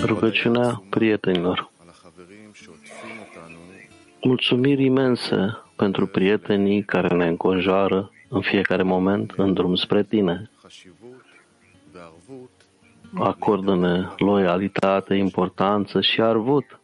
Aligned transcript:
Rugăciunea 0.00 0.82
prietenilor. 0.90 1.70
Mulțumiri 4.22 4.84
imense 4.84 5.58
pentru 5.76 6.06
prietenii 6.06 6.84
care 6.84 7.16
ne 7.16 7.26
înconjoară 7.26 8.10
în 8.28 8.40
fiecare 8.40 8.82
moment 8.82 9.32
în 9.36 9.52
drum 9.52 9.74
spre 9.74 10.02
tine. 10.02 10.50
Acordă-ne 13.14 14.06
loialitate, 14.16 15.14
importanță 15.14 16.00
și 16.00 16.20
arvut 16.20 16.80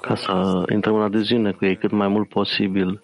ca 0.00 0.14
să 0.14 0.62
intrăm 0.72 0.94
în 0.94 1.02
adeziune 1.02 1.52
cu 1.52 1.64
ei 1.64 1.76
cât 1.76 1.90
mai 1.90 2.08
mult 2.08 2.28
posibil. 2.28 3.02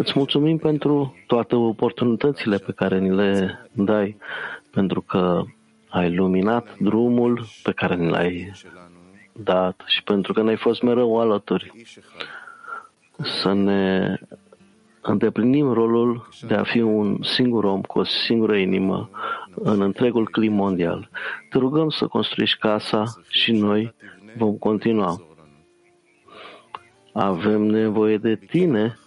Îți 0.00 0.12
mulțumim 0.14 0.58
pentru 0.58 1.14
toate 1.26 1.54
oportunitățile 1.54 2.56
pe 2.56 2.72
care 2.72 2.98
ni 2.98 3.14
le 3.14 3.58
dai, 3.72 4.16
pentru 4.70 5.00
că 5.00 5.42
ai 5.88 6.14
luminat 6.14 6.78
drumul 6.78 7.44
pe 7.62 7.72
care 7.72 7.94
ni 7.94 8.10
l-ai 8.10 8.52
dat 9.32 9.82
și 9.86 10.02
pentru 10.02 10.32
că 10.32 10.42
ne-ai 10.42 10.56
fost 10.56 10.82
mereu 10.82 11.20
alături. 11.20 11.72
Să 13.16 13.52
ne 13.52 14.14
îndeplinim 15.00 15.72
rolul 15.72 16.28
de 16.46 16.54
a 16.54 16.62
fi 16.62 16.80
un 16.80 17.22
singur 17.22 17.64
om 17.64 17.80
cu 17.80 17.98
o 17.98 18.04
singură 18.04 18.56
inimă 18.56 19.10
în 19.54 19.80
întregul 19.80 20.28
clim 20.28 20.52
mondial. 20.52 21.10
Te 21.50 21.58
rugăm 21.58 21.88
să 21.88 22.06
construiești 22.06 22.58
casa 22.58 23.04
și 23.28 23.52
noi 23.52 23.94
vom 24.36 24.56
continua. 24.56 25.22
Avem 27.12 27.62
nevoie 27.62 28.16
de 28.16 28.36
tine 28.36 28.98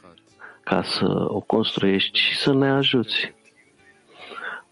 ca 0.64 0.84
să 0.84 1.26
o 1.28 1.40
construiești 1.40 2.20
și 2.20 2.38
să 2.38 2.54
ne 2.54 2.70
ajuți. 2.70 3.34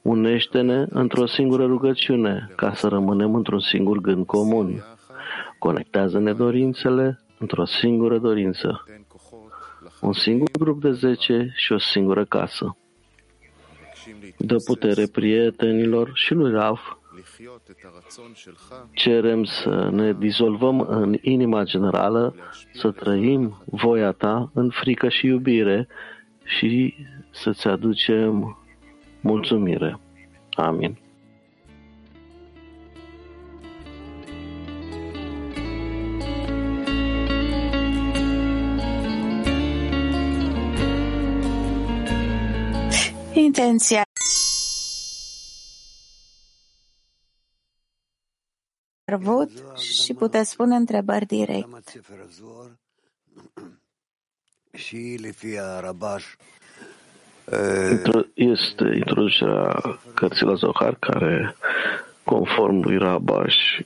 Unește-ne 0.01 0.85
într-o 0.89 1.25
singură 1.25 1.65
rugăciune 1.65 2.51
ca 2.55 2.73
să 2.73 2.87
rămânem 2.87 3.35
într-un 3.35 3.59
singur 3.59 3.97
gând 3.97 4.25
comun. 4.25 4.83
Conectează-ne 5.59 6.33
dorințele 6.33 7.19
într-o 7.37 7.65
singură 7.65 8.17
dorință. 8.17 8.83
Un 10.01 10.13
singur 10.13 10.49
grup 10.59 10.81
de 10.81 10.91
zece 10.91 11.53
și 11.55 11.71
o 11.71 11.77
singură 11.77 12.25
casă. 12.25 12.77
Dă 14.37 14.55
putere 14.65 15.07
prietenilor 15.11 16.11
și 16.13 16.33
lui 16.33 16.51
Raf. 16.51 16.79
Cerem 18.93 19.43
să 19.43 19.89
ne 19.91 20.13
dizolvăm 20.13 20.79
în 20.79 21.17
inima 21.21 21.63
generală, 21.63 22.35
să 22.73 22.91
trăim 22.91 23.63
voia 23.65 24.11
ta 24.11 24.51
în 24.53 24.69
frică 24.69 25.09
și 25.09 25.25
iubire 25.25 25.87
și 26.43 26.95
să-ți 27.31 27.67
aducem 27.67 28.57
mulțumire. 29.21 29.99
Amin. 30.51 30.97
Intenția 43.33 44.03
avut 49.13 49.49
și 49.77 50.13
puteți 50.13 50.49
spune 50.49 50.75
întrebări 50.75 51.25
direct. 51.25 51.91
Este 58.33 58.83
introducerea 58.95 59.99
cărții 60.13 60.45
la 60.45 60.53
Zohar 60.53 60.95
care, 60.95 61.55
conform 62.23 62.79
lui 62.81 62.97
Rabash, 62.97 63.79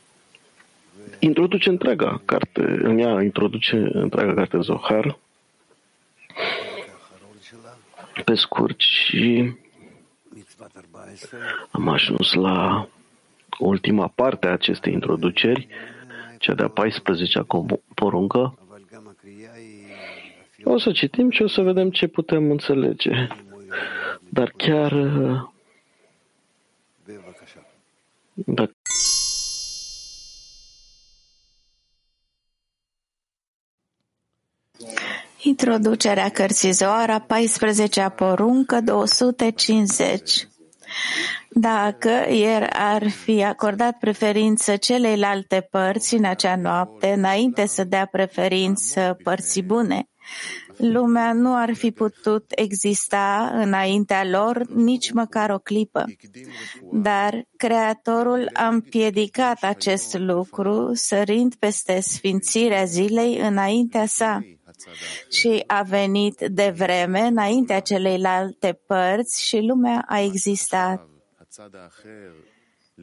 introduce 1.20 1.70
întreaga 1.70 2.22
carte, 2.26 2.62
în 2.62 2.98
ea 2.98 3.22
introduce 3.22 3.90
întreaga 3.94 4.34
carte 4.34 4.60
Zohar 4.60 5.18
pe 8.26 8.36
scurt 8.36 8.80
și 8.80 9.54
am 11.72 11.88
ajuns 11.88 12.34
la 12.34 12.88
ultima 13.60 14.08
parte 14.08 14.48
a 14.48 14.52
acestei 14.52 14.94
introduceri, 14.94 15.68
cea 16.40 16.54
de-a 16.54 16.74
14-a 16.74 17.46
poruncă. 17.94 18.58
O 20.64 20.78
să 20.78 20.92
citim 20.92 21.30
și 21.30 21.42
o 21.42 21.48
să 21.48 21.62
vedem 21.62 21.90
ce 21.90 22.08
putem 22.08 22.52
înțelege. 22.52 23.28
Dar 24.30 24.54
chiar 24.58 24.94
dacă 28.34 28.72
Introducerea 35.46 36.30
cărții 36.30 36.72
Zoara, 36.72 37.26
14-a 37.26 38.10
poruncă, 38.10 38.82
250. 38.82 40.48
Dacă 41.54 42.10
el 42.30 42.68
ar 42.74 43.10
fi 43.10 43.44
acordat 43.44 43.98
preferință 43.98 44.76
celeilalte 44.76 45.68
părți 45.72 46.16
în 46.16 46.26
acea 46.26 46.56
noapte, 46.56 47.08
înainte 47.08 47.66
să 47.66 47.84
dea 47.84 48.06
preferință 48.06 49.18
părții 49.24 49.64
bune, 49.64 50.08
lumea 50.78 51.34
nu 51.34 51.56
ar 51.56 51.74
fi 51.74 51.92
putut 51.92 52.46
exista 52.56 53.52
înaintea 53.54 54.26
lor 54.26 54.68
nici 54.68 55.12
măcar 55.12 55.50
o 55.50 55.58
clipă. 55.58 56.06
Dar 56.92 57.44
Creatorul 57.58 58.50
a 58.54 58.68
împiedicat 58.68 59.64
acest 59.64 60.18
lucru, 60.18 60.92
sărind 60.94 61.56
peste 61.56 62.00
sfințirea 62.00 62.84
zilei 62.84 63.40
înaintea 63.40 64.06
sa 64.06 64.42
și 65.30 65.64
a 65.68 65.82
venit 65.82 66.40
de 66.52 66.74
vreme 66.78 67.20
înaintea 67.20 67.80
celeilalte 67.80 68.80
părți 68.88 69.46
și 69.46 69.58
lumea 69.58 70.06
a 70.08 70.20
existat. 70.20 71.08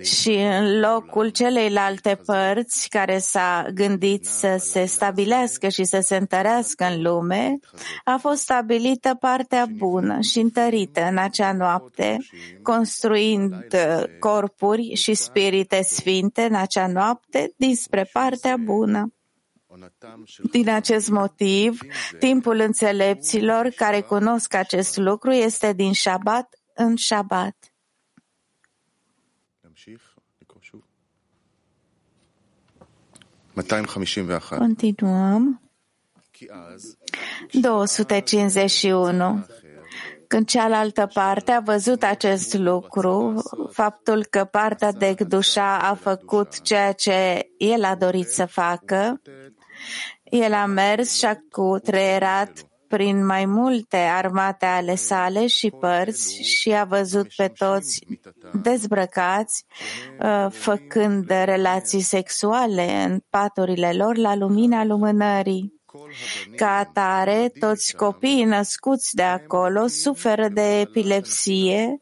Și 0.03 0.31
în 0.31 0.81
locul 0.81 1.29
celeilalte 1.29 2.21
părți 2.25 2.89
care 2.89 3.19
s-a 3.19 3.67
gândit 3.75 4.27
să 4.27 4.57
se 4.59 4.85
stabilească 4.85 5.69
și 5.69 5.85
să 5.85 6.01
se 6.01 6.17
întărească 6.17 6.85
în 6.85 7.03
lume, 7.03 7.59
a 8.05 8.17
fost 8.17 8.41
stabilită 8.41 9.15
partea 9.21 9.67
bună 9.77 10.21
și 10.21 10.39
întărită 10.39 11.03
în 11.03 11.19
acea 11.19 11.53
noapte, 11.53 12.17
construind 12.63 13.55
corpuri 14.19 14.95
și 14.95 15.15
spirite 15.15 15.83
sfinte 15.83 16.43
în 16.43 16.55
acea 16.55 16.87
noapte 16.87 17.53
dinspre 17.57 18.09
partea 18.13 18.57
bună. 18.57 19.15
Din 20.51 20.69
acest 20.69 21.09
motiv, 21.09 21.81
timpul 22.19 22.59
înțelepților 22.59 23.69
care 23.77 24.01
cunosc 24.01 24.55
acest 24.55 24.97
lucru 24.97 25.31
este 25.31 25.73
din 25.73 25.93
Shabbat 25.93 26.49
în 26.75 26.97
Shabbat. 34.05 34.59
Continuăm. 34.59 35.61
251. 37.53 39.47
Când 40.27 40.47
cealaltă 40.47 41.11
parte 41.13 41.53
a 41.53 41.61
văzut 41.61 42.03
acest 42.03 42.55
lucru, 42.55 43.43
faptul 43.73 44.25
că 44.31 44.45
partea 44.45 44.93
de 44.93 45.15
Gdușa 45.15 45.79
a 45.79 45.95
făcut 45.95 46.61
ceea 46.61 46.93
ce 46.93 47.51
el 47.59 47.85
a 47.85 47.95
dorit 47.95 48.29
să 48.29 48.47
facă, 48.47 49.21
el 50.25 50.53
a 50.53 50.67
mers 50.67 51.15
și 51.15 51.25
a 51.25 51.37
cutreierat 51.51 52.70
prin 52.91 53.27
mai 53.27 53.45
multe 53.45 53.97
armate 53.97 54.67
ale 54.67 54.95
sale 54.95 55.47
și 55.47 55.71
părți 55.71 56.43
și 56.43 56.73
a 56.73 56.85
văzut 56.85 57.27
pe 57.37 57.49
toți 57.49 58.07
dezbrăcați, 58.63 59.65
uh, 60.23 60.47
făcând 60.51 61.29
relații 61.29 62.01
sexuale 62.01 63.05
în 63.05 63.21
paturile 63.31 63.93
lor 63.93 64.17
la 64.17 64.35
lumina 64.35 64.85
lumânării. 64.85 65.81
Ca 66.57 66.77
atare, 66.77 67.53
toți 67.59 67.97
copiii 67.97 68.45
născuți 68.45 69.15
de 69.15 69.23
acolo 69.23 69.87
suferă 69.87 70.49
de 70.49 70.81
epilepsie, 70.81 72.01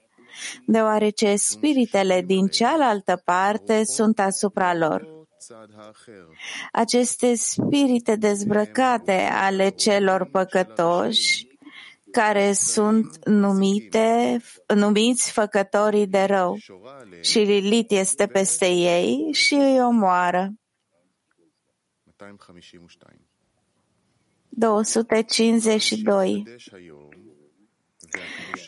deoarece 0.66 1.36
spiritele 1.36 2.22
din 2.26 2.46
cealaltă 2.46 3.22
parte 3.24 3.84
sunt 3.84 4.20
asupra 4.20 4.74
lor. 4.74 5.17
Aceste 6.72 7.34
spirite 7.34 8.16
dezbrăcate 8.16 9.28
ale 9.32 9.68
celor 9.68 10.24
păcătoși, 10.30 11.46
care 12.12 12.52
sunt 12.52 13.26
numite, 13.26 14.40
numiți 14.74 15.32
făcătorii 15.32 16.06
de 16.06 16.22
rău, 16.22 16.56
și 17.20 17.38
Lilit 17.38 17.90
este 17.90 18.26
peste 18.26 18.66
ei 18.66 19.32
și 19.32 19.54
îi 19.54 19.80
omoară. 19.80 20.52
252 24.48 26.44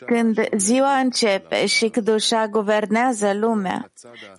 Când 0.05 0.39
ziua 0.57 0.97
începe 0.97 1.65
și 1.65 1.89
Kdusha 1.89 2.47
guvernează 2.47 3.33
lumea, 3.33 3.91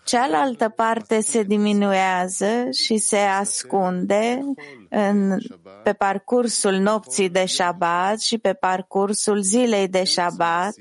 cealaltă 0.05 0.69
parte 0.69 1.21
se 1.21 1.43
diminuează 1.43 2.69
și 2.71 2.97
se 2.97 3.17
ascunde 3.17 4.41
în, 4.89 5.39
pe 5.83 5.93
parcursul 5.93 6.73
nopții 6.73 7.29
de 7.29 7.45
Shabbat 7.47 8.21
și 8.21 8.39
pe 8.39 8.53
parcursul 8.53 9.41
zilei 9.41 9.89
de 9.89 10.05
Shabbat, 10.05 10.75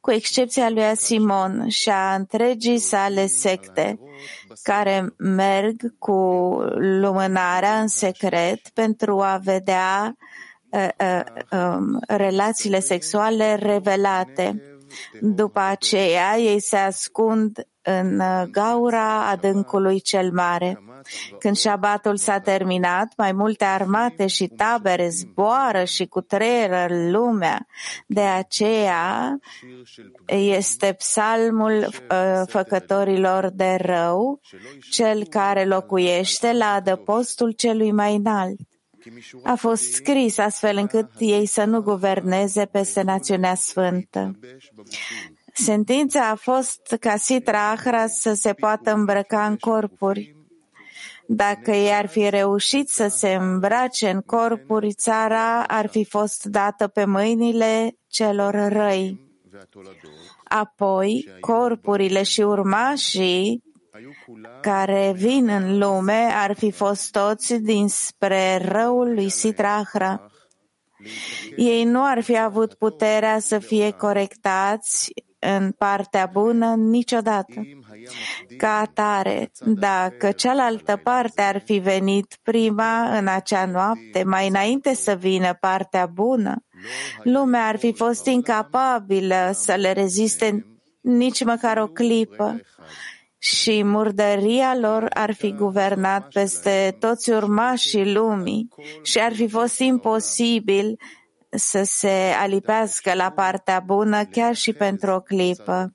cu 0.00 0.10
excepția 0.10 0.70
lui 0.70 0.96
Simon 0.96 1.68
și 1.68 1.88
a 1.88 2.14
întregii 2.14 2.78
sale 2.78 3.26
secte, 3.26 3.98
care 4.62 5.14
merg 5.16 5.98
cu 5.98 6.12
lumânarea 6.76 7.80
în 7.80 7.88
secret 7.88 8.68
pentru 8.68 9.20
a 9.20 9.40
vedea 9.42 10.02
uh, 10.06 10.12
uh, 10.12 10.16
um, 10.16 10.49
relațiile 12.06 12.80
sexuale 12.80 13.54
revelate. 13.54 14.62
După 15.20 15.60
aceea, 15.60 16.38
ei 16.38 16.60
se 16.60 16.76
ascund 16.76 17.66
în 17.82 18.20
uh, 18.20 18.42
gaura 18.50 19.28
adâncului 19.28 20.00
cel 20.00 20.32
mare. 20.32 20.82
Când 21.38 21.56
șabatul 21.56 22.16
s-a 22.16 22.38
terminat, 22.38 23.12
mai 23.16 23.32
multe 23.32 23.64
armate 23.64 24.26
și 24.26 24.46
tabere 24.46 25.08
zboară 25.08 25.84
și 25.84 26.06
cutreieră 26.06 26.86
lumea. 27.10 27.66
De 28.06 28.20
aceea 28.20 29.38
este 30.26 30.92
psalmul 30.92 31.78
uh, 31.78 32.42
făcătorilor 32.46 33.50
de 33.54 33.76
rău, 33.80 34.40
cel 34.90 35.24
care 35.24 35.64
locuiește 35.64 36.52
la 36.52 36.72
adăpostul 36.72 37.50
celui 37.50 37.92
mai 37.92 38.14
înalt. 38.14 38.60
A 39.42 39.54
fost 39.54 39.92
scris 39.92 40.38
astfel 40.38 40.76
încât 40.76 41.08
ei 41.18 41.46
să 41.46 41.64
nu 41.64 41.82
guverneze 41.82 42.64
peste 42.64 43.02
națiunea 43.02 43.54
sfântă. 43.54 44.38
Sentința 45.52 46.28
a 46.28 46.34
fost 46.34 46.96
ca 47.00 47.16
Sitra 47.16 47.70
Ahra 47.70 48.06
să 48.06 48.32
se 48.32 48.52
poată 48.52 48.92
îmbrăca 48.92 49.46
în 49.46 49.56
corpuri. 49.56 50.36
Dacă 51.26 51.70
ei 51.70 51.92
ar 51.92 52.06
fi 52.06 52.28
reușit 52.28 52.88
să 52.88 53.08
se 53.08 53.34
îmbrace 53.34 54.10
în 54.10 54.20
corpuri, 54.20 54.92
țara 54.92 55.62
ar 55.62 55.88
fi 55.88 56.04
fost 56.04 56.44
dată 56.44 56.86
pe 56.86 57.04
mâinile 57.04 57.96
celor 58.06 58.54
răi. 58.72 59.20
Apoi, 60.44 61.28
corpurile 61.40 62.22
și 62.22 62.40
urmașii 62.40 63.62
care 64.60 65.12
vin 65.16 65.48
în 65.48 65.78
lume 65.78 66.28
ar 66.32 66.54
fi 66.54 66.70
fost 66.70 67.10
toți 67.10 67.54
dinspre 67.54 68.56
răul 68.56 69.14
lui 69.14 69.28
Sitrahra. 69.28 70.30
Ei 71.56 71.84
nu 71.84 72.04
ar 72.04 72.20
fi 72.22 72.38
avut 72.38 72.74
puterea 72.74 73.38
să 73.38 73.58
fie 73.58 73.90
corectați 73.90 75.12
în 75.38 75.70
partea 75.70 76.30
bună 76.32 76.74
niciodată. 76.74 77.66
Ca 78.56 78.78
atare, 78.78 79.50
dacă 79.64 80.30
cealaltă 80.30 81.00
parte 81.02 81.42
ar 81.42 81.62
fi 81.64 81.78
venit 81.78 82.38
prima 82.42 83.18
în 83.18 83.26
acea 83.26 83.66
noapte, 83.66 84.22
mai 84.24 84.48
înainte 84.48 84.94
să 84.94 85.14
vină 85.14 85.54
partea 85.54 86.06
bună, 86.06 86.64
lumea 87.22 87.66
ar 87.66 87.76
fi 87.76 87.92
fost 87.92 88.26
incapabilă 88.26 89.50
să 89.52 89.74
le 89.74 89.92
reziste 89.92 90.66
nici 91.00 91.44
măcar 91.44 91.76
o 91.76 91.86
clipă 91.86 92.60
și 93.42 93.82
murdăria 93.82 94.76
lor 94.80 95.06
ar 95.14 95.34
fi 95.34 95.52
guvernat 95.52 96.28
peste 96.28 96.96
toți 96.98 97.30
urmașii 97.30 98.12
lumii 98.12 98.68
și 99.02 99.18
ar 99.18 99.32
fi 99.32 99.48
fost 99.48 99.78
imposibil 99.78 100.98
să 101.50 101.82
se 101.84 102.34
alipească 102.40 103.14
la 103.14 103.30
partea 103.30 103.80
bună 103.80 104.24
chiar 104.24 104.54
și 104.54 104.72
pentru 104.72 105.10
o 105.10 105.20
clipă. 105.20 105.92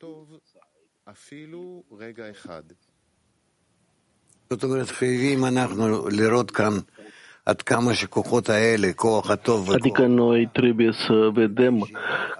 Adică 9.73 10.05
noi 10.05 10.49
trebuie 10.53 10.91
să 10.91 11.29
vedem 11.33 11.87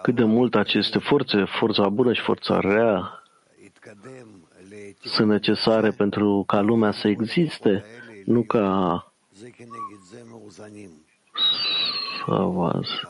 cât 0.02 0.16
de 0.16 0.24
mult 0.24 0.56
aceste 0.56 1.00
forțe, 1.00 1.46
forța 1.60 1.90
bună 1.90 2.14
și 2.14 2.22
forța 2.22 2.60
rea, 2.60 3.25
sunt 5.06 5.28
necesare 5.28 5.90
pentru 5.92 6.44
ca 6.48 6.62
lumea 6.62 6.92
să 6.92 7.08
existe, 7.08 7.84
nu 8.26 8.42
ca 8.42 9.00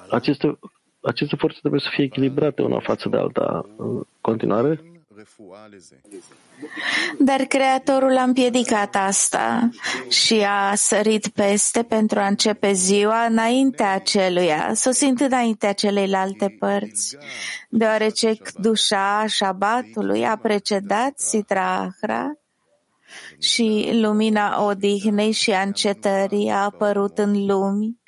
aceste, 0.09 0.59
aceste 1.01 1.35
forțe 1.35 1.57
trebuie 1.59 1.79
să 1.81 1.89
fie 1.91 2.03
echilibrate 2.03 2.61
una 2.61 2.79
față 2.79 3.09
de 3.09 3.17
alta. 3.17 3.65
În 3.77 4.01
continuare? 4.21 4.94
Dar 7.19 7.41
Creatorul 7.41 8.17
a 8.17 8.23
împiedicat 8.23 8.95
asta 8.95 9.69
și 10.09 10.45
a 10.47 10.75
sărit 10.75 11.27
peste 11.27 11.83
pentru 11.83 12.19
a 12.19 12.27
începe 12.27 12.71
ziua 12.71 13.25
înaintea 13.25 13.93
aceluia, 13.93 14.73
sosind 14.73 15.21
înaintea 15.21 15.73
celeilalte 15.73 16.55
părți, 16.59 17.17
deoarece 17.69 18.37
dușa 18.55 19.25
șabatului 19.27 20.25
a 20.25 20.37
precedat 20.37 21.19
Sitra 21.19 21.77
Ahra 21.77 22.31
și 23.39 23.89
lumina 23.93 24.63
odihnei 24.63 25.31
și 25.31 25.51
a 25.51 25.61
încetării 25.61 26.49
a 26.49 26.63
apărut 26.63 27.17
în 27.17 27.45
lumi 27.45 28.03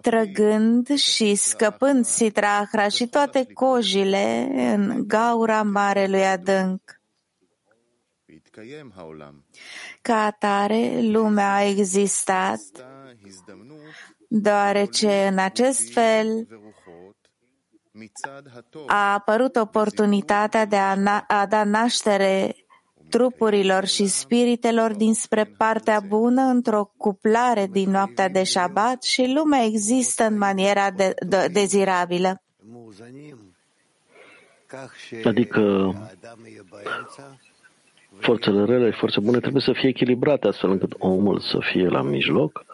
trăgând 0.00 0.96
și 0.96 1.34
scăpând 1.34 2.04
Sitrahra 2.04 2.88
și 2.88 3.06
toate 3.06 3.46
cojile 3.52 4.48
în 4.56 5.04
gaura 5.06 5.62
Marelui 5.62 6.24
Adânc. 6.26 7.00
Ca 10.02 10.24
atare, 10.24 11.00
lumea 11.00 11.54
a 11.54 11.62
existat, 11.62 12.60
deoarece 14.28 15.26
în 15.26 15.38
acest 15.38 15.92
fel 15.92 16.46
a 18.86 19.12
apărut 19.12 19.56
oportunitatea 19.56 20.64
de 20.64 20.76
a, 20.76 20.94
na- 20.94 21.24
a 21.26 21.46
da 21.46 21.64
naștere 21.64 22.56
trupurilor 23.16 23.84
și 23.84 24.06
spiritelor 24.06 24.94
dinspre 24.94 25.44
partea 25.56 26.00
bună 26.08 26.42
într-o 26.42 26.92
cuplare 26.96 27.66
din 27.70 27.90
noaptea 27.90 28.28
de 28.28 28.42
șabat 28.42 29.02
și 29.02 29.32
lumea 29.34 29.62
există 29.64 30.24
în 30.24 30.38
maniera 30.38 30.90
de, 30.90 31.14
de, 31.28 31.48
dezirabilă. 31.52 32.42
Adică 35.24 35.92
forțele 38.18 38.64
rele 38.64 38.90
și 38.90 38.98
forțele 38.98 39.24
bune 39.24 39.40
trebuie 39.40 39.62
să 39.62 39.72
fie 39.72 39.88
echilibrate 39.88 40.48
astfel 40.48 40.70
încât 40.70 40.94
omul 40.98 41.38
să 41.38 41.58
fie 41.72 41.88
la 41.88 42.02
mijloc, 42.02 42.64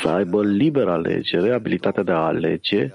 să 0.00 0.08
aibă 0.08 0.44
liberă 0.44 0.90
alegere, 0.90 1.54
abilitatea 1.54 2.02
de 2.02 2.12
a 2.12 2.26
alege 2.26 2.92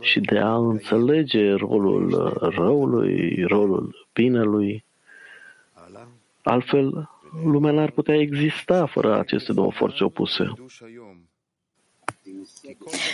și 0.00 0.20
de 0.20 0.38
a 0.38 0.56
înțelege 0.56 1.52
rolul 1.52 2.32
răului, 2.56 3.44
rolul 3.48 4.08
binelui, 4.12 4.84
Altfel, 6.42 7.10
lumea 7.44 7.72
n-ar 7.72 7.90
putea 7.90 8.14
exista 8.14 8.86
fără 8.86 9.18
aceste 9.18 9.52
două 9.52 9.70
forțe 9.72 10.04
opuse. 10.04 10.44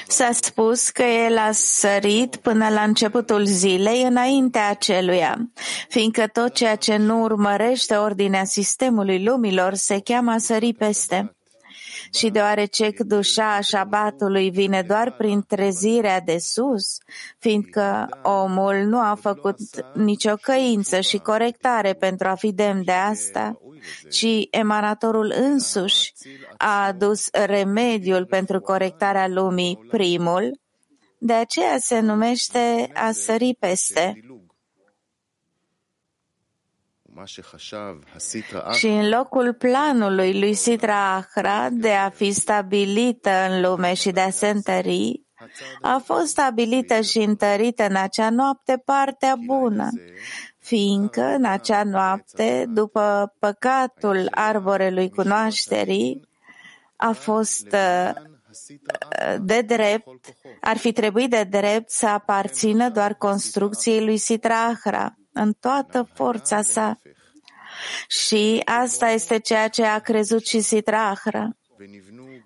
S-a 0.06 0.32
spus 0.32 0.90
că 0.90 1.02
el 1.02 1.38
a 1.38 1.50
sărit 1.52 2.36
până 2.36 2.68
la 2.68 2.82
începutul 2.82 3.44
zilei 3.44 4.02
înaintea 4.02 4.68
aceluia, 4.68 5.50
fiindcă 5.88 6.26
tot 6.26 6.54
ceea 6.54 6.76
ce 6.76 6.96
nu 6.96 7.22
urmărește 7.22 7.94
ordinea 7.94 8.44
sistemului 8.44 9.24
lumilor 9.24 9.74
se 9.74 10.00
cheamă 10.00 10.30
a 10.30 10.38
sări 10.38 10.72
peste 10.72 11.35
și 12.12 12.30
deoarece 12.30 12.90
Cdușa 12.90 13.60
șabatului 13.60 14.50
vine 14.50 14.82
doar 14.82 15.12
prin 15.12 15.42
trezirea 15.46 16.20
de 16.20 16.38
sus, 16.38 16.98
fiindcă 17.38 18.08
omul 18.22 18.74
nu 18.74 18.98
a 18.98 19.18
făcut 19.20 19.56
nicio 19.94 20.34
căință 20.42 21.00
și 21.00 21.18
corectare 21.18 21.92
pentru 21.92 22.28
a 22.28 22.34
fi 22.34 22.52
demn 22.52 22.84
de 22.84 22.92
asta, 22.92 23.60
ci 24.10 24.26
emanatorul 24.50 25.32
însuși 25.36 26.12
a 26.56 26.86
adus 26.86 27.28
remediul 27.32 28.26
pentru 28.26 28.60
corectarea 28.60 29.28
lumii 29.28 29.86
primul, 29.90 30.60
de 31.18 31.32
aceea 31.32 31.78
se 31.78 32.00
numește 32.00 32.90
a 32.94 33.10
sări 33.10 33.56
peste. 33.58 34.20
Și 38.72 38.86
în 38.86 39.08
locul 39.08 39.54
planului 39.54 40.38
lui 40.38 40.54
Sitra 40.54 41.14
Ahra 41.14 41.68
de 41.70 41.90
a 41.90 42.08
fi 42.08 42.32
stabilită 42.32 43.30
în 43.48 43.60
lume 43.60 43.94
și 43.94 44.10
de 44.10 44.20
a 44.20 44.30
se 44.30 44.48
întări, 44.48 45.22
a 45.80 46.02
fost 46.04 46.26
stabilită 46.26 47.00
și 47.00 47.18
întărită 47.18 47.86
în 47.86 47.96
acea 47.96 48.30
noapte 48.30 48.82
partea 48.84 49.36
bună, 49.46 49.90
fiindcă 50.58 51.22
în 51.22 51.44
acea 51.44 51.82
noapte, 51.82 52.64
după 52.68 53.34
păcatul 53.38 54.28
arborelui 54.30 55.10
cunoașterii, 55.10 56.28
a 56.96 57.12
fost 57.12 57.66
uh, 57.72 58.12
de 59.40 59.60
drept, 59.60 60.08
ar 60.60 60.76
fi 60.76 60.92
trebuit 60.92 61.30
de 61.30 61.44
drept 61.44 61.90
să 61.90 62.06
aparțină 62.06 62.90
doar 62.90 63.14
construcției 63.14 64.04
lui 64.04 64.16
Sitrahra 64.16 65.16
în 65.36 65.52
toată 65.60 66.08
forța 66.14 66.62
sa. 66.62 66.98
Și 68.08 68.62
asta 68.64 69.08
este 69.10 69.38
ceea 69.38 69.68
ce 69.68 69.84
a 69.84 69.98
crezut 69.98 70.46
și 70.46 70.60
Sitrahra. 70.60 71.48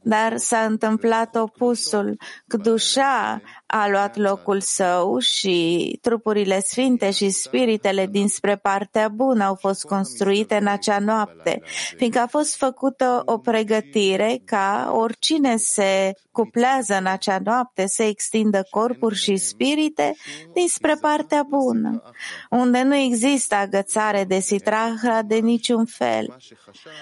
Dar 0.02 0.37
s-a 0.37 0.59
întâmplat 0.59 1.37
opusul. 1.37 2.16
Cdușa 2.47 3.40
a 3.66 3.88
luat 3.88 4.16
locul 4.16 4.61
său 4.61 5.19
și 5.19 5.99
trupurile 6.02 6.61
sfinte 6.61 7.11
și 7.11 7.30
spiritele 7.30 8.07
dinspre 8.07 8.57
partea 8.57 9.09
bună 9.09 9.45
au 9.45 9.54
fost 9.54 9.85
construite 9.85 10.57
în 10.57 10.66
acea 10.66 10.99
noapte, 10.99 11.62
fiindcă 11.97 12.19
a 12.19 12.26
fost 12.26 12.57
făcută 12.57 13.23
o 13.25 13.38
pregătire 13.38 14.42
ca 14.45 14.92
oricine 14.95 15.57
se 15.57 16.12
cuplează 16.33 16.95
în 16.95 17.07
acea 17.07 17.38
noapte 17.45 17.87
să 17.87 18.02
extindă 18.02 18.66
corpuri 18.71 19.14
și 19.14 19.37
spirite 19.37 20.14
dinspre 20.52 20.95
partea 20.95 21.42
bună, 21.49 22.02
unde 22.50 22.83
nu 22.83 22.95
există 22.95 23.54
agățare 23.54 24.25
de 24.25 24.38
sitrahra 24.38 25.23
de 25.23 25.37
niciun 25.37 25.85
fel. 25.85 26.37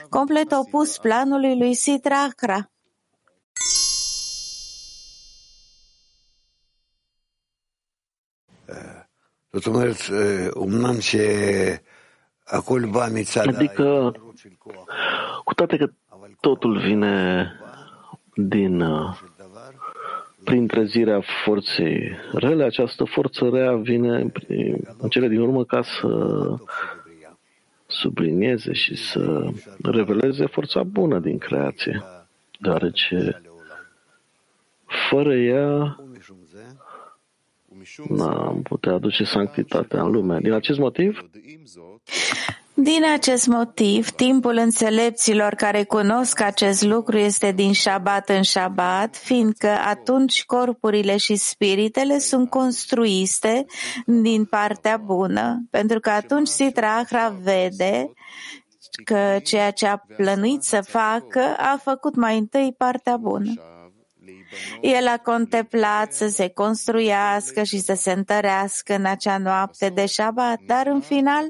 Complet 0.08 0.52
opus 0.52 0.98
planului 0.98 1.58
lui 1.58 1.74
Sitrahra. 1.74 2.70
זאת 9.51 9.65
אומרת, 9.65 9.97
אומנם 10.55 11.01
שהכל 11.01 12.85
בא 12.91 13.07
מצד... 13.13 13.47
Adică, 13.47 14.11
cu 15.43 15.53
toate 15.53 15.77
că 15.77 15.89
totul 16.39 16.79
vine 16.79 17.47
din 18.35 18.83
prin 20.43 20.67
trezirea 20.67 21.21
forței 21.43 22.17
rele, 22.33 22.63
această 22.63 23.03
forță 23.03 23.49
rea 23.49 23.75
vine 23.75 24.31
în 24.97 25.09
cele 25.09 25.27
din 25.27 25.39
urmă 25.39 25.65
ca 25.65 25.81
să 25.81 26.07
sublinieze 27.87 28.73
și 28.73 28.95
să 28.95 29.49
reveleze 29.83 30.45
forța 30.45 30.83
bună 30.83 31.19
din 31.19 31.37
creație, 31.37 32.03
deoarece 32.59 33.41
fără 35.09 35.35
ea 35.35 35.97
n-am 38.08 38.62
putea 38.62 38.92
aduce 38.92 39.24
sanctitatea 39.24 40.02
în 40.02 40.10
lume. 40.10 40.38
Din 40.42 40.52
acest 40.52 40.78
motiv, 40.78 41.30
din 42.80 43.04
acest 43.14 43.46
motiv, 43.46 44.10
timpul 44.10 44.56
înțelepților 44.56 45.54
care 45.54 45.84
cunosc 45.84 46.40
acest 46.40 46.82
lucru 46.82 47.16
este 47.18 47.52
din 47.52 47.72
șabat 47.72 48.28
în 48.28 48.42
șabat, 48.42 49.16
fiindcă 49.16 49.68
atunci 49.68 50.44
corpurile 50.44 51.16
și 51.16 51.36
spiritele 51.36 52.18
sunt 52.18 52.50
construite 52.50 53.66
din 54.06 54.44
partea 54.44 54.96
bună, 54.96 55.66
pentru 55.70 56.00
că 56.00 56.10
atunci 56.10 56.48
Sitra 56.48 57.04
vede 57.42 58.12
că 59.04 59.38
ceea 59.44 59.70
ce 59.70 59.86
a 59.86 59.96
plănuit 60.16 60.62
să 60.62 60.80
facă 60.80 61.40
a 61.56 61.80
făcut 61.82 62.14
mai 62.14 62.38
întâi 62.38 62.74
partea 62.78 63.16
bună. 63.16 63.52
El 64.80 65.06
a 65.06 65.18
contemplat 65.18 66.12
să 66.12 66.28
se 66.28 66.48
construiască 66.48 67.62
și 67.62 67.78
să 67.78 67.94
se 67.94 68.12
întărească 68.12 68.94
în 68.94 69.04
acea 69.04 69.38
noapte 69.38 69.88
de 69.88 70.06
șabat, 70.06 70.58
dar 70.66 70.86
în 70.86 71.00
final 71.00 71.44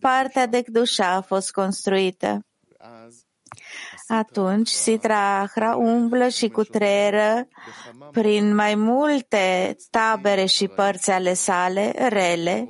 partea 0.00 0.46
de 0.46 0.62
Kdusha 0.62 1.14
a 1.14 1.20
fost 1.20 1.50
construită. 1.52 2.44
Atunci 4.08 4.68
Sitra 4.68 5.40
Ahra 5.40 5.76
umblă 5.76 6.28
și 6.28 6.48
cutreră 6.48 7.48
prin 8.10 8.54
mai 8.54 8.74
multe 8.74 9.76
tabere 9.90 10.44
și 10.44 10.68
părți 10.68 11.10
ale 11.10 11.34
sale 11.34 11.92
rele 12.08 12.68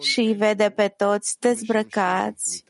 și 0.00 0.20
îi 0.20 0.34
vede 0.34 0.70
pe 0.70 0.88
toți 0.88 1.38
dezbrăcați 1.40 2.64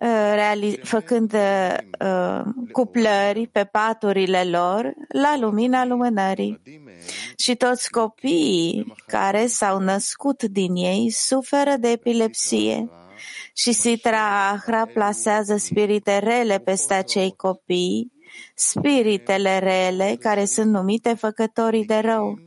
Uh, 0.00 0.78
făcând 0.82 1.32
uh, 1.32 2.40
cuplări 2.72 3.46
pe 3.46 3.64
paturile 3.64 4.44
lor 4.44 4.94
la 5.08 5.36
lumina 5.38 5.84
lumânării. 5.84 6.60
Și 7.36 7.56
toți 7.56 7.90
copiii 7.90 8.94
care 9.06 9.46
s-au 9.46 9.78
născut 9.78 10.42
din 10.42 10.74
ei 10.74 11.10
suferă 11.10 11.74
de 11.78 11.90
epilepsie. 11.90 12.90
Și 13.54 13.72
Sitra 13.72 14.50
Ahra 14.50 14.86
plasează 14.86 15.56
spirite 15.56 16.18
rele 16.18 16.58
peste 16.58 16.94
acei 16.94 17.34
copii, 17.36 18.12
spiritele 18.54 19.58
rele 19.58 20.16
care 20.20 20.44
sunt 20.44 20.70
numite 20.70 21.14
făcătorii 21.14 21.84
de 21.84 21.98
rău. 21.98 22.38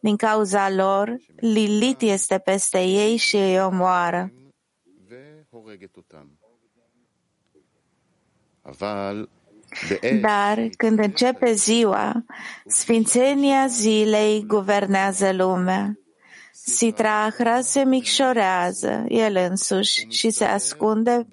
Din 0.00 0.16
cauza 0.16 0.70
lor, 0.70 1.16
Lilit 1.36 2.00
este 2.00 2.38
peste 2.38 2.82
ei 2.82 3.16
și 3.16 3.36
îi 3.36 3.60
omoară. 3.60 4.32
Dar 10.20 10.68
când 10.76 10.98
începe 10.98 11.52
ziua, 11.52 12.24
sfințenia 12.66 13.66
zilei 13.66 14.44
guvernează 14.46 15.32
lumea. 15.32 15.98
Sitrahra 16.52 17.60
se 17.60 17.84
micșorează 17.84 19.04
el 19.08 19.36
însuși 19.36 20.06
și 20.08 20.30
se 20.30 20.44
ascunde 20.44 21.28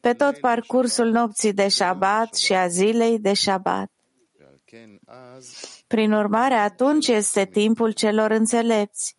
pe 0.00 0.12
tot 0.12 0.38
parcursul 0.38 1.10
nopții 1.10 1.52
de 1.52 1.68
șabat 1.68 2.34
și 2.34 2.52
a 2.52 2.68
zilei 2.68 3.18
de 3.18 3.32
șabat. 3.32 3.90
Prin 5.86 6.12
urmare, 6.12 6.54
atunci 6.54 7.08
este 7.08 7.44
timpul 7.44 7.90
celor 7.92 8.30
înțelepți. 8.30 9.16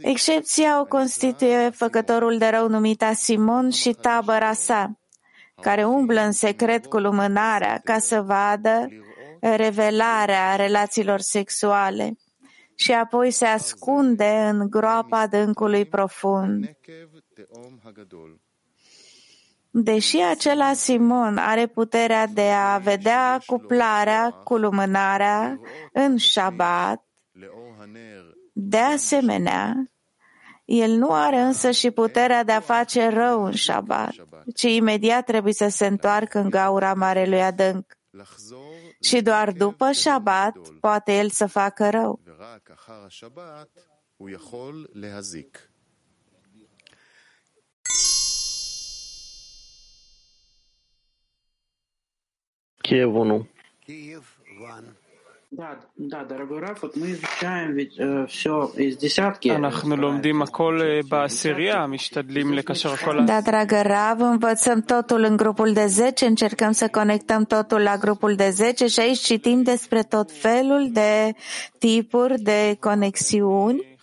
Excepția 0.00 0.80
o 0.80 0.84
constituie 0.84 1.70
făcătorul 1.70 2.38
de 2.38 2.46
rău 2.46 2.68
numit 2.68 3.04
Simon 3.14 3.70
și 3.70 3.92
tabăra 3.92 4.52
sa, 4.52 5.01
care 5.62 5.84
umblă 5.84 6.20
în 6.20 6.32
secret 6.32 6.86
cu 6.86 6.98
lumânarea 6.98 7.80
ca 7.84 7.98
să 7.98 8.20
vadă 8.20 8.88
revelarea 9.40 10.56
relațiilor 10.56 11.20
sexuale 11.20 12.16
și 12.74 12.92
apoi 12.92 13.30
se 13.30 13.44
ascunde 13.46 14.48
în 14.50 14.70
groapa 14.70 15.20
adâncului 15.20 15.84
profund. 15.84 16.76
Deși 19.70 20.16
acela 20.16 20.72
Simon 20.72 21.36
are 21.36 21.66
puterea 21.66 22.26
de 22.26 22.50
a 22.50 22.78
vedea 22.78 23.40
cuplarea 23.46 24.30
cu 24.30 24.56
lumânarea 24.56 25.60
în 25.92 26.16
șabat, 26.16 27.04
de 28.52 28.78
asemenea, 28.78 29.91
el 30.64 30.90
nu 30.90 31.12
are 31.12 31.40
însă 31.40 31.70
și 31.70 31.90
puterea 31.90 32.44
de 32.44 32.52
a 32.52 32.60
face 32.60 33.08
rău 33.08 33.44
în 33.44 33.52
șabat, 33.52 34.14
ci 34.54 34.62
imediat 34.62 35.24
trebuie 35.24 35.52
să 35.52 35.68
se 35.68 35.86
întoarcă 35.86 36.38
în 36.38 36.50
gaura 36.50 36.94
Marelui 36.94 37.42
Adânc. 37.42 37.92
Și 39.00 39.22
doar 39.22 39.52
după 39.52 39.92
șabat 39.92 40.56
poate 40.80 41.18
el 41.18 41.30
să 41.30 41.46
facă 41.46 41.90
rău. 41.90 42.20
Kiev 52.82 53.14
1. 53.14 53.48
אנחנו 59.49 59.97
לומדים 59.97 60.41
הכל 60.41 60.79
בעשירייה, 61.09 61.87
משתדלים 61.87 62.53
לקשר 62.53 62.93
הכל... 62.93 63.25
Da, 63.25 63.41
dragă 63.41 63.81
Rav, 63.81 64.19
învățăm 64.19 64.81
totul 64.81 65.23
în 65.23 65.37
grupul 65.37 65.73
de 65.73 65.85
10, 65.85 66.25
încercăm 66.25 66.71
să 66.71 66.87
conectăm 66.87 67.43
totul 67.43 67.79
la 67.81 67.97
grupul 67.97 68.35
de 68.35 68.49
10 68.49 68.87
și 68.87 68.99
aici 68.99 69.19
citim 69.19 69.61
despre 69.61 70.03
tot 70.03 70.31
felul 70.31 70.89
de 70.91 71.33
tipuri 71.79 72.39
de 72.41 72.77
conexiuni 72.79 73.97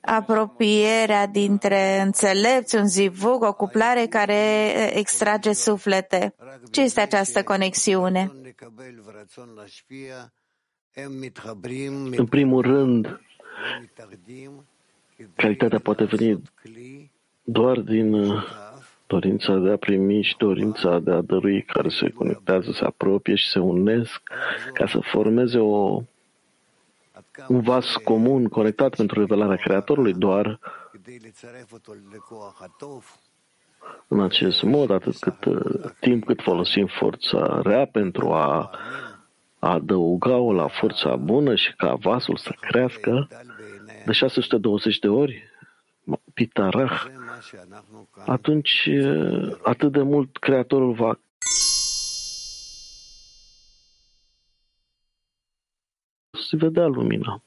apropierea 0.00 1.26
dintre 1.26 2.00
înțelepți, 2.00 2.76
un 2.76 2.86
zivug, 2.86 3.42
o 3.42 3.52
cuplare 3.52 4.06
care 4.06 4.72
extrage 4.98 5.52
suflete. 5.52 6.34
Ce 6.70 6.80
este 6.80 7.00
această 7.00 7.42
conexiune? 7.42 8.32
În 12.17 12.25
primul 12.25 12.61
rând, 12.61 13.21
calitatea 15.35 15.79
poate 15.79 16.03
veni 16.03 16.41
doar 17.43 17.79
din 17.79 18.13
uh, 18.13 18.43
dorința 19.07 19.55
de 19.55 19.69
a 19.69 19.77
primi 19.77 20.21
și 20.21 20.37
dorința 20.37 20.99
de 20.99 21.11
a 21.11 21.21
dărui 21.21 21.63
care 21.63 21.89
se 21.89 22.09
conectează, 22.09 22.71
se 22.71 22.83
apropie 22.83 23.35
și 23.35 23.49
se 23.49 23.59
unesc 23.59 24.21
ca 24.73 24.87
să 24.87 24.99
formeze 24.99 25.57
o, 25.57 26.01
un 27.47 27.61
vas 27.61 27.95
comun 27.95 28.47
conectat 28.47 28.95
pentru 28.95 29.19
revelarea 29.19 29.55
Creatorului 29.55 30.13
doar 30.13 30.59
în 34.07 34.21
acest 34.21 34.63
mod, 34.63 34.89
atât 34.89 35.17
cât 35.17 35.45
uh, 35.45 35.91
timp 35.99 36.25
cât 36.25 36.41
folosim 36.41 36.87
forța 36.87 37.61
rea 37.63 37.85
pentru 37.85 38.31
a 38.31 38.69
a 38.69 38.69
adăuga-o 39.59 40.53
la 40.53 40.67
forța 40.67 41.15
bună 41.15 41.55
și 41.55 41.75
ca 41.75 41.93
vasul 41.93 42.37
să 42.37 42.55
crească 42.59 43.27
de 44.05 44.11
620 44.11 44.99
de 44.99 45.07
ori, 45.07 45.43
pitarah, 46.33 47.05
atunci 48.25 48.89
atât 49.63 49.91
de 49.91 50.01
mult 50.01 50.37
Creatorul 50.37 50.93
va 50.93 51.19
se 56.49 56.55
vedea 56.55 56.85
lumina. 56.85 57.41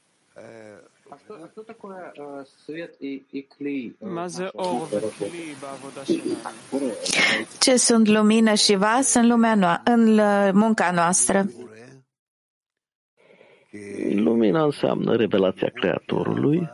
Ce 7.59 7.75
sunt 7.75 8.07
lumină 8.07 8.53
și 8.53 8.75
vas 8.75 9.13
în, 9.13 9.27
lumea 9.27 9.55
no- 9.57 9.83
în 9.83 10.19
munca 10.53 10.91
noastră? 10.91 11.45
Lumina 14.13 14.63
înseamnă 14.63 15.15
revelația 15.15 15.69
Creatorului, 15.69 16.69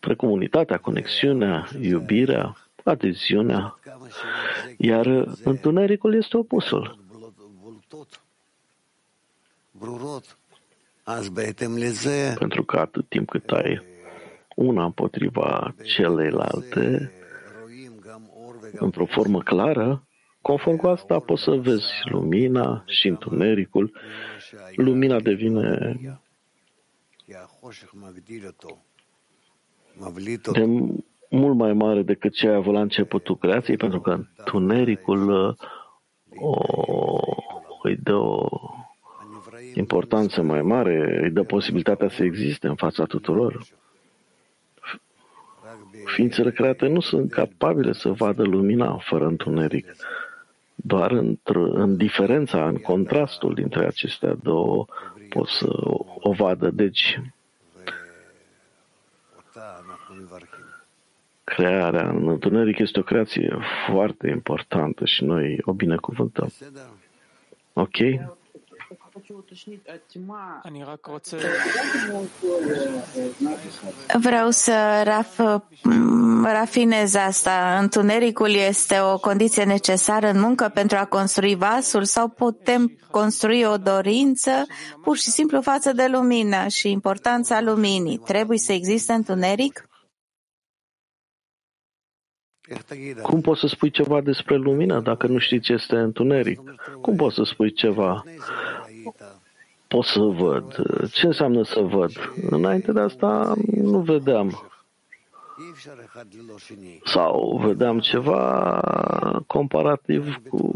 precomunitatea, 0.00 0.78
conexiunea, 0.78 1.68
iubirea, 1.80 2.56
adeziunea, 2.84 3.78
iar 4.76 5.06
întunericul 5.44 6.14
este 6.14 6.36
opusul. 6.36 6.98
Pentru 12.38 12.64
că 12.64 12.78
atât 12.78 13.08
timp 13.08 13.28
cât 13.30 13.50
ai 13.50 13.82
una 14.56 14.84
împotriva 14.84 15.74
celeilalte, 15.82 17.12
într-o 18.72 19.06
formă 19.06 19.42
clară, 19.42 20.06
conform 20.42 20.76
cu 20.76 20.86
asta 20.86 21.18
poți 21.18 21.42
să 21.42 21.50
vezi 21.50 21.92
lumina 22.04 22.82
și 22.86 23.08
întunericul. 23.08 23.92
Lumina 24.76 25.20
devine 25.20 25.96
de 30.52 30.64
mult 31.30 31.56
mai 31.56 31.72
mare 31.72 32.02
decât 32.02 32.32
ce 32.32 32.48
ai 32.48 32.54
avut 32.54 32.72
la 32.72 32.80
începutul 32.80 33.36
creației, 33.36 33.76
pentru 33.76 34.00
că 34.00 34.10
întunericul 34.36 35.56
o, 36.36 36.56
îi 37.82 37.96
dă 37.96 38.14
o 38.14 38.48
importanță 39.74 40.42
mai 40.42 40.62
mare, 40.62 41.20
îi 41.22 41.30
dă 41.30 41.42
posibilitatea 41.42 42.08
să 42.08 42.24
existe 42.24 42.66
în 42.66 42.74
fața 42.74 43.04
tuturor. 43.04 43.64
Ființele 46.04 46.50
create 46.50 46.86
nu 46.86 47.00
sunt 47.00 47.30
capabile 47.30 47.92
să 47.92 48.08
vadă 48.08 48.42
lumina 48.42 48.96
fără 48.96 49.26
întuneric. 49.26 49.86
Doar 50.74 51.10
în 51.52 51.96
diferența, 51.96 52.66
în 52.68 52.76
contrastul 52.76 53.54
dintre 53.54 53.86
acestea 53.86 54.34
două 54.34 54.86
pot 55.28 55.48
să 55.48 55.68
o 56.20 56.32
vadă. 56.32 56.70
Deci, 56.70 57.20
crearea 61.44 62.08
în 62.08 62.28
întuneric 62.28 62.78
este 62.78 62.98
o 62.98 63.02
creație 63.02 63.58
foarte 63.86 64.28
importantă 64.28 65.04
și 65.04 65.24
noi 65.24 65.58
o 65.62 65.72
binecuvântăm. 65.72 66.52
Ok? 67.72 67.96
Vreau 74.20 74.50
să 74.50 75.02
raf, 75.04 75.40
rafinez 76.42 77.14
asta. 77.14 77.78
Întunericul 77.80 78.50
este 78.50 79.00
o 79.00 79.18
condiție 79.18 79.64
necesară 79.64 80.26
în 80.28 80.40
muncă 80.40 80.70
pentru 80.74 80.96
a 80.96 81.04
construi 81.04 81.54
vasul 81.54 82.04
sau 82.04 82.28
putem 82.28 82.98
construi 83.10 83.64
o 83.64 83.76
dorință 83.76 84.50
pur 85.02 85.16
și 85.16 85.30
simplu 85.30 85.60
față 85.60 85.92
de 85.92 86.06
lumină 86.06 86.66
și 86.68 86.90
importanța 86.90 87.60
luminii. 87.60 88.18
Trebuie 88.18 88.58
să 88.58 88.72
existe 88.72 89.12
întuneric? 89.12 89.86
Cum 93.22 93.40
poți 93.40 93.60
să 93.60 93.66
spui 93.66 93.90
ceva 93.90 94.20
despre 94.20 94.56
lumină 94.56 95.00
dacă 95.00 95.26
nu 95.26 95.38
știi 95.38 95.60
ce 95.60 95.72
este 95.72 95.96
întuneric? 95.96 96.60
Cum 97.00 97.16
poți 97.16 97.34
să 97.34 97.42
spui 97.42 97.72
ceva? 97.72 98.24
Pot 99.88 100.04
să 100.04 100.20
văd. 100.20 100.76
Ce 101.12 101.26
înseamnă 101.26 101.62
să 101.62 101.80
văd? 101.80 102.10
Înainte 102.50 102.92
de 102.92 103.00
asta 103.00 103.54
nu 103.82 103.98
vedeam. 103.98 104.62
Sau 107.04 107.60
vedeam 107.64 107.98
ceva 107.98 108.80
comparativ 109.46 110.40
cu, 110.48 110.72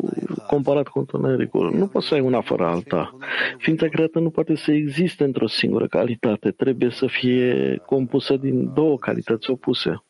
comparat 0.46 0.88
cu 0.88 0.98
întunericul. 0.98 1.74
Nu 1.74 1.86
poți 1.86 2.06
să 2.06 2.14
ai 2.14 2.20
una 2.20 2.40
fără 2.40 2.66
alta. 2.66 3.16
Ființa 3.58 3.88
creată 3.88 4.18
nu 4.18 4.30
poate 4.30 4.54
să 4.54 4.72
existe 4.72 5.24
într-o 5.24 5.46
singură 5.46 5.86
calitate. 5.86 6.50
Trebuie 6.50 6.90
să 6.90 7.06
fie 7.06 7.76
compusă 7.86 8.36
din 8.36 8.72
două 8.74 8.98
calități 8.98 9.50
opuse. 9.50 10.02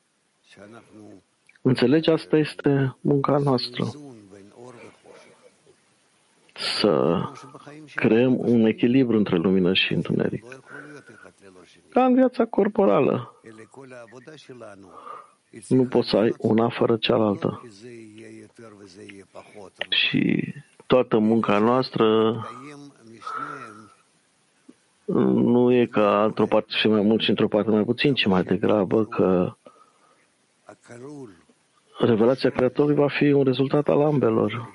Înțelegi? 1.63 2.11
Asta 2.11 2.37
este 2.37 2.97
munca 3.01 3.39
noastră. 3.39 3.85
Să 6.57 7.23
creăm 7.95 8.39
un 8.39 8.65
echilibru 8.65 9.17
între 9.17 9.37
lumină 9.37 9.73
și 9.73 9.93
întuneric. 9.93 10.45
Ca 11.89 12.05
în 12.05 12.15
viața 12.15 12.45
corporală. 12.45 13.41
Nu 15.69 15.85
poți 15.85 16.09
să 16.09 16.17
ai 16.17 16.35
una 16.39 16.69
fără 16.69 16.97
cealaltă. 16.97 17.63
Și 19.89 20.55
toată 20.87 21.19
munca 21.19 21.59
noastră 21.59 22.37
nu 25.05 25.73
e 25.73 25.87
ca 25.87 26.25
într-o 26.25 26.47
parte 26.47 26.73
și 26.73 26.89
mai 26.89 27.01
mult 27.01 27.21
și 27.23 27.31
într-o 27.31 27.49
parte 27.49 27.71
mai 27.71 27.85
puțin, 27.85 28.15
ci 28.15 28.27
mai 28.27 28.43
degrabă 28.43 29.05
că 29.05 29.57
revelația 31.99 32.51
Creatorului 32.51 32.97
va 32.97 33.09
fi 33.09 33.33
un 33.33 33.45
rezultat 33.45 33.89
al 33.89 34.03
ambelor. 34.03 34.75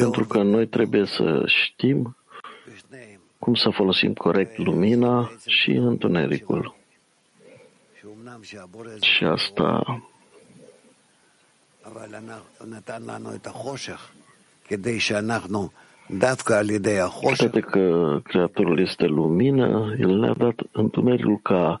Pentru 0.00 0.24
că 0.24 0.42
noi 0.42 0.66
trebuie 0.66 1.06
să 1.06 1.42
știm 1.46 2.16
cum 3.38 3.54
să 3.54 3.70
folosim 3.70 4.12
corect 4.14 4.58
lumina 4.58 5.30
și 5.46 5.70
întunericul. 5.70 6.74
Și 9.00 9.24
asta 9.24 9.82
Toate 17.36 17.60
că 17.60 18.18
Creatorul 18.24 18.80
este 18.80 19.06
lumină, 19.06 19.94
El 19.98 20.18
ne-a 20.18 20.34
dat 20.38 20.54
întunericul 20.72 21.38
ca 21.42 21.78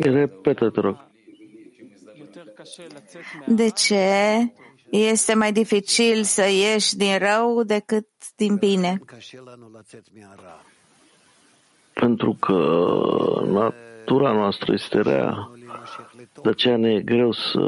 Repetă, 0.00 0.70
te 0.70 0.80
rog. 0.80 0.96
De 3.46 3.68
ce 3.68 4.06
este 4.90 5.34
mai 5.34 5.52
dificil 5.52 6.22
să 6.22 6.42
ieși 6.48 6.96
din 6.96 7.18
rău 7.18 7.62
decât 7.62 8.06
din 8.36 8.56
bine? 8.56 9.00
Pentru 11.92 12.36
că 12.40 12.54
natura 13.46 14.32
noastră 14.32 14.72
este 14.72 15.00
rea. 15.00 15.50
De 16.42 16.48
aceea 16.48 16.76
ne 16.76 16.92
e 16.92 17.00
greu 17.00 17.32
să 17.32 17.60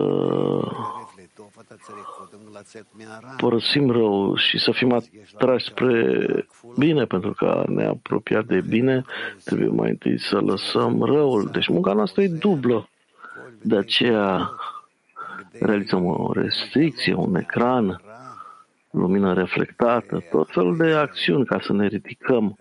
părăsim 3.37 3.91
rău 3.91 4.37
și 4.37 4.59
să 4.59 4.71
fim 4.71 4.93
atrași 4.93 5.65
spre 5.65 6.49
bine, 6.79 7.05
pentru 7.05 7.33
că 7.33 7.65
ne 7.69 7.85
apropia 7.85 8.43
de 8.43 8.61
bine, 8.61 9.05
trebuie 9.45 9.69
mai 9.69 9.91
întâi 9.91 10.19
să 10.19 10.41
lăsăm 10.41 11.03
răul. 11.03 11.49
Deci 11.53 11.69
munca 11.69 11.93
noastră 11.93 12.23
e 12.23 12.29
dublă. 12.29 12.89
De 13.63 13.77
aceea 13.77 14.51
realizăm 15.61 16.05
o 16.05 16.33
restricție, 16.33 17.15
un 17.15 17.35
ecran, 17.35 18.03
lumină 18.91 19.33
reflectată, 19.33 20.25
tot 20.31 20.51
felul 20.51 20.77
de 20.77 20.93
acțiuni 20.93 21.47
ca 21.47 21.61
să 21.61 21.73
ne 21.73 21.87
ridicăm 21.87 22.59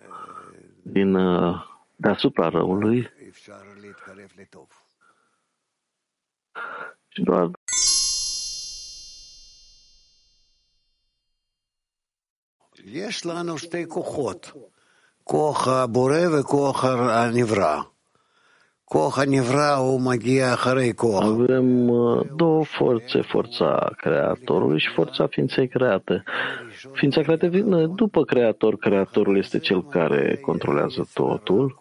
din 0.82 1.18
deasupra 1.96 2.50
răului 2.50 3.10
și 7.08 7.22
doar 7.22 7.50
יש 12.85 13.27
לנו 13.27 13.59
שתי 13.59 13.87
כוחות, 13.87 14.53
כוח 15.25 15.69
הבורא 15.69 16.39
וכוח 16.39 16.85
הנברא. 16.85 17.81
Avem 18.91 19.09
uh, 21.89 22.27
două 22.37 22.65
forțe, 22.65 23.21
forța 23.21 23.91
Creatorului 23.97 24.79
și 24.79 24.89
forța 24.89 25.27
ființei 25.27 25.69
create. 25.69 26.23
Ființa 26.93 27.23
creată 27.23 27.47
vine 27.47 27.87
după 27.87 28.25
Creator. 28.25 28.77
Creatorul 28.77 29.37
este 29.37 29.59
cel 29.59 29.85
care 29.85 30.39
controlează 30.43 31.09
totul. 31.15 31.79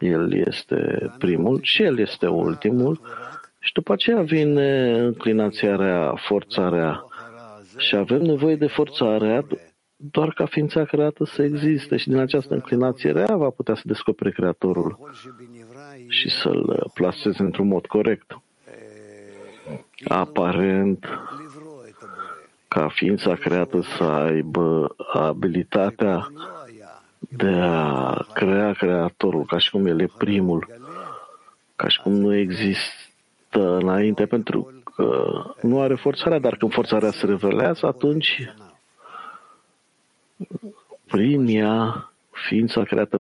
El 0.00 0.46
este 0.46 1.10
primul 1.18 1.58
și 1.62 1.82
el 1.82 1.98
este 1.98 2.26
ultimul. 2.26 3.00
Și 3.58 3.72
după 3.72 3.92
aceea 3.92 4.22
vine 4.22 4.98
înclinația 4.98 5.76
rea, 5.76 6.14
forța 6.28 6.68
rea. 6.68 7.04
Și 7.76 7.96
avem 7.96 8.22
nevoie 8.22 8.56
de 8.56 8.66
forța 8.66 9.16
rea 9.16 9.46
doar 10.11 10.29
ca 10.33 10.45
ființa 10.45 10.83
creată 10.83 11.25
să 11.25 11.43
existe 11.43 11.97
și 11.97 12.07
din 12.07 12.17
această 12.17 12.53
înclinație 12.53 13.11
rea 13.11 13.35
va 13.35 13.49
putea 13.49 13.75
să 13.75 13.81
descopere 13.85 14.31
Creatorul 14.31 14.97
și 16.07 16.29
să-l 16.29 16.91
plaseze 16.93 17.41
într-un 17.41 17.67
mod 17.67 17.85
corect. 17.85 18.41
Aparent, 20.07 21.05
ca 22.67 22.87
ființa 22.87 23.33
creată 23.33 23.81
să 23.81 24.03
aibă 24.03 24.95
abilitatea 25.13 26.27
de 27.19 27.49
a 27.61 28.25
crea 28.33 28.73
Creatorul, 28.73 29.45
ca 29.45 29.57
și 29.57 29.69
cum 29.69 29.85
el 29.85 30.01
e 30.01 30.09
primul, 30.17 30.67
ca 31.75 31.87
și 31.87 32.01
cum 32.01 32.13
nu 32.13 32.35
există 32.35 33.77
înainte, 33.77 34.25
pentru 34.25 34.71
că 34.95 35.25
nu 35.61 35.81
are 35.81 35.95
forțarea, 35.95 36.39
dar 36.39 36.55
când 36.55 36.73
forțarea 36.73 37.11
se 37.11 37.25
revelează, 37.25 37.85
atunci 37.85 38.53
prin 41.05 41.47
ea, 41.47 42.11
ființa 42.47 42.83
creată 42.83 43.17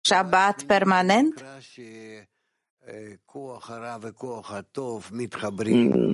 Shabbat 0.00 0.62
permanent? 0.62 1.44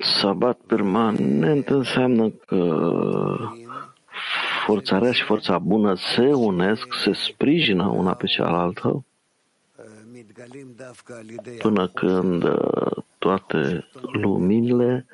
Sabat 0.00 0.58
permanent 0.66 1.68
înseamnă 1.68 2.30
că 2.30 3.36
forța 4.66 4.98
rea 4.98 5.12
și 5.12 5.22
forța 5.22 5.58
bună 5.58 5.94
se 5.94 6.32
unesc, 6.32 6.86
se 7.04 7.12
sprijină 7.12 7.86
una 7.86 8.14
pe 8.14 8.26
cealaltă, 8.26 9.04
până 11.58 11.88
când 11.88 12.44
toate 13.18 13.88
luminile 14.12 15.06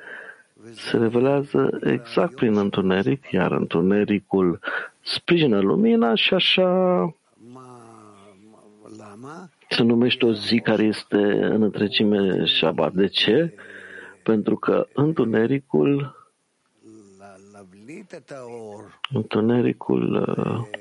se 0.73 0.97
revelează 0.97 1.79
exact 1.83 2.35
prin 2.35 2.57
întuneric, 2.57 3.31
iar 3.31 3.51
întunericul 3.51 4.59
sprijină 5.01 5.59
lumina 5.59 6.15
și 6.15 6.33
așa 6.33 6.69
se 9.69 9.83
numește 9.83 10.25
o 10.25 10.33
zi 10.33 10.59
care 10.59 10.83
este 10.83 11.17
în 11.43 11.61
întregime 11.61 12.45
Shabbat. 12.45 12.93
De 12.93 13.07
ce? 13.07 13.53
Pentru 14.23 14.55
că 14.55 14.87
întunericul 14.93 16.17
întunericul 19.13 20.13
uh, 20.13 20.79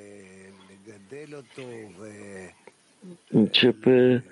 începe 3.28 4.24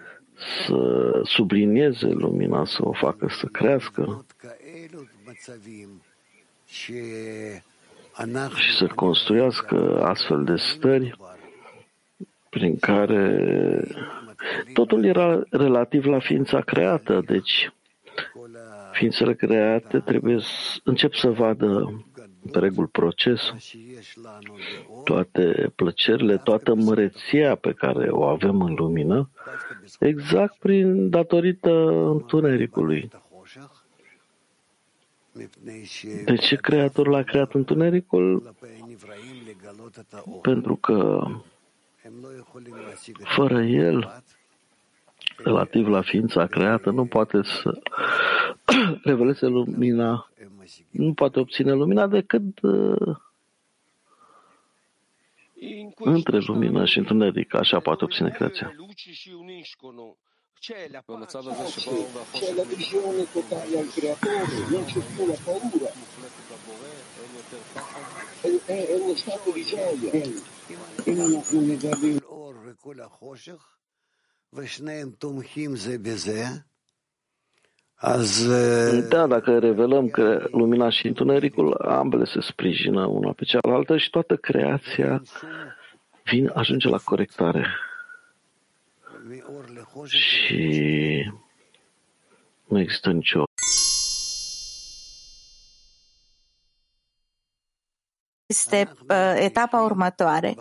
să 0.67 1.11
sublinieze 1.25 2.07
lumina, 2.07 2.65
să 2.65 2.79
o 2.85 2.93
facă 2.93 3.29
să 3.29 3.47
crească 3.47 4.25
și 8.57 8.77
să 8.77 8.87
construiască 8.95 10.01
astfel 10.03 10.45
de 10.45 10.57
stări 10.57 11.19
prin 12.49 12.79
care 12.79 13.85
totul 14.73 15.05
era 15.05 15.43
relativ 15.51 16.05
la 16.05 16.19
ființa 16.19 16.61
creată, 16.61 17.23
deci 17.27 17.73
ființele 18.93 19.35
create 19.35 19.99
trebuie 19.99 20.39
să 20.41 20.81
încep 20.85 21.15
să 21.15 21.31
vadă 21.31 22.05
întregul 22.45 22.87
proces, 22.87 23.41
toate 25.05 25.73
plăcerile, 25.75 26.37
toată 26.37 26.75
măreția 26.75 27.55
pe 27.55 27.73
care 27.73 28.09
o 28.09 28.23
avem 28.23 28.61
în 28.61 28.75
lumină, 28.75 29.31
exact 29.99 30.57
prin 30.59 31.11
datorită 31.11 31.71
întunericului. 32.11 33.11
De 36.25 36.37
ce 36.37 36.57
Creatorul 36.57 37.15
a 37.15 37.23
creat 37.23 37.53
întunericul? 37.53 38.55
Pentru 40.43 40.77
că 40.77 41.27
fără 43.25 43.63
el, 43.63 44.23
relativ 45.37 45.87
la 45.87 46.03
ființa 46.03 46.47
creată, 46.47 46.91
nu 46.91 47.07
poate 47.07 47.43
să 47.43 47.81
reveleze 49.03 49.47
lumina, 49.47 50.31
nu 50.91 51.15
poate 51.15 51.41
obține 51.41 51.73
lumina 51.73 52.07
decât 52.07 52.61
uh, 52.63 53.17
între 55.95 56.39
lumină 56.47 56.85
și 56.85 56.99
întuneric, 56.99 57.55
așa 57.55 57.81
poate 57.81 58.05
obține 58.05 58.31
creația. 58.31 58.73
C'è 60.59 60.89
la 60.91 61.03
pace, 61.05 61.39
c'è 62.33 62.53
la 62.55 62.65
visione 62.65 63.27
totale 63.33 63.79
al 63.79 63.89
creatore, 63.89 64.69
non 64.71 64.85
c'è 64.85 65.01
più 65.15 65.27
la 65.27 65.37
paura. 65.45 65.91
È, 68.41 68.49
è, 68.65 68.87
è 68.87 68.95
uno 68.95 69.15
stato 69.15 69.53
di 69.53 69.63
gioia. 69.65 70.11
Da, 79.09 79.27
dacă 79.27 79.59
revelăm 79.59 80.09
că 80.09 80.49
lumina 80.51 80.89
și 80.89 81.07
întunericul, 81.07 81.75
ambele 81.75 82.25
se 82.25 82.41
sprijină 82.41 83.07
una 83.07 83.33
pe 83.33 83.45
cealaltă 83.45 83.97
și 83.97 84.11
toată 84.11 84.37
creația 84.37 85.23
vin, 86.25 86.51
ajunge 86.55 86.89
la 86.89 86.99
corectare. 87.05 87.67
Și 90.07 91.33
nu 92.65 92.81
există 92.81 93.11
nicio 93.11 93.45
este 98.47 98.93
uh, 99.09 99.35
etapa 99.37 99.83
următoare. 99.83 100.55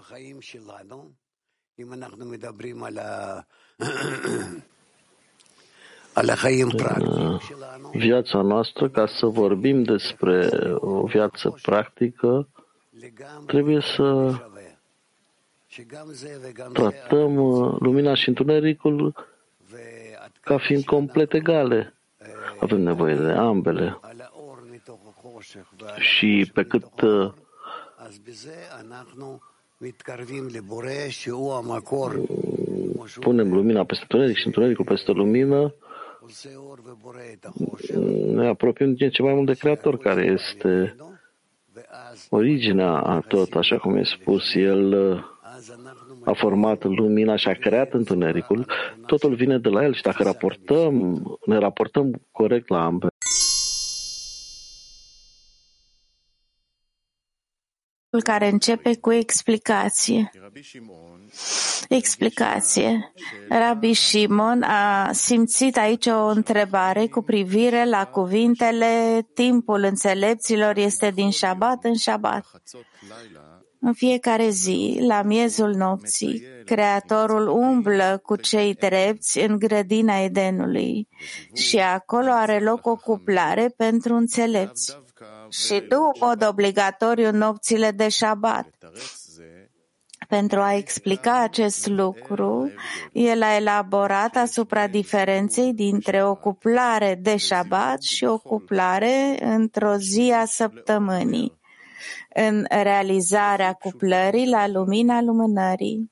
În 6.13 6.29
viața 8.05 8.41
noastră, 8.41 8.89
ca 8.89 9.07
să 9.07 9.25
vorbim 9.25 9.83
despre 9.83 10.49
o 10.73 11.05
viață 11.05 11.57
practică, 11.61 12.47
trebuie 13.45 13.81
să 13.81 14.35
tratăm 16.73 17.35
uh, 17.35 17.75
lumina 17.79 18.15
și 18.15 18.27
întunericul 18.29 19.15
ca 20.45 20.57
fiind 20.57 20.83
complet 20.83 21.33
egale. 21.33 21.93
Avem 22.59 22.81
nevoie 22.81 23.15
de 23.15 23.31
ambele. 23.31 23.99
Și 25.99 26.51
pe 26.53 26.63
cât 26.63 27.01
uh, 27.01 27.31
punem 33.19 33.53
lumina 33.53 33.83
peste 33.83 34.03
întuneric 34.03 34.37
și 34.37 34.45
întunericul 34.45 34.85
peste 34.85 35.11
lumină, 35.11 35.73
ne 38.25 38.47
apropiem 38.47 38.93
din 38.93 39.09
ce 39.09 39.21
mai 39.21 39.33
mult 39.33 39.45
de 39.45 39.53
Creator, 39.53 39.97
care 39.97 40.25
este 40.25 40.95
originea 42.29 42.91
a 42.91 43.19
tot, 43.19 43.53
așa 43.53 43.77
cum 43.77 43.95
e 43.95 44.03
spus, 44.03 44.53
El 44.53 44.93
a 46.25 46.33
format 46.33 46.83
lumina 46.83 47.35
și 47.35 47.47
a 47.47 47.53
creat 47.53 47.93
întunericul, 47.93 48.65
totul 49.05 49.35
vine 49.35 49.57
de 49.57 49.69
la 49.69 49.83
El 49.83 49.93
și 49.93 50.01
dacă 50.01 50.23
raportăm, 50.23 51.23
ne 51.45 51.57
raportăm 51.57 52.21
corect 52.31 52.69
la 52.69 52.83
ambele, 52.85 53.09
care 58.23 58.47
începe 58.47 58.97
cu 58.97 59.11
explicație. 59.11 60.31
Explicație. 61.89 63.13
Rabbi 63.49 63.93
Shimon 63.93 64.61
a 64.61 65.11
simțit 65.11 65.77
aici 65.77 66.05
o 66.05 66.25
întrebare 66.25 67.07
cu 67.07 67.21
privire 67.21 67.85
la 67.85 68.05
cuvintele 68.05 69.25
timpul 69.33 69.83
înțelepților 69.83 70.77
este 70.77 71.11
din 71.11 71.29
șabat 71.29 71.83
în 71.83 71.95
șabat. 71.95 72.45
În 73.87 73.93
fiecare 73.93 74.49
zi, 74.49 74.97
la 75.07 75.21
miezul 75.21 75.75
nopții, 75.75 76.43
Creatorul 76.65 77.47
umblă 77.47 78.19
cu 78.23 78.35
cei 78.35 78.73
drepți 78.73 79.39
în 79.39 79.59
grădina 79.59 80.17
Edenului 80.19 81.07
și 81.53 81.77
acolo 81.77 82.31
are 82.31 82.59
loc 82.59 82.85
o 82.87 82.95
cuplare 82.95 83.73
pentru 83.77 84.13
înțelepți 84.13 84.97
și 85.49 85.81
tu, 85.89 85.95
în 85.95 86.27
mod 86.27 86.47
obligatoriu, 86.47 87.31
nopțile 87.31 87.91
de 87.91 88.09
șabat. 88.09 88.67
Pentru 90.27 90.59
a 90.59 90.75
explica 90.75 91.41
acest 91.41 91.87
lucru, 91.87 92.71
el 93.11 93.43
a 93.43 93.55
elaborat 93.55 94.35
asupra 94.35 94.87
diferenței 94.87 95.73
dintre 95.73 96.23
o 96.23 96.35
cuplare 96.35 97.19
de 97.21 97.37
șabat 97.37 98.01
și 98.01 98.23
o 98.23 98.37
cuplare 98.37 99.37
într-o 99.41 99.95
zi 99.95 100.33
a 100.35 100.45
săptămânii, 100.45 101.63
în 102.33 102.65
realizarea 102.69 103.73
cuplării 103.73 104.49
la 104.49 104.67
lumina 104.67 105.21
lumânării. 105.21 106.11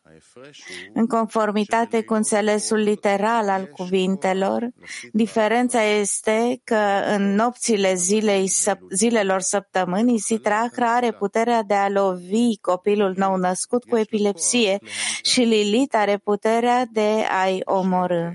În 0.93 1.07
conformitate 1.07 2.03
cu 2.03 2.13
înțelesul 2.13 2.77
literal 2.77 3.49
al 3.49 3.65
cuvintelor, 3.65 4.69
diferența 5.11 5.83
este 5.83 6.61
că 6.63 7.01
în 7.15 7.35
nopțile 7.35 7.93
zilei, 7.93 8.51
zilelor 8.89 9.39
săptămânii, 9.39 10.19
Sitrahra 10.19 10.95
are 10.95 11.11
puterea 11.11 11.63
de 11.63 11.73
a 11.73 11.89
lovi 11.89 12.57
copilul 12.61 13.13
nou 13.17 13.35
născut 13.35 13.83
cu 13.83 13.97
epilepsie 13.97 14.77
și 15.23 15.41
Lilit 15.41 15.95
are 15.95 16.17
puterea 16.17 16.85
de 16.91 17.25
a-i 17.41 17.61
omorâ. 17.63 18.29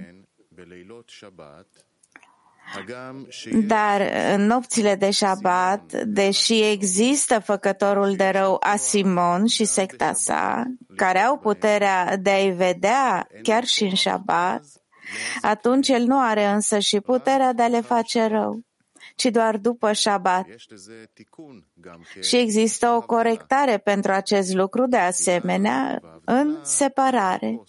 Dar 3.66 4.00
în 4.34 4.46
nopțile 4.46 4.94
de 4.94 5.10
șabat, 5.10 5.92
deși 5.92 6.62
există 6.62 7.38
făcătorul 7.38 8.16
de 8.16 8.28
rău 8.28 8.56
Asimon 8.60 9.46
și 9.46 9.64
secta 9.64 10.12
sa, 10.12 10.62
care 10.96 11.18
au 11.18 11.38
puterea 11.38 12.16
de 12.16 12.30
a-i 12.30 12.50
vedea 12.50 13.26
chiar 13.42 13.64
și 13.64 13.82
în 13.82 13.94
șabat, 13.94 14.60
atunci 15.40 15.88
el 15.88 16.02
nu 16.02 16.20
are 16.20 16.44
însă 16.44 16.78
și 16.78 17.00
puterea 17.00 17.52
de 17.52 17.62
a 17.62 17.68
le 17.68 17.80
face 17.80 18.26
rău 18.26 18.67
ci 19.18 19.30
doar 19.30 19.56
după 19.56 19.92
șabat. 19.92 20.46
Și 22.20 22.36
există 22.36 22.88
o 22.88 23.00
corectare 23.00 23.78
pentru 23.78 24.12
acest 24.12 24.54
lucru 24.54 24.86
de 24.86 24.96
asemenea 24.96 26.00
în 26.24 26.56
separare. 26.62 27.60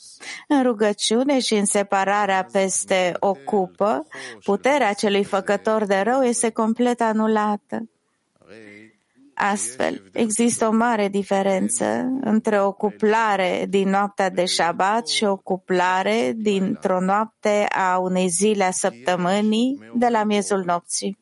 În 0.47 0.63
rugăciune 0.63 1.39
și 1.39 1.53
în 1.53 1.65
separarea 1.65 2.47
peste 2.51 3.13
o 3.19 3.33
cupă, 3.33 4.07
puterea 4.43 4.93
celui 4.93 5.23
făcător 5.23 5.85
de 5.85 5.99
rău 5.99 6.21
este 6.21 6.49
complet 6.49 7.01
anulată. 7.01 7.89
Astfel, 9.33 10.09
există 10.13 10.67
o 10.67 10.71
mare 10.71 11.07
diferență 11.07 11.85
între 12.21 12.62
o 12.62 12.71
cuplare 12.71 13.65
din 13.69 13.89
noaptea 13.89 14.29
de 14.29 14.45
șabat 14.45 15.07
și 15.07 15.23
o 15.23 15.38
cuplare 15.38 16.33
dintr-o 16.35 16.99
noapte 16.99 17.65
a 17.69 17.97
unei 17.97 18.27
zile 18.27 18.63
a 18.63 18.71
săptămânii 18.71 19.79
de 19.93 20.07
la 20.07 20.23
miezul 20.23 20.63
nopții. 20.65 21.18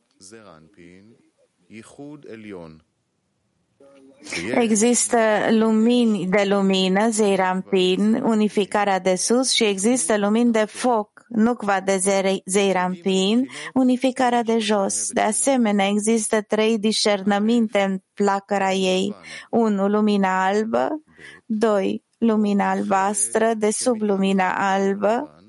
Există 4.55 5.17
lumini 5.49 6.27
de 6.27 6.43
lumină, 6.47 7.09
Zeirampin, 7.09 8.13
unificarea 8.13 8.99
de 8.99 9.15
sus 9.15 9.51
și 9.51 9.63
există 9.63 10.17
lumini 10.17 10.51
de 10.51 10.65
foc, 10.65 11.25
Nukva 11.27 11.79
de 11.81 12.01
Zeirampin, 12.45 13.47
unificarea 13.73 14.43
de 14.43 14.57
jos. 14.57 15.11
De 15.11 15.21
asemenea, 15.21 15.87
există 15.87 16.41
trei 16.41 16.79
discernăminte 16.79 17.79
în 17.79 17.99
placăra 18.13 18.71
ei. 18.71 19.15
Unu, 19.49 19.87
lumina 19.87 20.45
albă, 20.45 21.01
doi, 21.45 22.03
lumina 22.17 22.69
albastră 22.69 23.53
de 23.57 23.71
sub 23.71 24.01
lumina 24.01 24.73
albă 24.73 25.41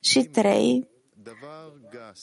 și 0.00 0.22
trei, 0.22 0.88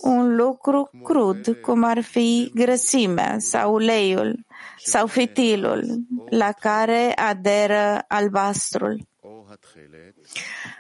un 0.02 0.36
lucru 0.36 0.90
crud, 1.04 1.58
cum 1.62 1.84
ar 1.84 2.02
fi 2.02 2.52
grăsimea. 2.54 3.36
sau 3.40 3.74
uleiul 3.74 4.46
sau 4.78 5.08
fitilul 5.08 5.84
la 6.30 6.52
care 6.52 7.14
aderă 7.16 8.06
albastrul. 8.08 9.08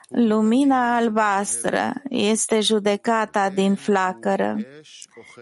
Lumina 0.08 0.96
albastră 0.96 1.94
este 2.10 2.60
judecata 2.60 3.50
din 3.50 3.76
flacără. 3.76 4.58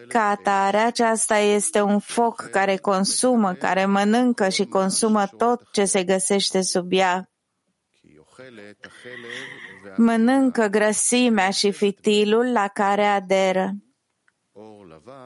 Ca 0.08 0.30
atare, 0.30 0.78
aceasta 0.78 1.38
este 1.38 1.82
un 1.82 2.00
foc 2.00 2.50
care 2.52 2.76
consumă, 2.76 3.54
care 3.54 3.86
mănâncă 3.86 4.50
și 4.50 4.66
consumă 4.66 5.26
tot 5.38 5.72
ce 5.72 5.86
se 5.86 6.04
găsește 6.04 6.62
sub 6.62 6.92
ea 6.92 7.32
mănâncă 9.98 10.68
grăsimea 10.68 11.50
și 11.50 11.72
fitilul 11.72 12.52
la 12.52 12.68
care 12.68 13.04
aderă. 13.04 13.72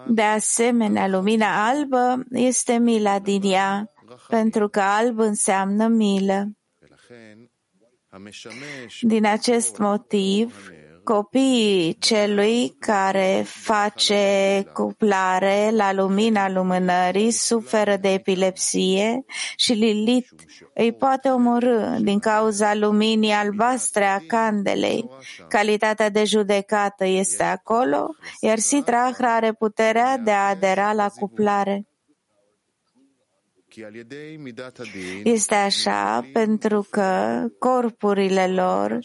De 0.08 0.22
asemenea, 0.22 1.08
lumina 1.08 1.68
albă 1.68 2.24
este 2.30 2.78
mila 2.78 3.20
din 3.20 3.42
ea, 3.44 3.92
pentru 4.28 4.70
că 4.70 4.80
alb 4.80 5.20
înseamnă 5.20 5.88
milă. 5.88 6.52
Din 9.02 9.26
acest 9.26 9.78
motiv, 9.78 10.70
copiii 11.06 11.98
celui 12.00 12.76
care 12.80 13.44
face 13.46 14.66
cuplare 14.74 15.70
la 15.72 15.94
lumina 15.94 16.50
lumânării 16.50 17.32
suferă 17.32 17.96
de 17.98 18.14
epilepsie 18.14 19.26
și 19.56 19.74
Lilit 19.74 20.28
îi 20.74 20.94
poate 20.94 21.30
omorâ 21.30 21.98
din 22.00 22.20
cauza 22.20 22.74
luminii 22.74 23.32
albastre 23.32 24.06
a 24.06 24.20
candelei. 24.28 25.10
Calitatea 25.48 26.10
de 26.10 26.24
judecată 26.24 27.06
este 27.06 27.44
acolo, 27.44 28.08
iar 28.42 28.58
Sitrahra 28.58 29.36
are 29.36 29.54
puterea 29.54 30.18
de 30.18 30.32
a 30.32 30.50
adera 30.50 30.94
la 30.94 31.10
cuplare. 31.20 31.86
Este 35.24 35.56
așa 35.56 36.30
pentru 36.34 36.88
că 36.90 37.40
corpurile 37.60 38.48
lor, 38.48 39.00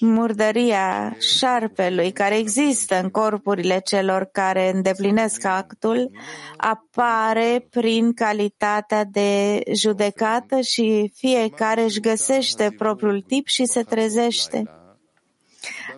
murdăria 0.00 1.16
șarpelui 1.18 2.12
care 2.12 2.36
există 2.36 3.00
în 3.02 3.08
corpurile 3.08 3.80
celor 3.84 4.28
care 4.32 4.70
îndeplinesc 4.74 5.44
actul, 5.44 6.10
apare 6.56 7.66
prin 7.70 8.12
calitatea 8.12 9.04
de 9.04 9.60
judecată 9.74 10.60
și 10.60 11.12
fiecare 11.14 11.82
își 11.82 12.00
găsește 12.00 12.74
propriul 12.78 13.20
tip 13.20 13.46
și 13.46 13.64
se 13.64 13.82
trezește. 13.82 14.62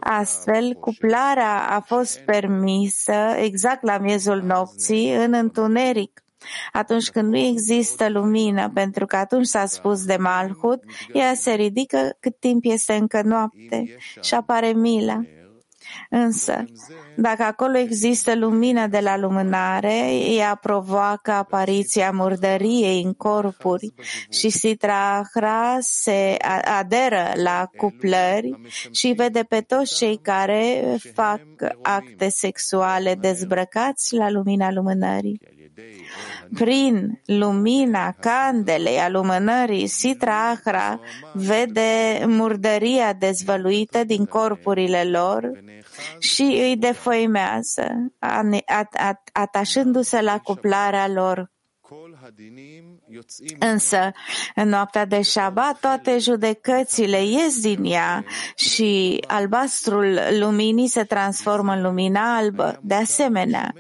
Astfel, 0.01 0.75
cuplarea 0.75 1.67
a 1.69 1.81
fost 1.81 2.19
permisă 2.19 3.35
exact 3.37 3.83
la 3.83 3.99
miezul 3.99 4.43
nopții, 4.43 5.15
în 5.15 5.33
întuneric, 5.33 6.22
atunci 6.73 7.11
când 7.11 7.29
nu 7.29 7.37
există 7.37 8.09
lumină, 8.09 8.71
pentru 8.75 9.07
că 9.07 9.17
atunci 9.17 9.47
s-a 9.47 9.67
spus 9.67 10.05
de 10.05 10.17
Malhut, 10.17 10.83
ea 11.13 11.35
se 11.35 11.53
ridică 11.53 12.17
cât 12.21 12.39
timp 12.39 12.65
este 12.65 12.95
încă 12.95 13.23
noapte 13.23 13.97
și 14.21 14.35
apare 14.35 14.73
mila. 14.73 15.21
Însă, 16.11 16.65
dacă 17.17 17.43
acolo 17.43 17.79
există 17.79 18.35
lumină 18.35 18.87
de 18.87 18.99
la 18.99 19.17
lumânare, 19.17 20.17
ea 20.17 20.55
provoacă 20.55 21.31
apariția 21.31 22.11
murdăriei 22.11 23.03
în 23.03 23.13
corpuri 23.13 23.95
și 24.31 24.51
Sitrahra 24.51 25.77
se 25.81 26.37
aderă 26.79 27.33
la 27.35 27.71
cuplări 27.77 28.61
și 28.91 29.13
vede 29.17 29.43
pe 29.43 29.61
toți 29.61 29.97
cei 29.97 30.19
care 30.23 30.83
fac 31.15 31.41
acte 31.83 32.29
sexuale 32.29 33.15
dezbrăcați 33.15 34.15
la 34.15 34.31
lumina 34.31 34.73
lumânării 34.73 35.41
prin 36.55 37.21
lumina 37.25 38.15
candelei 38.21 38.99
a 38.99 39.09
lumânării, 39.09 39.87
Sitra 39.87 40.51
Ahra 40.51 41.01
vede 41.33 42.25
murdăria 42.27 43.13
dezvăluită 43.13 44.05
din 44.05 44.25
corpurile 44.25 45.05
lor 45.05 45.51
și 46.19 46.43
îi 46.43 46.77
defăimează, 46.77 48.13
atașându-se 49.33 50.21
la 50.21 50.39
cuplarea 50.39 51.09
lor. 51.09 51.51
Însă, 53.59 54.11
în 54.55 54.69
noaptea 54.69 55.05
de 55.05 55.23
șabat, 55.23 55.81
toate 55.81 56.19
judecățile 56.19 57.25
ies 57.25 57.61
din 57.61 57.85
ea 57.85 58.25
și 58.57 59.21
albastrul 59.27 60.19
luminii 60.39 60.89
se 60.89 61.03
transformă 61.05 61.73
în 61.73 61.83
lumina 61.83 62.37
albă. 62.37 62.79
De 62.83 62.95
asemenea, 62.95 63.75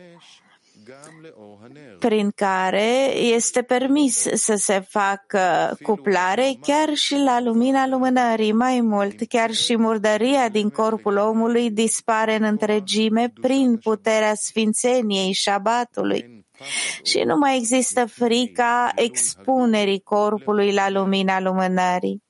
prin 2.08 2.30
care 2.34 3.16
este 3.16 3.62
permis 3.62 4.26
să 4.34 4.54
se 4.54 4.84
facă 4.88 5.76
cuplare 5.82 6.52
chiar 6.60 6.94
și 6.94 7.16
la 7.16 7.40
lumina 7.40 7.86
lumânării. 7.86 8.52
Mai 8.52 8.80
mult, 8.80 9.28
chiar 9.28 9.52
și 9.52 9.76
murdăria 9.76 10.48
din 10.48 10.70
corpul 10.70 11.16
omului 11.16 11.70
dispare 11.70 12.36
în 12.36 12.42
întregime 12.42 13.32
prin 13.40 13.78
puterea 13.82 14.34
sfințeniei 14.34 15.32
șabatului. 15.32 16.46
Și 17.02 17.18
nu 17.18 17.36
mai 17.36 17.56
există 17.56 18.04
frica 18.06 18.92
expunerii 18.94 20.00
corpului 20.00 20.72
la 20.72 20.90
lumina 20.90 21.40
lumânării. 21.40 22.22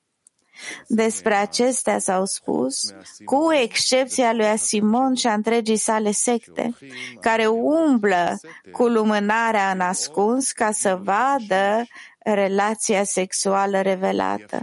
Despre 0.87 1.35
acestea 1.35 1.99
s-au 1.99 2.25
spus, 2.25 2.93
cu 3.25 3.51
excepția 3.61 4.33
lui 4.33 4.45
Asimon 4.45 5.15
și 5.15 5.27
a 5.27 5.33
întregii 5.33 5.77
sale 5.77 6.11
secte, 6.11 6.73
care 7.19 7.45
umblă 7.47 8.39
cu 8.71 8.87
lumânarea 8.87 9.71
în 9.71 9.79
ascuns 9.79 10.51
ca 10.51 10.71
să 10.71 10.99
vadă 11.03 11.85
relația 12.19 13.03
sexuală 13.03 13.81
revelată. 13.81 14.61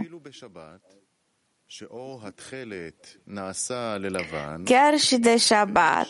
Chiar 4.63 4.97
și 4.97 5.17
de 5.17 5.37
șabat, 5.37 6.09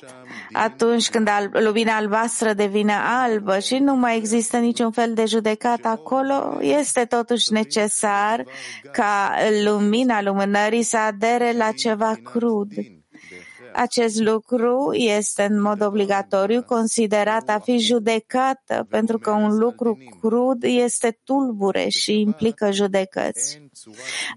atunci 0.52 1.10
când 1.10 1.30
lumina 1.52 1.96
albastră 1.96 2.54
devine 2.54 2.94
albă 2.94 3.60
și 3.60 3.78
nu 3.78 3.96
mai 3.96 4.18
există 4.18 4.58
niciun 4.58 4.92
fel 4.92 5.14
de 5.14 5.26
judecat 5.26 5.80
acolo, 5.84 6.58
este 6.62 7.06
totuși 7.06 7.52
necesar 7.52 8.46
ca 8.92 9.36
lumina 9.64 10.22
lumânării 10.22 10.84
să 10.84 10.98
adere 10.98 11.52
la 11.58 11.72
ceva 11.72 12.16
crud. 12.24 12.70
Acest 13.74 14.20
lucru 14.20 14.94
este 14.94 15.44
în 15.44 15.62
mod 15.62 15.86
obligatoriu 15.86 16.64
considerat 16.64 17.50
a 17.50 17.60
fi 17.60 17.78
judecată, 17.78 18.88
pentru 18.90 19.18
că 19.18 19.32
un 19.32 19.58
lucru 19.58 19.98
crud 20.22 20.64
este 20.64 21.20
tulbure 21.24 21.88
și 21.88 22.20
implică 22.20 22.72
judecăți. 22.72 23.62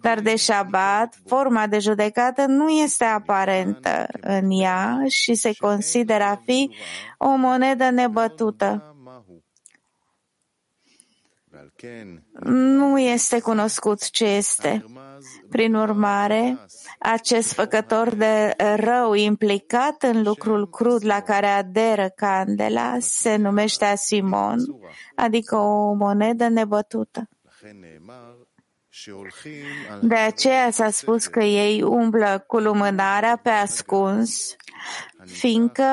Dar 0.03 0.21
de 0.21 0.37
șabat, 0.37 1.15
forma 1.27 1.67
de 1.67 1.79
judecată 1.79 2.45
nu 2.47 2.69
este 2.69 3.05
aparentă 3.05 4.07
în 4.21 4.51
ea 4.51 5.03
și 5.09 5.35
se 5.35 5.53
consideră 5.59 6.25
a 6.25 6.41
fi 6.45 6.71
o 7.19 7.37
monedă 7.37 7.91
nebătută. 7.91 8.94
Nu 12.41 12.99
este 12.99 13.41
cunoscut 13.41 14.11
ce 14.11 14.25
este. 14.25 14.85
Prin 15.51 15.75
urmare, 15.75 16.59
acest 16.99 17.53
făcător 17.53 18.15
de 18.15 18.55
rău 18.77 19.15
implicat 19.15 20.03
în 20.03 20.23
lucrul 20.23 20.69
crud 20.69 21.05
la 21.05 21.21
care 21.21 21.47
aderă 21.47 22.09
candela 22.17 22.97
se 22.99 23.37
numește 23.37 23.85
asimon, 23.85 24.59
adică 25.15 25.57
o 25.57 25.93
monedă 25.93 26.49
nebătută. 26.49 27.29
De 30.01 30.15
aceea 30.15 30.71
s-a 30.71 30.91
spus 30.91 31.27
că 31.27 31.43
ei 31.43 31.83
umblă 31.83 32.45
cu 32.47 32.59
lumânarea 32.59 33.37
pe 33.37 33.49
ascuns 33.49 34.57
fiindcă 35.27 35.85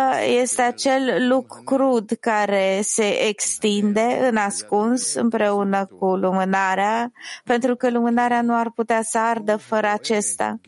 este 0.41 0.61
acel 0.61 1.27
lucru 1.27 1.61
crud 1.63 2.11
care 2.19 2.79
se 2.83 3.27
extinde 3.27 4.27
în 4.29 4.37
ascuns 4.37 5.13
împreună 5.13 5.85
cu 5.99 6.05
lumânarea, 6.05 7.11
pentru 7.43 7.75
că 7.75 7.89
lumânarea 7.89 8.41
nu 8.41 8.55
ar 8.55 8.71
putea 8.75 9.01
să 9.03 9.17
ardă 9.17 9.57
fără 9.57 9.87
acesta. 9.87 10.59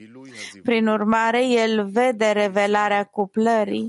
Prin 0.64 0.88
urmare, 0.88 1.48
el 1.48 1.88
vede 1.92 2.26
revelarea 2.26 3.04
cuplării 3.04 3.88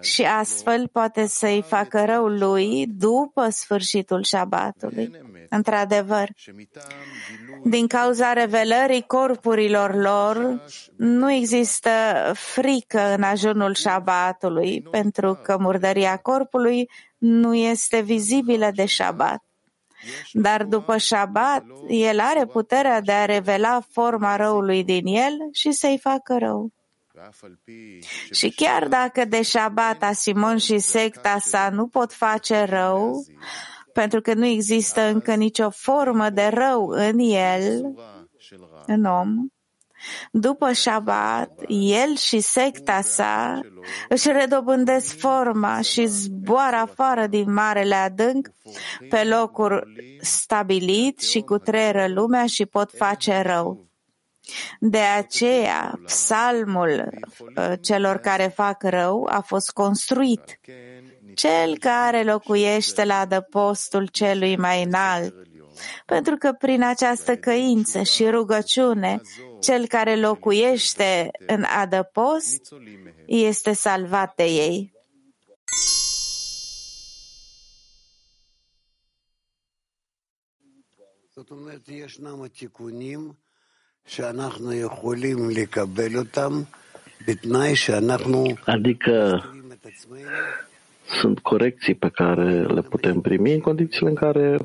și 0.00 0.22
astfel 0.22 0.88
poate 0.88 1.26
să-i 1.26 1.64
facă 1.66 2.04
rău 2.04 2.26
lui 2.26 2.86
după 2.86 3.48
sfârșitul 3.48 4.22
șabatului. 4.22 5.10
Într-adevăr, 5.52 6.28
din 7.64 7.86
cauza 7.86 8.32
revelării 8.32 9.02
corpurilor 9.06 9.94
lor, 9.94 10.64
nu 10.96 11.32
există 11.32 11.90
frică 12.34 13.14
în 13.14 13.22
ajunul 13.22 13.74
șabatului, 13.74 14.82
pentru 14.90 15.40
că 15.42 15.56
murdăria 15.58 16.16
corpului 16.16 16.90
nu 17.18 17.54
este 17.54 18.00
vizibilă 18.00 18.70
de 18.74 18.84
șabat. 18.84 19.42
Dar 20.32 20.64
după 20.64 20.96
șabat, 20.96 21.64
el 21.88 22.20
are 22.20 22.46
puterea 22.46 23.00
de 23.00 23.12
a 23.12 23.24
revela 23.24 23.80
forma 23.90 24.36
răului 24.36 24.84
din 24.84 25.06
el 25.06 25.32
și 25.52 25.72
să-i 25.72 25.98
facă 26.02 26.36
rău. 26.38 26.72
Și 28.30 28.50
chiar 28.50 28.88
dacă 28.88 29.24
de 29.24 29.42
șabat 29.42 30.14
Simon 30.14 30.56
și 30.56 30.78
secta 30.78 31.38
sa 31.38 31.68
nu 31.72 31.86
pot 31.86 32.12
face 32.12 32.64
rău, 32.64 33.24
pentru 33.92 34.20
că 34.20 34.34
nu 34.34 34.46
există 34.46 35.00
încă 35.00 35.34
nicio 35.34 35.70
formă 35.70 36.30
de 36.30 36.50
rău 36.52 36.86
în 36.86 37.18
el, 37.18 37.94
în 38.86 39.04
om. 39.04 39.28
După 40.32 40.72
Shabbat, 40.72 41.50
el 41.68 42.16
și 42.16 42.40
secta 42.40 43.00
sa 43.00 43.60
își 44.08 44.32
redobândesc 44.32 45.18
forma 45.18 45.80
și 45.80 46.06
zboară 46.06 46.76
afară 46.76 47.26
din 47.26 47.52
marele 47.52 47.94
adânc 47.94 48.48
pe 49.08 49.24
locuri 49.24 49.82
stabilit 50.20 51.20
și 51.20 51.40
cu 51.40 51.58
treră 51.58 52.08
lumea 52.08 52.46
și 52.46 52.66
pot 52.66 52.90
face 52.96 53.40
rău. 53.40 53.88
De 54.80 54.98
aceea, 54.98 56.00
psalmul 56.04 57.08
uh, 57.56 57.72
celor 57.80 58.16
care 58.16 58.52
fac 58.54 58.82
rău 58.82 59.28
a 59.30 59.40
fost 59.40 59.70
construit 59.70 60.60
cel 61.40 61.78
care 61.78 62.22
locuiește 62.22 63.04
la 63.04 63.18
adăpostul 63.18 64.06
celui 64.06 64.56
mai 64.56 64.82
înalt, 64.82 65.34
pentru 66.06 66.36
că 66.36 66.52
prin 66.52 66.82
această 66.82 67.36
căință 67.36 68.02
și 68.02 68.28
rugăciune, 68.30 69.20
cel 69.60 69.86
care 69.86 70.16
locuiește 70.16 71.30
în 71.46 71.62
adăpost 71.62 72.74
este 73.26 73.72
salvat 73.72 74.34
de 74.34 74.44
ei. 74.44 74.92
Adică 88.64 89.44
sunt 91.10 91.38
corecții 91.38 91.94
pe 91.94 92.08
care 92.08 92.62
le 92.62 92.82
putem 92.82 93.20
primi 93.20 93.52
în 93.52 93.60
condițiile 93.60 94.08
în 94.08 94.14
care 94.14 94.58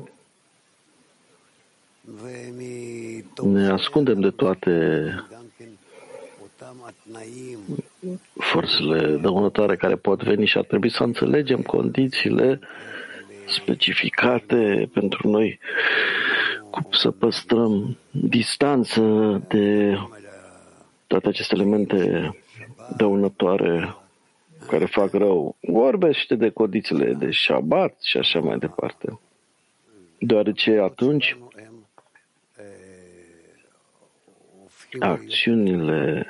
ne 3.42 3.68
ascundem 3.68 4.20
de 4.20 4.30
toate 4.30 5.04
forțele 8.34 9.16
dăunătoare 9.16 9.76
care 9.76 9.96
pot 9.96 10.22
veni 10.22 10.46
și 10.46 10.58
ar 10.58 10.64
trebui 10.64 10.90
să 10.90 11.02
înțelegem 11.02 11.62
condițiile 11.62 12.60
specificate 13.46 14.90
pentru 14.92 15.28
noi, 15.28 15.58
cum 16.70 16.86
să 16.90 17.10
păstrăm 17.10 17.98
distanță 18.10 19.02
de 19.48 19.96
toate 21.06 21.28
aceste 21.28 21.54
elemente 21.54 22.30
dăunătoare 22.96 23.96
care 24.66 24.84
fac 24.84 25.12
rău. 25.12 25.56
Vorbește 25.60 26.34
de 26.34 26.50
condițiile 26.50 27.12
de 27.12 27.30
șabat 27.30 27.96
și 28.02 28.16
așa 28.16 28.40
mai 28.40 28.58
departe. 28.58 29.18
Deoarece 30.18 30.78
atunci 30.78 31.36
acțiunile 34.98 36.26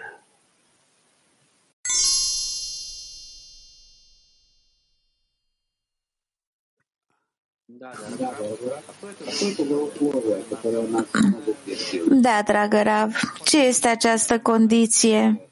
Da, 12.11 12.43
dragă 12.45 12.83
Rav, 12.83 13.15
ce 13.45 13.67
este 13.67 13.89
această 13.89 14.39
condiție 14.39 15.46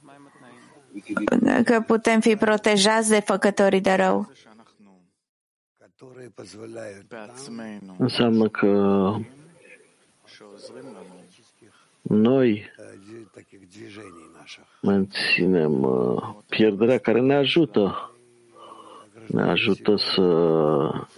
că 1.65 1.81
putem 1.87 2.21
fi 2.21 2.37
protejați 2.37 3.09
de 3.09 3.21
făcătorii 3.21 3.81
de 3.81 3.93
rău. 3.93 4.33
Înseamnă 7.99 8.49
că 8.49 9.15
noi 12.03 12.71
menținem 14.83 15.83
uh, 15.83 16.35
pierderea 16.49 16.99
care 16.99 17.21
ne 17.21 17.35
ajută. 17.35 18.11
Ne 19.27 19.43
ajută 19.43 19.97
să 19.97 20.23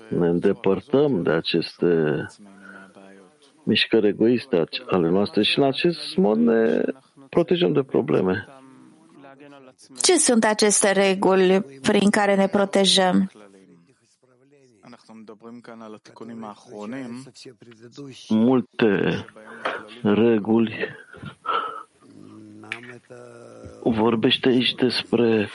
ne 0.09 0.29
îndepărtăm 0.29 1.23
de 1.23 1.31
aceste 1.31 1.87
mișcări 3.63 4.07
egoiste 4.07 4.65
ale 4.87 5.09
noastre 5.09 5.43
și 5.43 5.59
în 5.59 5.65
acest 5.65 6.17
mod 6.17 6.39
ne 6.39 6.83
protejăm 7.29 7.73
de 7.73 7.83
probleme. 7.83 8.47
Ce 10.03 10.19
sunt 10.19 10.45
aceste 10.45 10.93
reguli 10.93 11.61
prin 11.61 12.11
care 12.11 12.35
ne 12.35 12.47
protejăm? 12.47 13.31
Multe 18.29 19.25
reguli 20.03 20.89
vorbește 23.83 24.49
aici 24.49 24.75
despre 24.75 25.49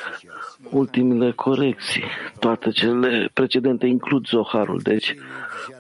ultimele 0.72 1.32
corecții. 1.32 2.04
Toate 2.40 2.70
cele 2.70 3.30
precedente 3.34 3.88
includ 3.88 4.28
Zoharul, 4.28 4.80
deci 4.84 5.16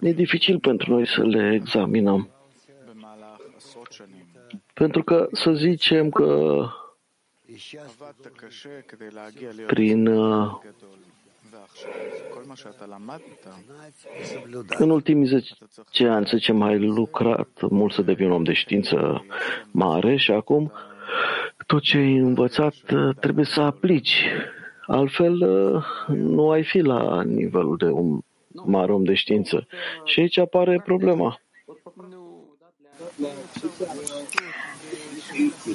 e 0.01 0.11
dificil 0.11 0.59
pentru 0.59 0.91
noi 0.91 1.07
să 1.07 1.21
le 1.23 1.53
examinăm. 1.53 2.29
Pentru 4.73 5.03
că 5.03 5.27
să 5.31 5.51
zicem 5.51 6.09
că 6.09 6.63
prin 9.67 10.07
uh, 10.07 10.59
În 14.77 14.89
ultimii 14.89 15.25
10 15.25 16.07
ani, 16.07 16.27
să 16.27 16.37
zicem, 16.37 16.61
ai 16.61 16.79
lucrat 16.79 17.49
mult 17.69 17.93
să 17.93 18.01
devii 18.01 18.25
un 18.25 18.31
om 18.31 18.43
de 18.43 18.53
știință 18.53 19.25
mare 19.71 20.15
și 20.15 20.31
acum 20.31 20.71
tot 21.67 21.81
ce 21.81 21.97
ai 21.97 22.15
învățat 22.15 22.73
trebuie 23.19 23.45
să 23.45 23.61
aplici. 23.61 24.25
Altfel, 24.87 25.33
nu 26.07 26.49
ai 26.49 26.63
fi 26.63 26.79
la 26.79 27.23
nivelul 27.23 27.77
de 27.77 27.85
un 27.85 28.19
mare 28.65 28.91
om 28.91 29.03
de 29.03 29.13
știință. 29.13 29.67
Și 30.05 30.19
aici 30.19 30.37
apare 30.37 30.81
problema. 30.85 31.39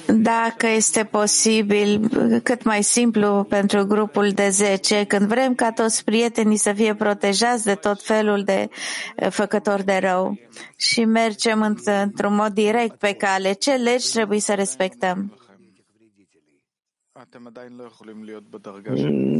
Dacă 0.07 0.67
este 0.67 1.05
posibil, 1.05 2.09
cât 2.43 2.63
mai 2.65 2.83
simplu 2.83 3.47
pentru 3.49 3.85
grupul 3.85 4.31
de 4.31 4.49
10, 4.49 5.05
când 5.05 5.29
vrem 5.29 5.55
ca 5.55 5.73
toți 5.73 6.05
prietenii 6.05 6.57
să 6.57 6.73
fie 6.73 6.95
protejați 6.95 7.65
de 7.65 7.75
tot 7.75 8.03
felul 8.03 8.43
de 8.43 8.69
eh, 9.17 9.31
făcători 9.31 9.85
de 9.85 9.99
rău 10.03 10.39
și 10.77 11.05
mergem 11.05 11.77
într-un 11.85 12.35
mod 12.35 12.53
direct 12.53 12.95
pe 12.99 13.13
cale, 13.13 13.53
ce 13.53 13.73
legi 13.73 14.13
trebuie 14.13 14.41
să 14.41 14.55
respectăm? 14.55 15.33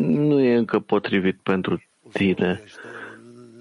Nu 0.07 0.41
e 0.41 0.57
încă 0.57 0.79
potrivit 0.79 1.39
pentru 1.43 1.83
tine. 2.13 2.63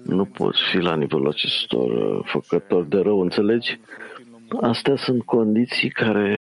Nu 0.04 0.24
poți 0.24 0.58
fi 0.70 0.76
la 0.76 0.96
nivelul 0.96 1.28
acestor 1.28 1.90
uh, 1.90 2.24
făcători 2.24 2.88
de 2.88 2.98
rău, 2.98 3.20
înțelegi? 3.20 3.80
Astea 4.60 4.96
sunt 4.96 5.22
condiții 5.24 5.90
care 5.90 6.36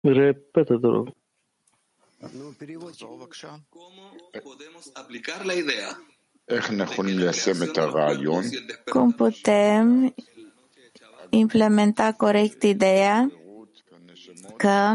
Repetă, 0.00 0.78
te 0.78 0.86
rog. 0.86 1.08
Cum 8.84 9.12
putem 9.12 10.14
implementa 11.30 12.12
corect 12.12 12.62
ideea 12.62 13.32
că 14.56 14.92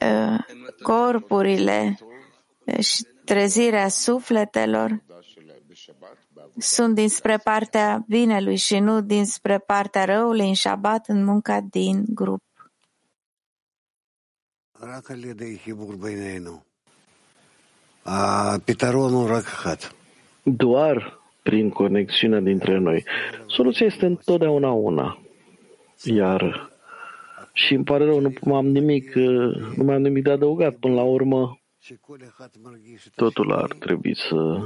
uh, 0.00 0.38
corpurile 0.82 1.98
și 2.80 3.06
trezirea 3.24 3.88
sufletelor 3.88 5.04
sunt 6.58 6.94
dinspre 6.94 7.36
partea 7.36 8.04
binelui 8.08 8.56
și 8.56 8.78
nu 8.78 9.00
dinspre 9.00 9.58
partea 9.58 10.04
răului 10.04 10.48
în 10.48 10.54
șabat 10.54 11.08
în 11.08 11.24
munca 11.24 11.60
din 11.60 12.04
grup. 12.08 12.45
Doar 20.42 21.20
prin 21.42 21.70
conexiunea 21.70 22.40
dintre 22.40 22.78
noi. 22.78 23.04
Soluția 23.46 23.86
este 23.86 24.06
întotdeauna 24.06 24.70
una. 24.70 25.18
Iar 26.02 26.70
și 27.52 27.74
îmi 27.74 27.84
pare 27.84 28.04
rău, 28.04 28.20
nu 28.44 28.54
am 28.54 28.66
nimic, 28.66 29.14
nu 29.14 29.84
mai 29.84 29.94
am 29.94 30.02
nimic 30.02 30.22
de 30.22 30.30
adăugat. 30.30 30.74
Până 30.74 30.94
la 30.94 31.02
urmă, 31.02 31.60
totul 33.14 33.52
ar 33.52 33.72
trebui 33.78 34.16
să 34.16 34.58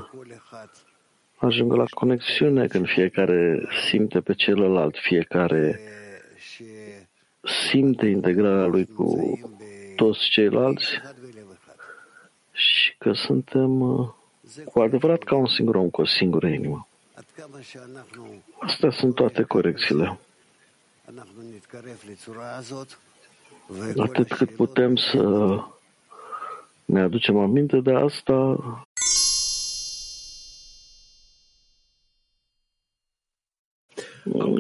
ajungă 1.37 1.77
la 1.77 1.85
conexiune 1.85 2.67
când 2.67 2.87
fiecare 2.87 3.69
simte 3.89 4.21
pe 4.21 4.35
celălalt, 4.35 4.97
fiecare 4.97 5.81
simte 7.69 8.07
integrarea 8.07 8.67
lui 8.67 8.87
cu 8.87 9.39
toți 10.01 10.29
ceilalți 10.29 10.87
și 12.53 12.97
că 12.99 13.13
suntem 13.13 13.81
uh, 13.81 14.09
cu 14.65 14.81
adevărat 14.81 15.23
ca 15.23 15.37
un 15.37 15.47
singur 15.47 15.75
om, 15.75 15.91
cu 15.91 16.01
o 16.01 16.05
singură 16.05 16.47
inimă. 16.47 16.89
Astea 18.59 18.91
sunt 18.91 19.15
toate 19.15 19.43
corecțiile. 19.43 20.19
Atât 23.97 24.33
cât 24.33 24.55
putem 24.55 24.97
să 24.97 25.23
ne 26.85 27.01
aducem 27.01 27.39
aminte 27.39 27.81
de 27.81 27.95
asta, 27.95 28.57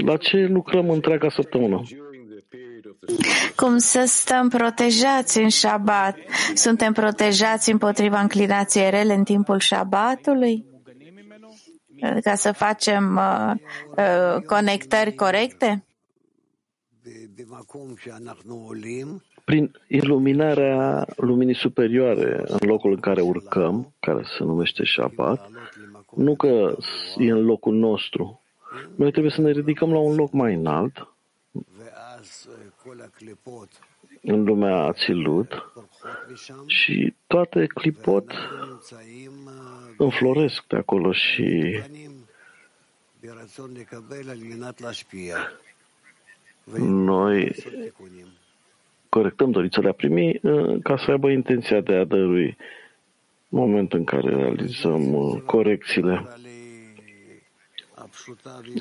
la 0.05 0.17
ce 0.17 0.47
lucrăm 0.47 0.91
întreaga 0.91 1.29
săptămână? 1.29 1.83
Cum 3.61 3.79
să 3.79 4.05
stăm 4.07 4.49
protejați 4.49 5.39
în 5.39 5.49
șabat? 5.49 6.17
Suntem 6.55 6.93
protejați 6.93 7.71
împotriva 7.71 8.21
înclinației 8.21 8.91
rele 8.91 9.15
în 9.15 9.25
timpul 9.25 9.59
șabatului? 9.59 10.65
Ca 12.23 12.35
să 12.35 12.53
facem 12.53 13.17
uh, 13.17 13.53
uh, 13.97 14.43
conectări 14.47 15.15
corecte? 15.15 15.85
Prin 19.45 19.71
iluminarea 19.89 21.07
luminii 21.17 21.55
superioare 21.55 22.45
în 22.47 22.69
locul 22.69 22.93
în 22.93 23.01
care 23.01 23.21
urcăm, 23.21 23.95
care 24.01 24.23
se 24.39 24.45
numește 24.45 24.85
Shabbat, 24.85 25.51
nu 26.17 26.37
că 26.37 26.77
e 27.19 27.31
în 27.31 27.45
locul 27.45 27.75
nostru. 27.75 28.43
Noi 28.97 29.11
trebuie 29.11 29.33
să 29.33 29.41
ne 29.41 29.51
ridicăm 29.51 29.93
la 29.93 29.99
un 29.99 30.15
loc 30.15 30.33
mai 30.33 30.55
înalt, 30.55 31.09
în 34.23 34.45
lumea 34.45 34.77
Ațilut 34.77 35.73
și 36.67 37.15
toate 37.27 37.67
clipot 37.67 38.33
înfloresc 39.97 40.67
de 40.67 40.77
acolo 40.77 41.13
și 41.13 41.81
noi 46.79 47.53
corectăm 49.09 49.51
dorința 49.51 49.81
de 49.81 49.89
a 49.89 49.93
primi 49.93 50.41
uh, 50.43 50.83
ca 50.83 50.97
să 50.97 51.11
aibă 51.11 51.31
intenția 51.31 51.81
de 51.81 51.95
a 51.95 52.05
dărui. 52.05 52.57
Moment 53.49 53.93
în 53.93 54.05
care 54.05 54.35
realizăm 54.35 55.15
uh, 55.15 55.41
corecțiile. 55.41 56.27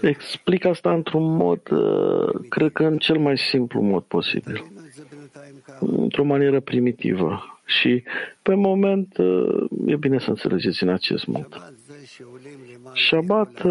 Explic 0.01 0.65
asta 0.65 0.93
într-un 0.93 1.35
mod, 1.35 1.69
uh, 1.71 2.45
cred 2.49 2.71
că 2.71 2.83
în 2.83 2.97
cel 2.97 3.17
mai 3.17 3.37
simplu 3.37 3.81
mod 3.81 4.03
posibil, 4.03 4.71
într-o 5.79 6.23
manieră 6.23 6.59
primitivă. 6.59 7.59
Și 7.65 8.03
pe 8.41 8.53
moment 8.53 9.17
e 9.85 9.95
bine 9.95 10.19
să 10.19 10.29
înțelegeți 10.29 10.83
în 10.83 10.89
acest 10.89 11.25
mod. 11.25 11.73
Shabbat 12.93 13.63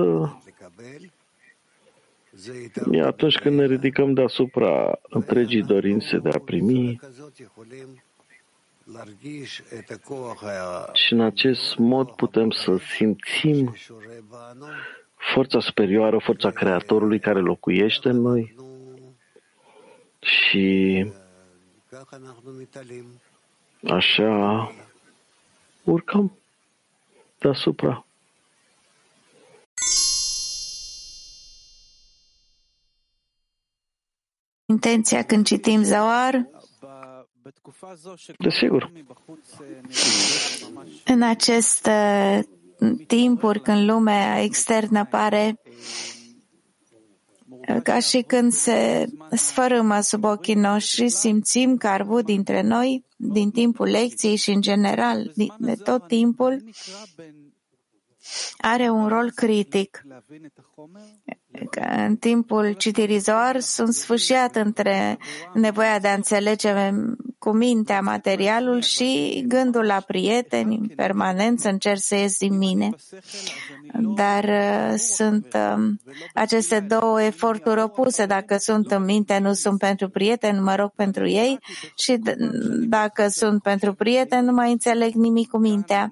E 2.91 3.03
atunci 3.03 3.39
când 3.39 3.57
ne 3.57 3.67
ridicăm 3.67 4.13
deasupra 4.13 4.99
întregii 5.09 5.63
dorințe 5.63 6.19
de 6.19 6.29
a 6.29 6.39
primi 6.39 7.01
și 10.93 11.13
în 11.13 11.21
acest 11.21 11.77
mod 11.77 12.11
putem 12.11 12.51
să 12.51 12.77
simțim 12.97 13.77
forța 15.19 15.61
superioară, 15.61 16.19
forța 16.19 16.51
Creatorului 16.51 17.21
care 17.21 17.41
locuiește 17.41 18.09
în 18.09 18.21
noi 18.21 18.57
și 20.21 21.07
așa 23.83 24.73
urcăm 25.85 26.33
deasupra. 27.39 28.03
intenția 34.69 35.23
când 35.23 35.47
citim 35.47 35.83
Zawar? 35.83 36.49
Desigur. 38.39 38.93
În 41.05 41.23
aceste 41.23 41.93
timpuri 43.07 43.61
când 43.61 43.91
lumea 43.91 44.43
externă 44.43 45.05
pare 45.05 45.61
ca 47.83 47.99
și 47.99 48.23
când 48.23 48.53
se 48.53 49.07
sfărâmă 49.31 50.01
sub 50.01 50.25
ochii 50.25 50.55
noștri, 50.55 51.09
simțim 51.09 51.77
că 51.77 51.89
arvut 51.89 52.25
dintre 52.25 52.63
noi, 52.63 53.05
din 53.17 53.51
timpul 53.51 53.87
lecției 53.89 54.37
și 54.37 54.51
în 54.51 54.61
general, 54.61 55.33
de 55.59 55.75
tot 55.75 56.07
timpul, 56.07 56.71
are 58.59 58.91
un 58.91 59.09
rol 59.09 59.31
critic. 59.35 60.03
În 62.07 62.17
timpul 62.17 62.73
citirii 62.73 63.19
Zohar 63.19 63.61
sunt 63.61 63.95
sfârșit 63.95 64.51
între 64.53 65.19
nevoia 65.55 65.99
de 65.99 66.09
a 66.09 66.15
înțelege 66.15 66.73
cu 67.39 67.51
mintea 67.51 68.01
materialul 68.01 68.81
și 68.81 69.45
gândul 69.49 69.85
la 69.85 70.03
prieteni, 70.07 70.77
în 70.77 70.89
permanență 70.97 71.69
încerc 71.69 71.99
să 72.01 72.15
ies 72.15 72.39
din 72.39 72.57
mine. 72.57 72.91
Dar 74.15 74.45
uh, 74.45 74.95
sunt 74.97 75.47
uh, 75.55 75.85
aceste 76.35 76.81
două 76.81 77.23
eforturi 77.23 77.81
opuse. 77.81 78.27
Dacă 78.27 78.57
sunt 78.57 78.91
în 78.91 79.05
minte, 79.05 79.39
nu 79.39 79.53
sunt 79.53 79.79
pentru 79.79 80.09
prieteni, 80.09 80.61
mă 80.61 80.75
rog 80.75 80.91
pentru 80.95 81.29
ei 81.29 81.59
și 81.97 82.19
dacă 82.89 83.29
sunt 83.29 83.63
pentru 83.63 83.95
prieteni, 83.95 84.45
nu 84.47 84.53
mai 84.53 84.71
înțeleg 84.71 85.13
nimic 85.15 85.49
cu 85.49 85.59
mintea. 85.59 86.11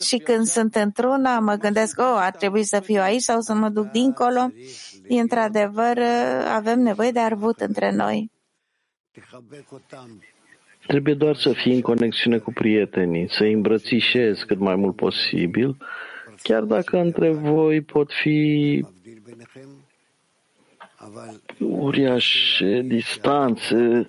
Și 0.00 0.16
când 0.16 0.46
sunt 0.46 0.74
într-una, 0.74 1.38
mă 1.38 1.54
gândesc, 1.54 1.98
oh, 1.98 2.16
ar 2.16 2.36
trebui 2.36 2.64
să 2.64 2.80
fiu 2.80 3.00
aici 3.00 3.22
sau 3.22 3.40
să 3.40 3.54
mă 3.54 3.68
duc 3.68 3.90
dincolo. 3.90 4.50
Într-adevăr, 5.18 5.98
avem 6.48 6.80
nevoie 6.80 7.10
de 7.10 7.20
arvut 7.20 7.60
între 7.60 7.92
noi. 7.92 8.30
Trebuie 10.86 11.14
doar 11.14 11.36
să 11.36 11.52
fii 11.52 11.74
în 11.74 11.80
conexiune 11.80 12.38
cu 12.38 12.52
prietenii, 12.52 13.30
să 13.30 13.42
îi 13.42 13.52
îmbrățișezi 13.52 14.46
cât 14.46 14.58
mai 14.58 14.74
mult 14.74 14.96
posibil, 14.96 15.76
chiar 16.42 16.62
dacă 16.62 16.98
între 16.98 17.30
voi 17.30 17.80
pot 17.80 18.12
fi 18.12 18.84
uriașe 21.58 22.80
distanțe 22.84 24.08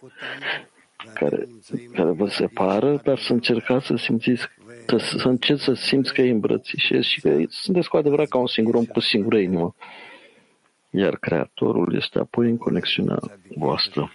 care, 1.13 1.47
care 1.93 2.11
vă 2.11 2.27
separă, 2.27 3.01
dar 3.03 3.17
să 3.17 3.33
încercați 3.33 3.85
să 3.85 3.95
simțiți, 3.95 4.47
să, 4.87 4.97
să 4.97 5.27
încerci 5.27 5.59
să 5.59 5.73
simți 5.73 6.13
că 6.13 6.21
îi 6.21 6.29
îmbrățișezi 6.29 7.07
și 7.07 7.21
că 7.21 7.37
sunteți 7.47 7.89
cu 7.89 7.97
adevărat 7.97 8.27
ca 8.27 8.37
un 8.37 8.47
singur 8.47 8.75
om 8.75 8.85
cu 8.85 8.99
singură 8.99 9.37
inimă. 9.37 9.75
Iar 10.91 11.17
Creatorul 11.17 11.95
este 11.95 12.19
apoi 12.19 12.49
în 12.49 12.57
conexiunea 12.57 13.19
voastră. 13.55 14.13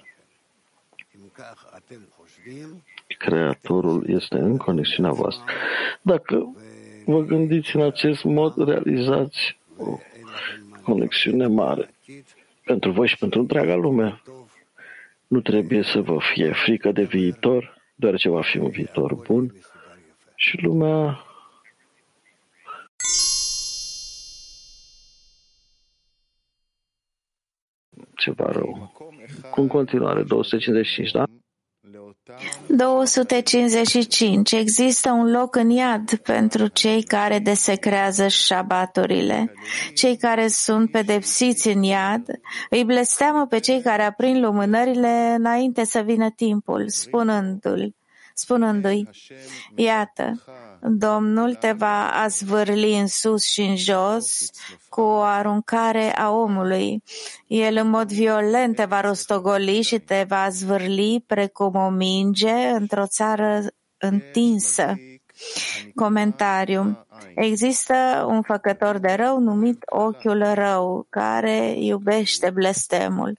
Creatorul 3.19 4.05
este 4.09 4.39
în 4.39 4.57
conexiunea 4.57 5.11
voastră. 5.11 5.45
Dacă 6.03 6.55
vă 7.05 7.21
gândiți 7.21 7.77
în 7.77 7.83
acest 7.83 8.25
mod, 8.25 8.69
realizați 8.69 9.59
o 9.77 9.99
conexiune 10.83 11.47
mare 11.47 11.95
pentru 12.65 12.91
voi 12.91 13.07
și 13.07 13.17
pentru 13.17 13.41
întreaga 13.41 13.75
lume. 13.75 14.23
Nu 15.27 15.41
trebuie 15.41 15.83
să 15.83 16.01
vă 16.01 16.19
fie 16.21 16.53
frică 16.53 16.93
de 16.93 17.03
viitor, 17.03 17.83
deoarece 17.95 18.29
va 18.29 18.43
fi 18.43 18.59
un 18.59 18.69
viitor 18.69 19.15
bun 19.15 19.55
și 20.35 20.63
lumea 20.63 21.26
ceva 28.27 28.51
rău. 28.53 28.93
Cu 29.51 29.61
în 29.61 29.67
continuare, 29.67 30.23
255, 30.23 31.11
da? 31.11 31.25
255. 32.67 34.53
Există 34.53 35.11
un 35.11 35.31
loc 35.31 35.57
în 35.57 35.71
iad 35.71 36.15
pentru 36.15 36.67
cei 36.67 37.03
care 37.03 37.39
desecrează 37.39 38.29
șabaturile. 38.29 39.53
Cei 39.95 40.17
care 40.17 40.49
sunt 40.49 40.91
pedepsiți 40.91 41.69
în 41.69 41.83
iad 41.83 42.27
îi 42.71 42.85
blesteamă 42.85 43.47
pe 43.47 43.59
cei 43.59 43.83
care 43.83 44.03
aprind 44.03 44.45
lumânările 44.45 45.35
înainte 45.39 45.85
să 45.85 46.01
vină 46.01 46.31
timpul, 46.31 46.89
spunându-l, 46.89 47.95
spunându-i, 48.35 49.09
iată, 49.75 50.43
Domnul 50.81 51.55
te 51.55 51.73
va 51.73 52.11
azvârli 52.11 52.99
în 52.99 53.07
sus 53.07 53.45
și 53.45 53.61
în 53.61 53.77
jos 53.77 54.51
cu 54.89 55.01
o 55.01 55.21
aruncare 55.21 56.17
a 56.17 56.31
omului. 56.31 57.03
El 57.47 57.77
în 57.77 57.89
mod 57.89 58.13
violent 58.13 58.77
te 58.77 58.85
va 58.85 59.01
rostogoli 59.01 59.83
și 59.83 59.99
te 59.99 60.25
va 60.29 60.43
azvârli 60.43 61.25
precum 61.27 61.75
o 61.75 61.89
minge 61.89 62.55
într-o 62.55 63.07
țară 63.07 63.63
întinsă. 63.99 64.95
Comentariu. 65.95 67.07
Există 67.35 68.27
un 68.29 68.43
făcător 68.43 68.99
de 68.99 69.13
rău 69.13 69.39
numit 69.39 69.83
ochiul 69.87 70.43
rău, 70.55 71.07
care 71.11 71.75
iubește 71.79 72.51
blestemul. 72.51 73.39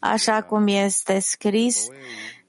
Așa 0.00 0.42
cum 0.42 0.66
este 0.66 1.18
scris, 1.18 1.86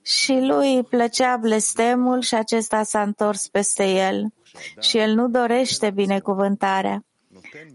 și 0.08 0.32
lui 0.32 0.76
îi 0.76 0.84
plăcea 0.84 1.38
blestemul 1.38 2.22
și 2.22 2.36
acesta 2.36 2.84
s-a 2.84 3.02
întors 3.02 3.48
peste 3.48 3.84
el. 3.84 4.34
Și 4.80 4.98
el 4.98 5.14
nu 5.14 5.28
dorește 5.30 5.90
binecuvântarea. 5.90 7.06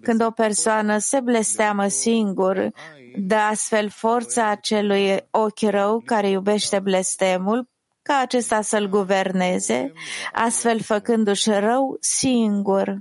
Când 0.03 0.25
o 0.25 0.31
persoană 0.31 0.99
se 0.99 1.21
blesteamă 1.21 1.89
singur, 1.89 2.71
dă 3.17 3.35
astfel 3.35 3.89
forța 3.89 4.51
acelui 4.51 5.17
ochi 5.31 5.71
rău 5.71 6.03
care 6.05 6.29
iubește 6.29 6.79
blestemul, 6.79 7.69
ca 8.03 8.19
acesta 8.19 8.61
să-l 8.61 8.89
guverneze, 8.89 9.93
astfel 10.33 10.81
făcându-și 10.81 11.51
rău 11.51 11.97
singur. 12.01 12.99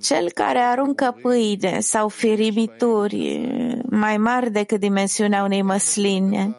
Cel 0.00 0.30
care 0.30 0.58
aruncă 0.58 1.16
pâine 1.22 1.80
sau 1.80 2.08
firimituri 2.08 3.46
mai 3.90 4.16
mari 4.16 4.50
decât 4.50 4.80
dimensiunea 4.80 5.42
unei 5.42 5.62
măsline, 5.62 6.56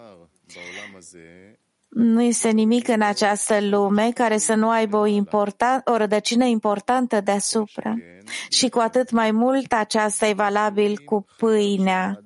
nu 1.93 2.21
este 2.21 2.49
nimic 2.49 2.87
în 2.87 3.01
această 3.01 3.57
lume 3.61 4.11
care 4.13 4.37
să 4.37 4.53
nu 4.55 4.69
aibă 4.69 4.97
o, 4.97 5.05
important, 5.05 5.87
o 5.87 5.97
rădăcină 5.97 6.45
importantă 6.45 7.21
deasupra. 7.21 7.95
Și 8.49 8.69
cu 8.69 8.79
atât 8.79 9.11
mai 9.11 9.31
mult 9.31 9.73
aceasta 9.73 10.27
e 10.27 10.33
valabil 10.33 10.97
cu 11.05 11.25
pâinea, 11.37 12.23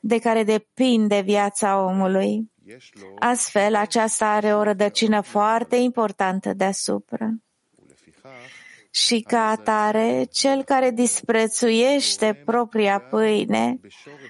de 0.00 0.18
care 0.18 0.44
depinde 0.44 1.20
viața 1.20 1.84
omului. 1.84 2.50
Astfel, 3.18 3.74
aceasta 3.74 4.26
are 4.26 4.54
o 4.54 4.62
rădăcină 4.62 5.20
foarte 5.20 5.76
importantă 5.76 6.52
deasupra. 6.54 7.30
Și 8.90 9.20
ca 9.20 9.48
atare, 9.48 10.26
cel 10.30 10.62
care 10.62 10.90
disprețuiește 10.90 12.42
propria 12.44 13.00
pâine 13.00 13.80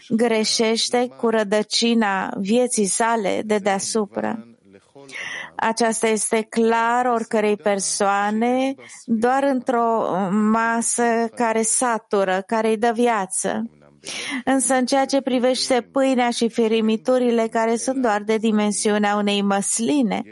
greșește 0.08 1.08
cu 1.16 1.28
rădăcina 1.28 2.34
vieții 2.38 2.86
sale 2.86 3.42
de 3.44 3.58
deasupra. 3.58 4.46
Aceasta 5.56 6.06
este 6.06 6.42
clar 6.42 7.06
oricărei 7.06 7.56
persoane 7.56 8.74
doar 9.04 9.42
într-o 9.42 10.16
masă 10.30 11.28
care 11.34 11.62
satură, 11.62 12.42
care 12.46 12.68
îi 12.68 12.76
dă 12.76 12.90
viață. 12.94 13.70
Însă 14.44 14.74
în 14.74 14.86
ceea 14.86 15.04
ce 15.04 15.20
privește 15.20 15.88
pâinea 15.92 16.30
și 16.30 16.48
firimiturile 16.48 17.48
care 17.48 17.76
sunt 17.76 18.02
doar 18.02 18.22
de 18.22 18.36
dimensiunea 18.36 19.16
unei 19.16 19.42
măsline, 19.42 20.22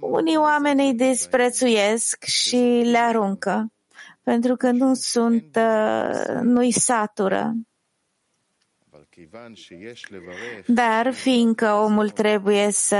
unii 0.00 0.36
oameni 0.36 0.86
îi 0.86 0.94
disprețuiesc 0.94 2.24
și 2.24 2.82
le 2.84 2.98
aruncă, 2.98 3.72
pentru 4.22 4.56
că 4.56 4.70
nu 4.70 4.94
sunt, 4.94 5.56
uh, 5.56 6.40
nu-i 6.42 6.72
satură. 6.72 7.52
Dar 10.66 11.12
fiindcă 11.12 11.72
omul 11.72 12.10
trebuie 12.10 12.70
să 12.70 12.98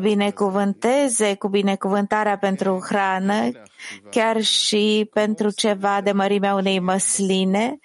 binecuvânteze 0.00 1.34
cu 1.34 1.48
binecuvântarea 1.48 2.38
pentru 2.38 2.84
hrană, 2.88 3.50
chiar 4.10 4.42
și 4.42 5.08
pentru 5.12 5.50
ceva 5.50 6.00
de 6.00 6.12
mărimea 6.12 6.54
unei 6.54 6.78
măsline, 6.78 7.78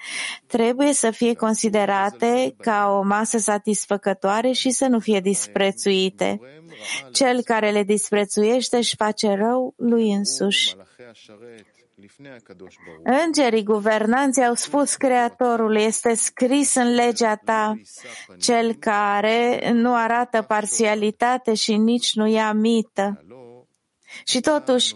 trebuie 0.47 0.93
să 0.93 1.11
fie 1.11 1.33
considerate 1.33 2.55
ca 2.57 2.87
o 2.99 3.01
masă 3.01 3.37
satisfăcătoare 3.37 4.51
și 4.51 4.69
să 4.69 4.87
nu 4.87 4.99
fie 4.99 5.19
disprețuite. 5.19 6.39
Cel 7.11 7.41
care 7.41 7.71
le 7.71 7.83
disprețuiește 7.83 8.77
își 8.77 8.95
face 8.95 9.33
rău 9.33 9.73
lui 9.77 10.11
însuși. 10.11 10.75
Îngerii 13.25 13.63
guvernanții 13.63 14.45
au 14.45 14.53
spus 14.53 14.95
Creatorul, 14.95 15.75
este 15.75 16.13
scris 16.13 16.75
în 16.75 16.93
legea 16.93 17.35
ta, 17.35 17.73
cel 18.39 18.73
care 18.73 19.71
nu 19.73 19.95
arată 19.95 20.41
parțialitate 20.41 21.53
și 21.53 21.77
nici 21.77 22.13
nu 22.13 22.27
ia 22.27 22.51
mită. 22.51 23.25
Și 24.25 24.39
totuși, 24.39 24.95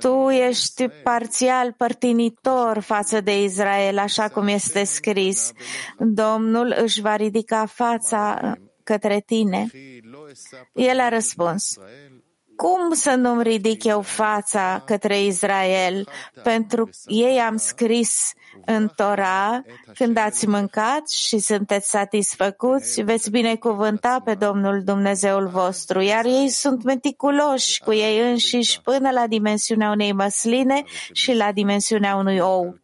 tu 0.00 0.30
ești 0.30 0.88
parțial 0.88 1.72
părtinitor 1.72 2.78
față 2.80 3.20
de 3.20 3.42
Israel, 3.42 3.98
așa 3.98 4.28
cum 4.28 4.46
este 4.46 4.84
scris. 4.84 5.52
Domnul 5.98 6.74
își 6.82 7.00
va 7.00 7.16
ridica 7.16 7.66
fața 7.66 8.52
către 8.84 9.20
tine. 9.26 9.66
El 10.72 11.00
a 11.00 11.08
răspuns, 11.08 11.78
cum 12.56 12.92
să 12.92 13.14
nu-mi 13.14 13.42
ridic 13.42 13.84
eu 13.84 14.00
fața 14.00 14.82
către 14.86 15.20
Israel? 15.20 16.08
Pentru 16.42 16.90
ei 17.06 17.38
am 17.38 17.56
scris 17.56 18.32
în 18.64 18.90
Torah, 18.96 19.58
când 19.94 20.16
ați 20.16 20.48
mâncat 20.48 21.08
și 21.10 21.38
sunteți 21.38 21.90
satisfăcuți, 21.90 23.02
veți 23.02 23.30
binecuvânta 23.30 24.20
pe 24.24 24.34
Domnul 24.34 24.82
Dumnezeul 24.84 25.46
vostru, 25.46 26.00
iar 26.00 26.24
ei 26.24 26.48
sunt 26.48 26.82
meticuloși 26.82 27.80
cu 27.80 27.92
ei 27.92 28.30
înșiși 28.30 28.80
până 28.82 29.10
la 29.10 29.26
dimensiunea 29.26 29.90
unei 29.90 30.12
măsline 30.12 30.82
și 31.12 31.34
la 31.34 31.52
dimensiunea 31.52 32.16
unui 32.16 32.38
ou. 32.38 32.74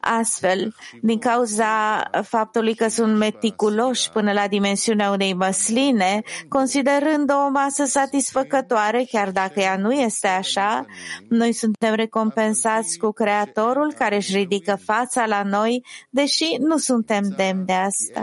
Astfel, 0.00 0.74
din 1.02 1.18
cauza 1.18 2.02
faptului 2.22 2.74
că 2.74 2.88
sunt 2.88 3.16
meticuloși 3.16 4.10
până 4.10 4.32
la 4.32 4.48
dimensiunea 4.48 5.10
unei 5.10 5.34
măsline, 5.34 6.22
considerând 6.48 7.30
o 7.30 7.48
masă 7.50 7.84
satisfăcătoare, 7.84 8.78
chiar 9.10 9.30
dacă 9.30 9.60
ea 9.60 9.76
nu 9.76 9.92
este 9.92 10.26
așa, 10.26 10.84
noi 11.28 11.52
suntem 11.52 11.94
recompensați 11.94 12.98
cu 12.98 13.10
Creatorul 13.10 13.92
care 13.92 14.16
își 14.16 14.36
ridică 14.36 14.78
fața 14.84 15.26
la 15.26 15.42
noi, 15.42 15.84
deși 16.10 16.56
nu 16.58 16.76
suntem 16.76 17.34
demni 17.36 17.64
de 17.64 17.72
asta. 17.72 18.22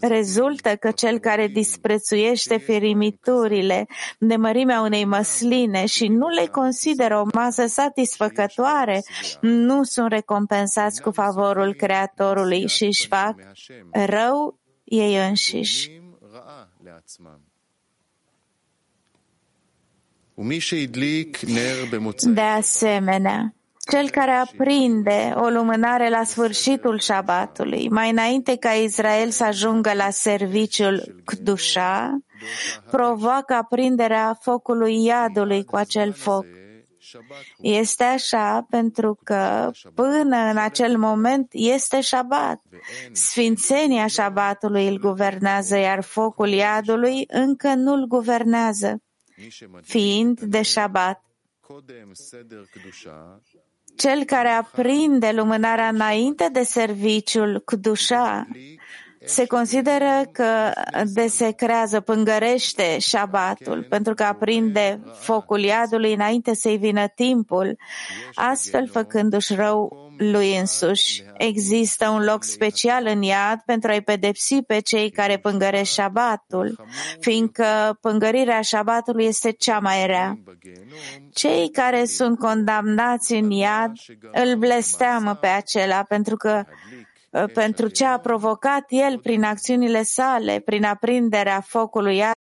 Rezultă 0.00 0.76
că 0.76 0.90
cel 0.90 1.18
care 1.18 1.46
disprețuiește 1.46 2.56
firimiturile 2.56 3.86
de 4.18 4.36
mărimea 4.36 4.80
unei 4.80 5.04
măsline 5.04 5.86
și 5.86 6.08
nu 6.08 6.28
le 6.28 6.46
consideră 6.46 7.18
o 7.18 7.28
masă 7.32 7.66
satisfăcătoare, 7.66 9.02
nu 9.40 9.82
sunt 9.82 10.08
recompensați 10.08 11.02
cu 11.02 11.10
favorul 11.10 11.74
Creatorului 11.74 12.68
și 12.68 12.84
își 12.84 13.06
fac 13.06 13.34
rău 13.92 14.58
ei 14.84 15.28
înșiși. 15.28 15.90
De 22.34 22.40
asemenea, 22.40 23.54
cel 23.90 24.10
care 24.10 24.30
aprinde 24.30 25.32
o 25.36 25.48
lumânare 25.48 26.08
la 26.08 26.24
sfârșitul 26.24 26.98
șabatului, 26.98 27.88
mai 27.88 28.10
înainte 28.10 28.56
ca 28.56 28.70
Israel 28.70 29.30
să 29.30 29.44
ajungă 29.44 29.92
la 29.92 30.10
serviciul 30.10 31.22
Kdusha, 31.24 32.18
provoacă 32.90 33.54
aprinderea 33.54 34.38
focului 34.40 35.04
iadului 35.04 35.64
cu 35.64 35.76
acel 35.76 36.12
foc. 36.12 36.44
Este 37.58 38.04
așa 38.04 38.66
pentru 38.70 39.18
că 39.24 39.70
până 39.94 40.36
în 40.36 40.56
acel 40.56 40.98
moment 40.98 41.48
este 41.52 42.00
șabat. 42.00 42.60
Sfințenia 43.12 44.06
șabatului 44.06 44.88
îl 44.88 44.98
guvernează, 44.98 45.76
iar 45.76 46.02
focul 46.02 46.48
iadului 46.48 47.24
încă 47.28 47.74
nu-l 47.74 48.06
guvernează, 48.06 49.02
fiind 49.82 50.40
de 50.40 50.62
șabat. 50.62 51.24
Cel 53.96 54.24
care 54.24 54.48
aprinde 54.48 55.32
lumânarea 55.32 55.88
înainte 55.88 56.48
de 56.52 56.62
serviciul 56.62 57.62
Kdusha 57.64 58.46
se 59.24 59.46
consideră 59.46 60.22
că 60.32 60.72
desecrează, 61.04 62.00
pângărește 62.00 62.98
șabatul, 62.98 63.86
pentru 63.88 64.14
că 64.14 64.22
aprinde 64.22 65.00
focul 65.18 65.60
iadului 65.60 66.12
înainte 66.12 66.54
să-i 66.54 66.76
vină 66.76 67.06
timpul, 67.14 67.78
astfel 68.34 68.88
făcându-și 68.88 69.54
rău 69.54 70.03
lui 70.16 70.58
însuși. 70.58 71.22
Există 71.36 72.08
un 72.08 72.24
loc 72.24 72.42
special 72.42 73.06
în 73.06 73.22
iad 73.22 73.60
pentru 73.66 73.90
a-i 73.90 74.02
pedepsi 74.02 74.62
pe 74.62 74.80
cei 74.80 75.10
care 75.10 75.36
pângăresc 75.36 75.92
șabatul, 75.92 76.84
fiindcă 77.20 77.98
pângărirea 78.00 78.60
șabatului 78.60 79.24
este 79.24 79.50
cea 79.50 79.78
mai 79.78 80.06
rea. 80.06 80.38
Cei 81.32 81.70
care 81.70 82.04
sunt 82.04 82.38
condamnați 82.38 83.32
în 83.34 83.50
iad 83.50 83.92
îl 84.32 84.56
blesteamă 84.56 85.34
pe 85.34 85.46
acela 85.46 86.02
pentru 86.02 86.36
că 86.36 86.64
pentru 87.52 87.88
ce 87.88 88.04
a 88.04 88.18
provocat 88.18 88.84
el 88.88 89.18
prin 89.18 89.44
acțiunile 89.44 90.02
sale, 90.02 90.62
prin 90.64 90.84
aprinderea 90.84 91.60
focului 91.60 92.16
iad. 92.16 92.32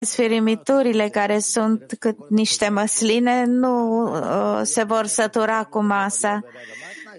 Sfirimiturile 0.00 1.08
care 1.08 1.38
sunt 1.38 1.94
cât 1.98 2.16
niște 2.28 2.68
măsline 2.68 3.44
nu 3.44 4.02
uh, 4.02 4.60
se 4.62 4.82
vor 4.82 5.06
sătura 5.06 5.64
cu 5.64 5.82
masa. 5.82 6.40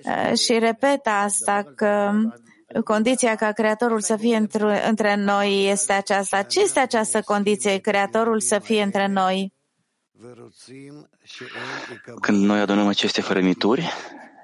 Uh, 0.04 0.38
și 0.38 0.60
repet 0.60 1.08
asta 1.24 1.64
că 1.76 2.12
condiția 2.84 3.36
ca 3.36 3.52
Creatorul 3.52 4.02
să 4.02 4.16
fie 4.16 4.48
între 4.88 5.16
noi 5.16 5.70
este 5.70 5.94
aceasta. 5.94 6.42
Ce 6.42 6.62
este 6.62 6.80
această 6.80 7.22
condiție, 7.22 7.78
Creatorul 7.78 8.40
să 8.40 8.60
fie 8.60 8.82
între 8.82 9.08
noi? 9.08 9.54
Când 12.22 12.44
noi 12.44 12.60
adunăm 12.60 12.88
aceste 12.88 13.22
fărămituri 13.22 13.90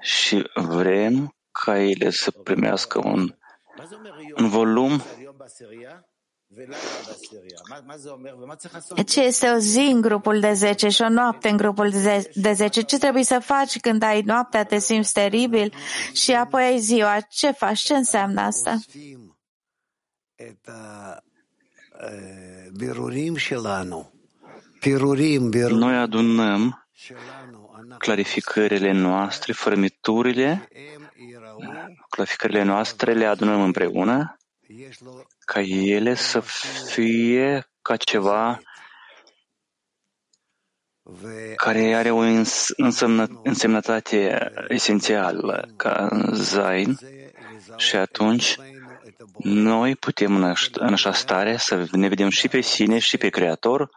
și 0.00 0.50
vrem 0.54 1.34
ca 1.64 1.78
ele 1.78 2.10
să 2.10 2.30
primească 2.30 2.98
un, 2.98 3.34
un 4.36 4.48
volum 4.48 5.02
ce 9.06 9.22
este 9.22 9.48
o 9.48 9.58
zi 9.58 9.90
în 9.92 10.00
grupul 10.00 10.40
de 10.40 10.52
10 10.52 10.88
și 10.88 11.02
o 11.02 11.08
noapte 11.08 11.48
în 11.48 11.56
grupul 11.56 11.90
de 12.34 12.52
10? 12.52 12.82
Ce 12.82 12.98
trebuie 12.98 13.24
să 13.24 13.38
faci 13.38 13.80
când 13.80 14.02
ai 14.02 14.20
noaptea, 14.20 14.64
te 14.64 14.78
simți 14.78 15.12
teribil 15.12 15.72
și 16.12 16.32
apoi 16.32 16.62
ai 16.62 16.78
ziua? 16.78 17.20
Ce 17.20 17.50
faci? 17.50 17.78
Ce 17.78 17.94
înseamnă 17.94 18.40
asta? 18.40 18.78
Noi 25.68 25.96
adunăm 25.96 26.86
clarificările 27.98 28.92
noastre, 28.92 29.52
fărmiturile, 29.52 30.68
clarificările 32.08 32.62
noastre 32.62 33.12
le 33.12 33.24
adunăm 33.24 33.62
împreună 33.62 34.36
ca 35.44 35.60
ele 35.60 36.14
să 36.14 36.40
fie 36.86 37.68
ca 37.82 37.96
ceva 37.96 38.60
care 41.56 41.94
are 41.94 42.10
o 42.10 42.22
însemnă, 42.76 43.40
însemnătate 43.42 44.50
esențială 44.68 45.72
ca 45.76 46.08
Zain 46.32 46.98
și 47.76 47.96
atunci 47.96 48.56
noi 49.38 49.96
putem 49.96 50.36
în, 50.36 50.54
în 50.72 50.92
așa 50.92 51.12
stare 51.12 51.56
să 51.56 51.86
ne 51.92 52.08
vedem 52.08 52.28
și 52.28 52.48
pe 52.48 52.60
sine 52.60 52.98
și 52.98 53.16
pe 53.16 53.28
Creator 53.28 53.90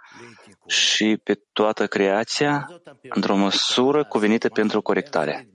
și 0.67 1.19
pe 1.23 1.41
toată 1.53 1.87
creația 1.87 2.81
într-o 3.09 3.35
măsură 3.35 4.03
cuvenită 4.03 4.49
pentru 4.49 4.81
corectare. 4.81 5.49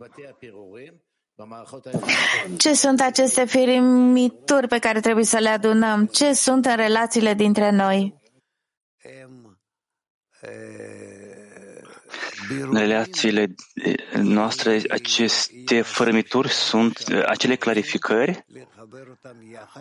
Ce 2.57 2.75
sunt 2.75 3.01
aceste 3.01 3.45
firimituri 3.45 4.69
pe 4.69 4.79
care 4.79 5.01
trebuie 5.01 5.25
să 5.25 5.39
le 5.39 5.49
adunăm? 5.49 6.07
Ce 6.07 6.33
sunt 6.33 6.67
în 6.67 6.77
relațiile 6.77 7.35
dintre 7.35 7.71
noi? 7.71 8.15
În 12.61 12.77
relațiile 12.79 13.55
noastre, 14.23 14.83
aceste 14.91 15.83
fărâmituri 15.83 16.49
sunt 16.49 16.99
acele 17.27 17.57
clarificări 17.57 18.45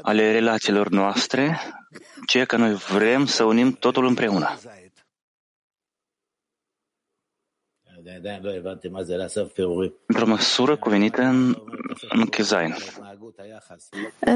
ale 0.01 0.31
relațiilor 0.31 0.89
noastre, 0.89 1.59
ceea 2.27 2.45
că 2.45 2.57
noi 2.57 2.73
vrem 2.73 3.25
să 3.25 3.43
unim 3.43 3.71
totul 3.71 4.05
împreună. 4.05 4.59
Într-o 10.05 10.25
măsură 10.25 10.77
cuvenită 10.77 11.21
în, 11.21 11.55
în 12.09 12.25
Chizain. 12.25 12.75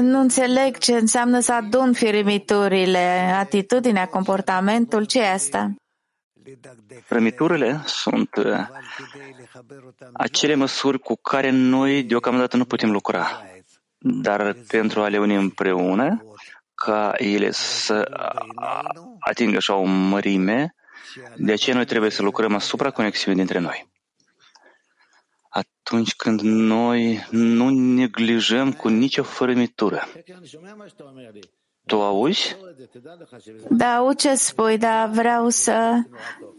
Nu 0.00 0.20
înțeleg 0.20 0.78
ce 0.78 0.92
înseamnă 0.92 1.40
să 1.40 1.52
adun 1.52 1.92
firimiturile, 1.92 3.32
atitudinea, 3.38 4.06
comportamentul, 4.06 5.04
ce 5.04 5.20
e 5.20 5.32
asta? 5.32 5.74
Rămiturile 7.08 7.80
sunt 7.86 8.36
uh, 8.36 8.66
acele 10.12 10.54
măsuri 10.54 10.98
cu 10.98 11.16
care 11.16 11.50
noi 11.50 12.02
deocamdată 12.02 12.56
nu 12.56 12.64
putem 12.64 12.90
lucra, 12.90 13.42
dar 13.98 14.56
pentru 14.68 15.00
a 15.00 15.08
le 15.08 15.18
uni 15.18 15.34
împreună, 15.34 16.24
ca 16.74 17.12
ele 17.16 17.50
să 17.50 18.10
atingă 19.18 19.56
așa 19.56 19.74
o 19.74 19.84
mărime, 19.84 20.74
de 21.36 21.52
aceea 21.52 21.76
noi 21.76 21.84
trebuie 21.84 22.10
să 22.10 22.22
lucrăm 22.22 22.54
asupra 22.54 22.90
conexiunii 22.90 23.38
dintre 23.44 23.58
noi. 23.58 23.88
Atunci 25.48 26.14
când 26.14 26.40
noi 26.40 27.26
nu 27.30 27.68
neglijăm 27.70 28.72
cu 28.72 28.88
nicio 28.88 29.22
fărâmitură. 29.22 30.08
Tu 31.86 32.02
auzi? 32.02 32.56
Da, 33.70 33.94
au 33.94 34.12
ce 34.12 34.34
spui, 34.34 34.78
dar 34.78 35.08
vreau 35.08 35.48
să 35.48 36.02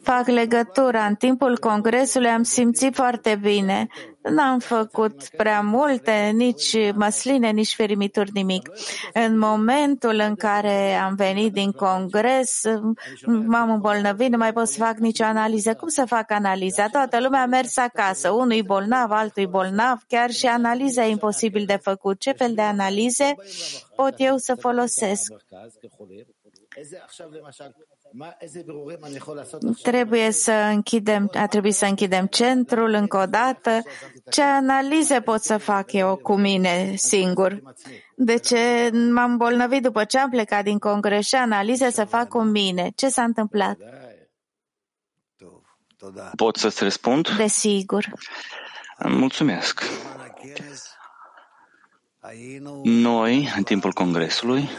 fac 0.03 0.27
legătura. 0.27 1.05
În 1.05 1.15
timpul 1.15 1.57
congresului 1.57 2.27
am 2.29 2.43
simțit 2.43 2.95
foarte 2.95 3.39
bine. 3.41 3.87
N-am 4.21 4.59
făcut 4.59 5.29
prea 5.37 5.61
multe, 5.61 6.31
nici 6.33 6.75
măsline, 6.93 7.49
nici 7.49 7.75
ferimituri, 7.75 8.31
nimic. 8.33 8.69
În 9.13 9.37
momentul 9.37 10.21
în 10.27 10.35
care 10.35 10.93
am 10.93 11.15
venit 11.15 11.53
din 11.53 11.71
congres, 11.71 12.61
m-am 13.25 13.71
îmbolnăvit, 13.71 14.29
nu 14.29 14.37
mai 14.37 14.53
pot 14.53 14.67
să 14.67 14.77
fac 14.77 14.97
nicio 14.97 15.23
analiză. 15.23 15.73
Cum 15.73 15.87
să 15.87 16.05
fac 16.05 16.31
analiza? 16.31 16.87
Toată 16.87 17.19
lumea 17.21 17.41
a 17.41 17.45
mers 17.45 17.77
acasă. 17.77 18.29
Unul 18.29 18.51
e 18.51 18.61
bolnav, 18.61 19.11
altul 19.11 19.43
e 19.43 19.45
bolnav, 19.45 20.03
chiar 20.07 20.29
și 20.29 20.45
analiza 20.45 21.05
e 21.05 21.09
imposibil 21.09 21.65
de 21.65 21.79
făcut. 21.81 22.19
Ce 22.19 22.31
fel 22.31 22.53
de 22.53 22.61
analize 22.61 23.35
pot 23.95 24.13
eu 24.17 24.37
să 24.37 24.55
folosesc? 24.55 25.33
Trebuie 29.81 30.31
să 30.31 30.51
închidem, 30.51 31.29
a 31.33 31.47
trebuit 31.47 31.73
să 31.73 31.85
închidem 31.85 32.25
centrul 32.25 32.93
încă 32.93 33.17
o 33.17 33.25
dată. 33.25 33.81
Ce 34.29 34.41
analize 34.41 35.21
pot 35.21 35.41
să 35.41 35.57
fac 35.57 35.91
eu 35.91 36.15
cu 36.15 36.35
mine 36.35 36.93
singur? 36.95 37.61
De 38.15 38.37
ce 38.37 38.89
m-am 39.13 39.37
bolnăvit 39.37 39.83
după 39.83 40.03
ce 40.03 40.19
am 40.19 40.29
plecat 40.29 40.63
din 40.63 40.79
congres 40.79 41.25
și 41.25 41.35
analize 41.35 41.89
să 41.89 42.05
fac 42.05 42.27
cu 42.27 42.41
mine? 42.41 42.91
Ce 42.95 43.09
s-a 43.09 43.23
întâmplat? 43.23 43.77
Pot 46.35 46.55
să-ți 46.55 46.83
răspund? 46.83 47.29
Desigur. 47.37 48.05
Mulțumesc. 49.07 49.83
Noi, 52.83 53.53
în 53.55 53.63
timpul 53.63 53.91
congresului, 53.91 54.69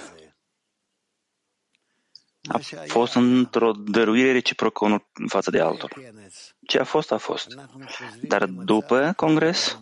a 2.51 2.59
fost 2.87 3.15
într-o 3.15 3.73
dăruire 3.73 4.33
reciprocă 4.33 4.85
unul 4.85 5.07
în 5.13 5.29
față 5.29 5.51
de 5.51 5.61
altul. 5.61 5.91
Ce 6.67 6.79
a 6.79 6.85
fost, 6.85 7.13
a 7.13 7.19
fost. 7.19 7.47
Dar 8.23 8.45
după 8.47 9.13
congres, 9.17 9.79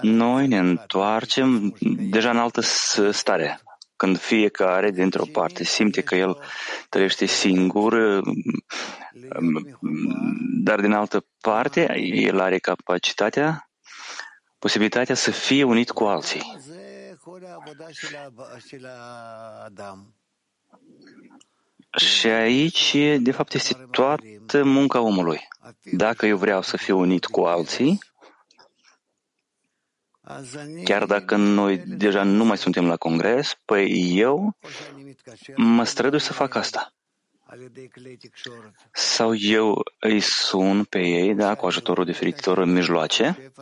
noi 0.00 0.46
ne 0.46 0.58
întoarcem 0.58 1.76
deja 2.10 2.30
în 2.30 2.38
altă 2.38 2.60
stare. 3.10 3.60
Când 3.96 4.18
fiecare 4.18 4.90
dintr-o 4.90 5.24
parte 5.32 5.64
simte 5.64 6.00
că 6.02 6.14
el 6.14 6.38
trăiește 6.88 7.26
singur, 7.26 8.22
dar 10.62 10.80
din 10.80 10.92
altă 10.92 11.26
parte, 11.40 11.98
el 12.00 12.40
are 12.40 12.58
capacitatea, 12.58 13.70
posibilitatea 14.58 15.14
să 15.14 15.30
fie 15.30 15.64
unit 15.64 15.90
cu 15.90 16.04
alții. 16.04 16.42
Și 21.96 22.26
aici, 22.26 22.96
de 23.18 23.30
fapt, 23.30 23.54
este 23.54 23.74
toată 23.90 24.64
munca 24.64 25.00
omului. 25.00 25.48
Dacă 25.92 26.26
eu 26.26 26.36
vreau 26.36 26.62
să 26.62 26.76
fiu 26.76 26.98
unit 26.98 27.24
cu 27.24 27.40
alții, 27.40 27.98
chiar 30.84 31.04
dacă 31.04 31.36
noi 31.36 31.78
deja 31.78 32.22
nu 32.22 32.44
mai 32.44 32.58
suntem 32.58 32.86
la 32.86 32.96
congres, 32.96 33.58
păi 33.64 34.18
eu 34.18 34.56
mă 35.56 35.84
strădui 35.84 36.20
să 36.20 36.32
fac 36.32 36.54
asta. 36.54 36.94
Sau 38.92 39.34
eu 39.34 39.82
îi 40.00 40.20
sun 40.20 40.84
pe 40.84 40.98
ei, 40.98 41.34
da, 41.34 41.54
cu 41.54 41.66
ajutorul 41.66 42.04
diferitor 42.04 42.64
mijloace, 42.64 43.52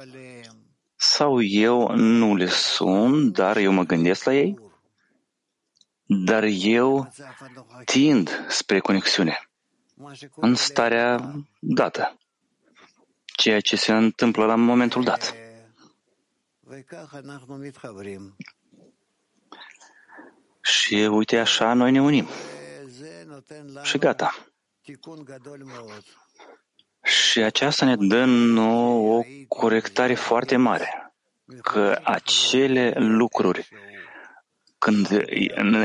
sau 0.97 1.43
eu 1.43 1.97
nu 1.97 2.35
le 2.35 2.47
sun, 2.47 3.33
dar 3.33 3.57
eu 3.57 3.73
mă 3.73 3.83
gândesc 3.83 4.25
la 4.25 4.35
ei, 4.35 4.59
dar 6.07 6.43
eu 6.43 7.13
tind 7.85 8.47
spre 8.49 8.79
conexiune 8.79 9.49
în 10.35 10.55
starea 10.55 11.35
dată, 11.59 12.19
ceea 13.25 13.61
ce 13.61 13.77
se 13.77 13.93
întâmplă 13.93 14.45
la 14.45 14.55
momentul 14.55 15.05
dat. 15.05 15.35
Și 20.61 20.95
uite 20.95 21.39
așa 21.39 21.73
noi 21.73 21.91
ne 21.91 22.03
unim. 22.03 22.29
Și 23.83 23.99
gata. 23.99 24.35
Și 27.03 27.41
aceasta 27.41 27.85
ne 27.85 27.97
dă 27.97 28.25
nouă 28.25 29.19
o 29.19 29.23
corectare 29.49 30.15
foarte 30.15 30.57
mare, 30.57 31.15
că 31.63 32.01
acele 32.03 32.93
lucruri 32.97 33.69
când 34.85 35.09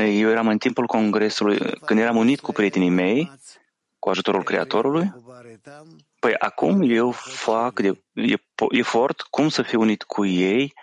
eu 0.02 0.28
eram 0.30 0.48
în 0.48 0.58
timpul 0.58 0.86
congresului, 0.86 1.58
când 1.84 2.00
eram 2.00 2.16
unit 2.16 2.40
cu 2.40 2.52
prietenii 2.52 2.90
mei, 2.90 3.32
cu 3.98 4.08
ajutorul 4.08 4.42
Creatorului, 4.42 5.12
păi 6.18 6.34
acum 6.38 6.82
eu 6.90 7.10
fac 7.10 7.80
de, 7.80 8.02
efort 8.70 9.20
cum 9.20 9.48
să 9.48 9.62
fiu 9.62 9.80
unit 9.80 10.02
cu 10.02 10.24
ei, 10.26 10.74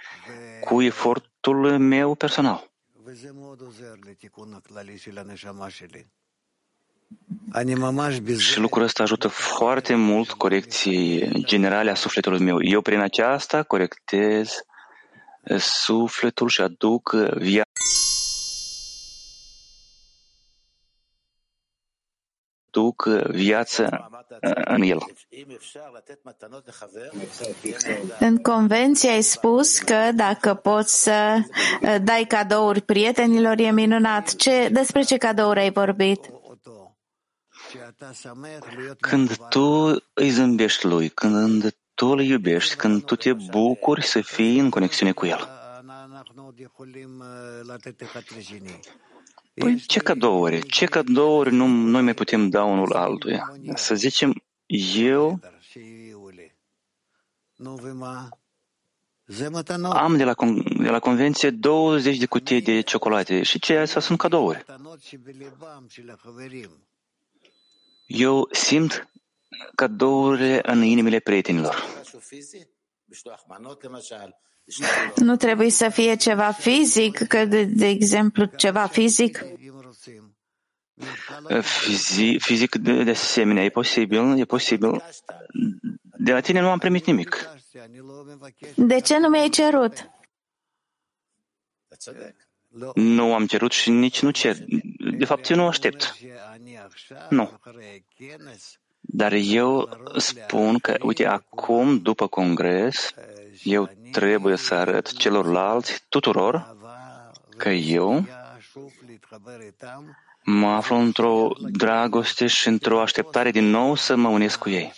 cu 0.62 0.82
efortul 0.82 1.78
meu 1.78 2.16
personal. 2.16 2.72
Și 8.38 8.60
lucrul 8.60 8.84
ăsta 8.84 9.04
ajută 9.04 9.28
foarte 9.28 9.96
mult 9.96 10.32
corecției 10.32 11.44
generale 11.44 11.90
a 11.90 11.96
sufletului 11.96 12.40
meu. 12.40 12.64
Eu 12.64 12.82
prin 12.82 13.00
aceasta 13.00 13.64
corectez 13.64 14.60
sufletul 15.58 16.48
și 16.48 16.62
aduc 16.62 17.14
viața 17.36 17.70
duc 22.78 23.08
viață 23.30 24.10
în 24.66 24.82
el. 24.82 25.00
În 28.20 28.38
convenție 28.38 29.10
ai 29.10 29.22
spus 29.22 29.80
că 29.80 30.12
dacă 30.16 30.54
poți 30.54 31.04
să 31.04 31.40
dai 32.02 32.26
cadouri 32.28 32.82
prietenilor, 32.82 33.60
e 33.60 33.72
minunat. 33.72 34.36
Ce, 34.36 34.70
despre 34.72 35.02
ce 35.02 35.18
cadouri 35.18 35.60
ai 35.60 35.72
vorbit? 35.72 36.20
Când 39.00 39.38
tu 39.50 39.96
îi 40.14 40.30
zâmbești 40.30 40.86
lui, 40.86 41.10
când 41.10 41.76
tu 41.94 42.08
îl 42.08 42.22
iubești, 42.22 42.76
când 42.76 43.04
tu 43.04 43.16
te 43.16 43.34
bucuri 43.34 44.06
să 44.06 44.22
fii 44.22 44.60
în 44.60 44.70
conexiune 44.70 45.12
cu 45.12 45.26
el. 45.26 45.50
Păi 49.60 49.84
ce 49.88 50.00
cadouri? 50.00 50.68
Ce 50.68 50.86
cadouri 50.86 51.52
nu, 51.52 51.68
noi 51.68 52.02
mai 52.02 52.14
putem 52.14 52.50
da 52.50 52.64
unul 52.64 52.94
altuia? 52.94 53.54
Să 53.74 53.96
zicem, 53.96 54.44
eu 54.96 55.40
am 59.84 60.18
de 60.18 60.24
la, 60.24 60.34
de 60.80 60.90
la 60.90 61.00
convenție 61.00 61.50
20 61.50 62.18
de 62.18 62.26
cutii 62.26 62.62
de 62.62 62.82
ciocolate 62.82 63.44
și 63.44 63.60
ce 63.60 63.78
astea 63.78 64.02
sunt 64.02 64.18
cadouri. 64.18 64.66
Eu 68.06 68.48
simt 68.52 69.10
cadourile 69.76 70.62
în 70.64 70.84
inimile 70.84 71.20
prietenilor. 71.20 71.84
Nu 75.16 75.36
trebuie 75.36 75.70
să 75.70 75.90
fie 75.90 76.16
ceva 76.16 76.52
fizic, 76.52 77.28
că 77.28 77.46
de, 77.46 77.64
de 77.64 77.88
exemplu 77.88 78.46
ceva 78.46 78.86
fizic? 78.86 79.46
Fizic, 81.62 82.42
fizic 82.42 82.76
de, 82.76 83.04
de 83.04 83.12
asemenea, 83.12 83.64
e 83.64 83.70
posibil, 83.70 84.40
e 84.40 84.46
posibil. 84.46 85.04
De 86.18 86.32
la 86.32 86.40
tine 86.40 86.60
nu 86.60 86.70
am 86.70 86.80
primit 86.80 87.06
nimic. 87.06 87.50
De 88.76 89.00
ce 89.00 89.18
nu 89.18 89.28
mi-ai 89.28 89.50
cerut? 89.50 90.10
Nu 92.96 93.34
am 93.34 93.46
cerut 93.46 93.72
și 93.72 93.90
nici 93.90 94.22
nu 94.22 94.32
cer. 94.32 94.58
De 95.18 95.26
fapt, 95.26 95.50
eu 95.50 95.56
nu 95.56 95.68
aștept. 95.68 96.16
Nu. 97.30 97.60
Dar 99.00 99.34
eu 99.34 99.90
spun 100.18 100.80
că, 100.80 100.96
uite, 101.02 101.26
acum, 101.26 101.98
după 101.98 102.28
congres, 102.28 103.14
eu 103.64 103.90
trebuie 104.12 104.56
să 104.58 104.74
arăt 104.74 105.14
celorlalți, 105.14 106.04
tuturor, 106.10 106.76
că 107.58 107.70
eu 107.70 108.26
mă 110.44 110.68
aflu 110.68 110.96
într-o 110.96 111.50
dragoste 111.60 112.48
și 112.48 112.68
într-o 112.68 113.02
așteptare 113.02 113.52
din 113.52 113.70
nou 113.70 113.96
să 113.96 114.16
mă 114.16 114.28
unesc 114.28 114.60
cu 114.60 114.70
ei. 114.70 114.94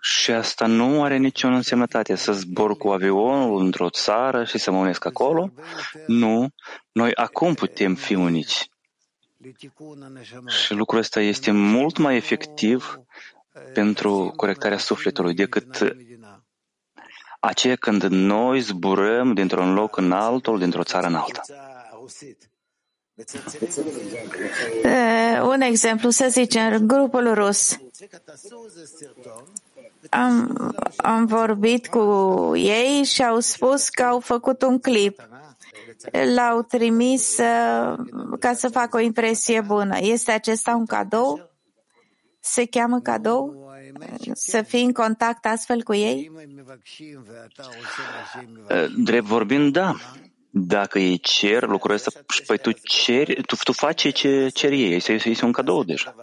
Și 0.00 0.30
asta 0.30 0.66
nu 0.66 1.02
are 1.02 1.16
nicio 1.16 1.48
însemnătate 1.48 2.14
să 2.14 2.32
zbor 2.32 2.76
cu 2.76 2.88
avionul 2.88 3.60
într-o 3.64 3.90
țară 3.90 4.44
și 4.44 4.58
să 4.58 4.70
mă 4.70 4.78
unesc 4.78 5.04
acolo. 5.04 5.52
Nu, 6.06 6.48
noi 6.92 7.14
acum 7.14 7.54
putem 7.54 7.94
fi 7.94 8.14
uniți. 8.14 8.70
Și 10.46 10.74
lucrul 10.74 10.98
ăsta 11.00 11.20
este 11.20 11.50
mult 11.50 11.98
mai 11.98 12.16
efectiv 12.16 12.98
pentru 13.72 14.32
corectarea 14.36 14.78
sufletului 14.78 15.34
decât 15.34 15.96
aceea 17.44 17.76
când 17.76 18.02
noi 18.02 18.60
zburăm 18.60 19.32
dintr-un 19.32 19.72
loc 19.72 19.96
în 19.96 20.12
altul, 20.12 20.58
dintr-o 20.58 20.82
țară 20.82 21.06
în 21.06 21.14
alta. 21.14 21.42
Un 25.42 25.60
exemplu, 25.60 26.10
să 26.10 26.26
zicem, 26.28 26.86
grupul 26.86 27.34
rus. 27.34 27.78
Am, 30.10 30.56
am 30.96 31.26
vorbit 31.26 31.86
cu 31.86 32.00
ei 32.54 33.02
și 33.04 33.24
au 33.24 33.38
spus 33.38 33.88
că 33.88 34.02
au 34.02 34.20
făcut 34.20 34.62
un 34.62 34.78
clip. 34.78 35.28
L-au 36.34 36.62
trimis 36.62 37.38
uh, 37.38 37.98
ca 38.38 38.52
să 38.54 38.68
facă 38.68 38.96
o 38.96 39.00
impresie 39.00 39.60
bună. 39.60 39.98
Este 40.00 40.32
acesta 40.32 40.74
un 40.74 40.86
cadou? 40.86 41.50
Se 42.40 42.66
cheamă 42.66 43.00
cadou? 43.00 43.64
Să 44.32 44.62
fii 44.62 44.84
în 44.84 44.92
contact 44.92 45.46
astfel 45.46 45.82
cu 45.82 45.94
ei? 45.94 46.30
Drept 48.96 49.26
vorbind, 49.26 49.72
da. 49.72 49.94
Dacă 50.56 50.98
ei 50.98 51.18
cer 51.18 51.66
lucrul 51.66 51.94
ăsta, 51.94 52.10
păi 52.46 52.58
tu, 52.58 52.70
ceri, 52.82 53.42
tu, 53.42 53.56
tu 53.64 53.72
faci 53.72 54.12
ce 54.12 54.48
cer 54.48 54.72
ei. 54.72 54.94
Este, 54.94 55.12
este 55.12 55.44
un 55.44 55.52
cadou 55.52 55.84
deja. 55.84 56.14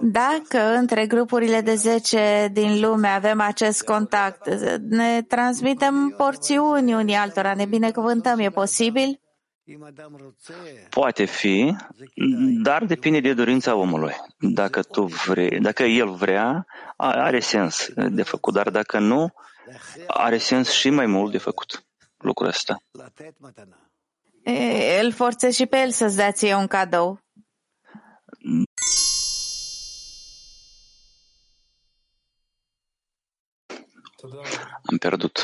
Dacă 0.00 0.58
între 0.58 1.06
grupurile 1.06 1.60
de 1.60 1.74
10 1.74 2.50
din 2.52 2.80
lume 2.80 3.08
avem 3.08 3.40
acest 3.40 3.82
contact, 3.82 4.48
ne 4.88 5.22
transmitem 5.22 6.14
porțiuni 6.16 6.94
unii 6.94 7.14
altora, 7.14 7.54
ne 7.54 7.64
binecuvântăm, 7.64 8.38
e 8.38 8.48
posibil? 8.48 9.20
Poate 10.90 11.24
fi, 11.24 11.76
dar 12.62 12.84
depinde 12.84 13.20
de 13.20 13.34
dorința 13.34 13.74
omului. 13.74 14.14
Dacă 14.38 14.82
tu 14.82 15.04
vrei, 15.04 15.60
dacă 15.60 15.82
el 15.82 16.14
vrea, 16.14 16.66
are 16.96 17.40
sens 17.40 17.88
de 18.10 18.22
făcut, 18.22 18.54
dar 18.54 18.70
dacă 18.70 18.98
nu, 18.98 19.34
are 20.06 20.38
sens 20.38 20.70
și 20.70 20.90
mai 20.90 21.06
mult 21.06 21.32
de 21.32 21.38
făcut 21.38 21.86
lucrul 22.16 22.48
ăsta. 22.48 22.82
Îl 25.02 25.12
forțezi 25.12 25.56
și 25.56 25.66
pe 25.66 25.76
el 25.76 25.90
să-ți 25.90 26.16
dea 26.16 26.32
ție 26.32 26.54
un 26.54 26.66
cadou. 26.66 27.20
Am 34.82 34.96
pierdut. 34.98 35.38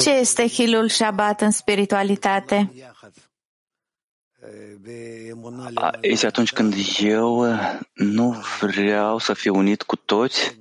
Ce 0.00 0.10
este 0.10 0.46
Hilul 0.48 0.88
Shabbat 0.88 1.40
în 1.40 1.50
spiritualitate? 1.50 2.72
Este 6.00 6.26
atunci 6.26 6.52
când 6.52 6.74
eu 7.00 7.46
nu 7.94 8.42
vreau 8.60 9.18
să 9.18 9.34
fiu 9.34 9.56
unit 9.56 9.82
cu 9.82 9.96
toți 9.96 10.56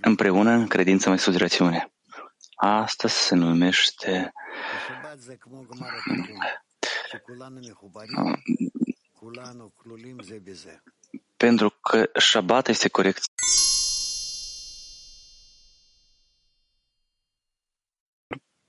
împreună 0.00 0.50
în 0.50 0.66
credință 0.66 1.08
mai 1.08 1.18
sus 1.18 1.32
de 1.32 1.38
rațiune. 1.38 1.92
Asta 2.54 3.08
se 3.08 3.34
numește 3.34 4.32
pentru 11.36 11.70
că 11.70 12.10
Shabbat 12.20 12.68
este 12.68 12.88
corect. 12.88 13.22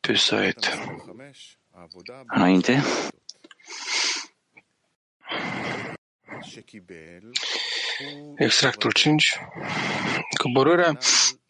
Pe 0.08 0.16
site. 0.16 0.68
Înainte. 2.28 2.82
Extractul 8.36 8.92
5. 8.92 9.40
Coborârea 10.42 10.98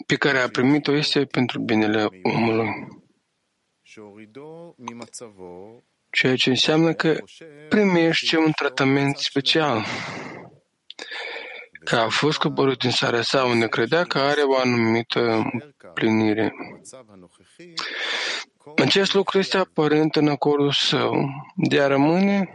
pe 0.08 0.16
care 0.16 0.39
a 0.39 0.49
primit-o 0.49 0.95
este 0.95 1.26
pentru 1.26 1.60
binele 1.60 2.08
omului. 2.24 2.70
Ceea 6.10 6.36
ce 6.36 6.49
înseamnă 6.49 6.93
că 6.93 7.24
primește 7.70 8.38
un 8.38 8.51
tratament 8.51 9.18
special 9.18 9.86
că 11.84 11.96
a 11.96 12.10
fost 12.10 12.38
coborât 12.38 12.80
din 12.80 12.92
sarea 12.92 13.22
sa 13.22 13.44
unde 13.44 13.68
credea 13.68 14.04
că 14.04 14.18
are 14.18 14.42
o 14.42 14.58
anumită 14.58 15.52
plinire. 15.94 16.54
Acest 18.76 19.14
lucru 19.14 19.38
este 19.38 19.58
aparent 19.58 20.16
în 20.16 20.28
acordul 20.28 20.72
său 20.72 21.30
de 21.56 21.82
a 21.82 21.88
rămâne 21.88 22.50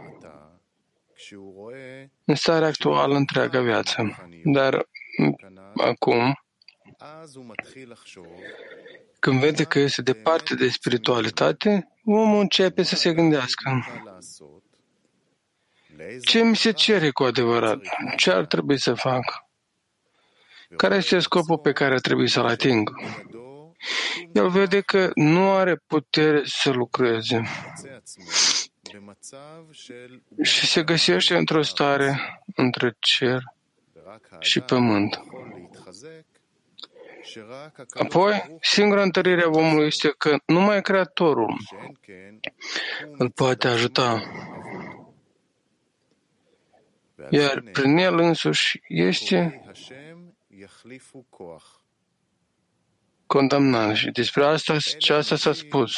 în 2.25 2.35
starea 2.35 2.67
actuală 2.67 3.15
întreaga 3.15 3.61
viață. 3.61 4.29
Dar 4.43 4.87
acum, 5.75 6.39
când 9.19 9.39
vede 9.39 9.63
că 9.63 9.79
este 9.79 10.01
departe 10.01 10.55
de 10.55 10.69
spiritualitate, 10.69 11.87
omul 12.05 12.39
începe 12.39 12.83
să 12.83 12.95
se 12.95 13.13
gândească 13.13 13.85
ce 16.21 16.43
mi 16.43 16.55
se 16.55 16.71
cere 16.71 17.09
cu 17.11 17.23
adevărat? 17.23 17.79
Ce 18.15 18.31
ar 18.31 18.45
trebui 18.45 18.79
să 18.79 18.93
fac? 18.93 19.47
Care 20.75 20.95
este 20.95 21.19
scopul 21.19 21.57
pe 21.57 21.71
care 21.71 21.93
ar 21.93 21.99
trebui 21.99 22.29
să-l 22.29 22.45
ating? 22.45 22.89
El 24.31 24.49
vede 24.49 24.81
că 24.81 25.09
nu 25.15 25.51
are 25.51 25.75
putere 25.87 26.41
să 26.45 26.71
lucreze 26.71 27.41
și 30.41 30.67
se 30.67 30.83
găsește 30.83 31.35
într-o 31.35 31.61
stare 31.61 32.41
între 32.55 32.95
cer 32.99 33.41
și 34.39 34.59
pământ. 34.59 35.21
Apoi, 37.89 38.57
singura 38.61 39.01
întărire 39.01 39.43
a 39.43 39.49
omului 39.49 39.85
este 39.85 40.13
că 40.17 40.37
numai 40.45 40.81
Creatorul 40.81 41.57
îl 43.17 43.29
poate 43.29 43.67
ajuta 43.67 44.21
iar 47.29 47.63
prin 47.71 47.97
el 47.97 48.17
însuși 48.17 48.79
este 48.87 49.61
condamnat. 53.25 53.95
Și 53.95 54.11
despre 54.11 54.43
asta, 54.43 54.75
ce 54.97 55.13
asta 55.13 55.35
s-a 55.35 55.53
spus. 55.53 55.93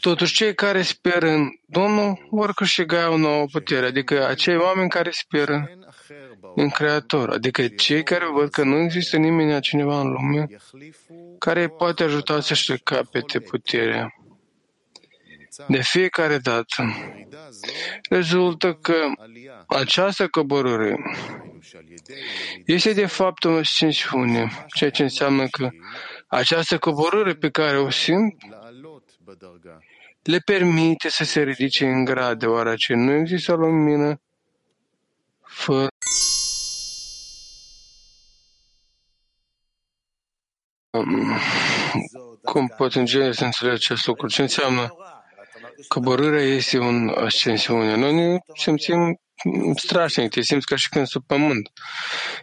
Totuși, 0.00 0.34
cei 0.34 0.54
care 0.54 0.82
speră 0.82 1.28
în 1.28 1.48
Domnul 1.66 2.26
vor 2.30 2.52
câștiga 2.52 3.10
o 3.10 3.16
nouă 3.16 3.44
putere, 3.52 3.86
adică 3.86 4.26
acei 4.26 4.56
oameni 4.56 4.88
care 4.88 5.10
speră 5.12 5.68
în 6.54 6.68
Creator, 6.68 7.30
adică 7.30 7.68
cei 7.68 8.02
care 8.02 8.24
văd 8.32 8.50
că 8.50 8.62
nu 8.62 8.76
există 8.78 9.16
nimeni 9.16 9.52
altcineva 9.52 10.00
în 10.00 10.08
lume 10.08 10.46
care 11.38 11.60
îi 11.62 11.68
poate 11.68 12.02
ajuta 12.02 12.40
să-și 12.40 12.78
capete 12.78 13.40
puterea. 13.40 14.23
De 15.68 15.82
fiecare 15.82 16.38
dată 16.38 16.84
rezultă 18.08 18.74
că 18.74 18.94
această 19.66 20.28
coborâre 20.28 20.96
este 22.64 22.92
de 22.92 23.06
fapt 23.06 23.44
o 23.44 23.50
ascensiune, 23.50 24.66
ceea 24.74 24.90
ce 24.90 25.02
înseamnă 25.02 25.46
că 25.48 25.68
această 26.26 26.78
coborâre 26.78 27.34
pe 27.34 27.50
care 27.50 27.78
o 27.78 27.90
simt 27.90 28.42
le 30.22 30.38
permite 30.38 31.08
să 31.08 31.24
se 31.24 31.42
ridice 31.42 31.86
în 31.86 32.04
grad, 32.04 32.38
deoarece 32.38 32.94
nu 32.94 33.12
există 33.12 33.52
lumină 33.52 34.20
fără 35.42 35.88
cum 42.42 42.66
pot 42.76 42.94
în 42.94 43.04
genere 43.04 43.32
să 43.32 43.44
înțeleg 43.44 43.74
acest 43.74 44.06
lucru? 44.06 44.26
Ce 44.26 44.42
înseamnă 44.42 44.94
coborârea 45.88 46.42
este 46.42 46.78
o 46.78 46.90
ascensiune. 47.24 47.96
Noi 47.96 48.14
ne 48.14 48.38
simțim 48.54 49.20
strașnic, 49.76 50.30
te 50.30 50.40
simți 50.40 50.66
ca 50.66 50.76
și 50.76 50.88
când 50.88 51.06
sub 51.06 51.24
pământ. 51.26 51.70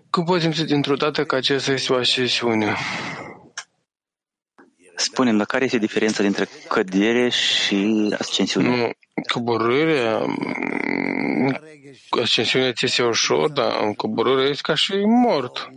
Cum 0.09 0.23
poți 0.23 0.41
simți 0.41 0.63
dintr-o 0.63 0.95
dată 0.95 1.23
că 1.23 1.35
acesta 1.35 1.71
este 1.71 1.93
o 1.93 1.95
ascensiune? 1.95 2.75
Spunem, 4.95 5.37
dar 5.37 5.45
care 5.45 5.65
este 5.65 5.77
diferența 5.77 6.23
dintre 6.23 6.47
cădere 6.67 7.29
și 7.29 8.09
ascensiune? 8.17 8.67
Nu, 8.67 8.89
coborârea, 9.33 10.25
ascensiunea 12.09 12.73
ți 12.73 12.85
este 12.85 13.03
ușor, 13.03 13.49
dar 13.49 13.93
coborârea 13.95 14.49
este 14.49 14.61
ca 14.61 14.75
și 14.75 14.93
mort. 15.05 15.69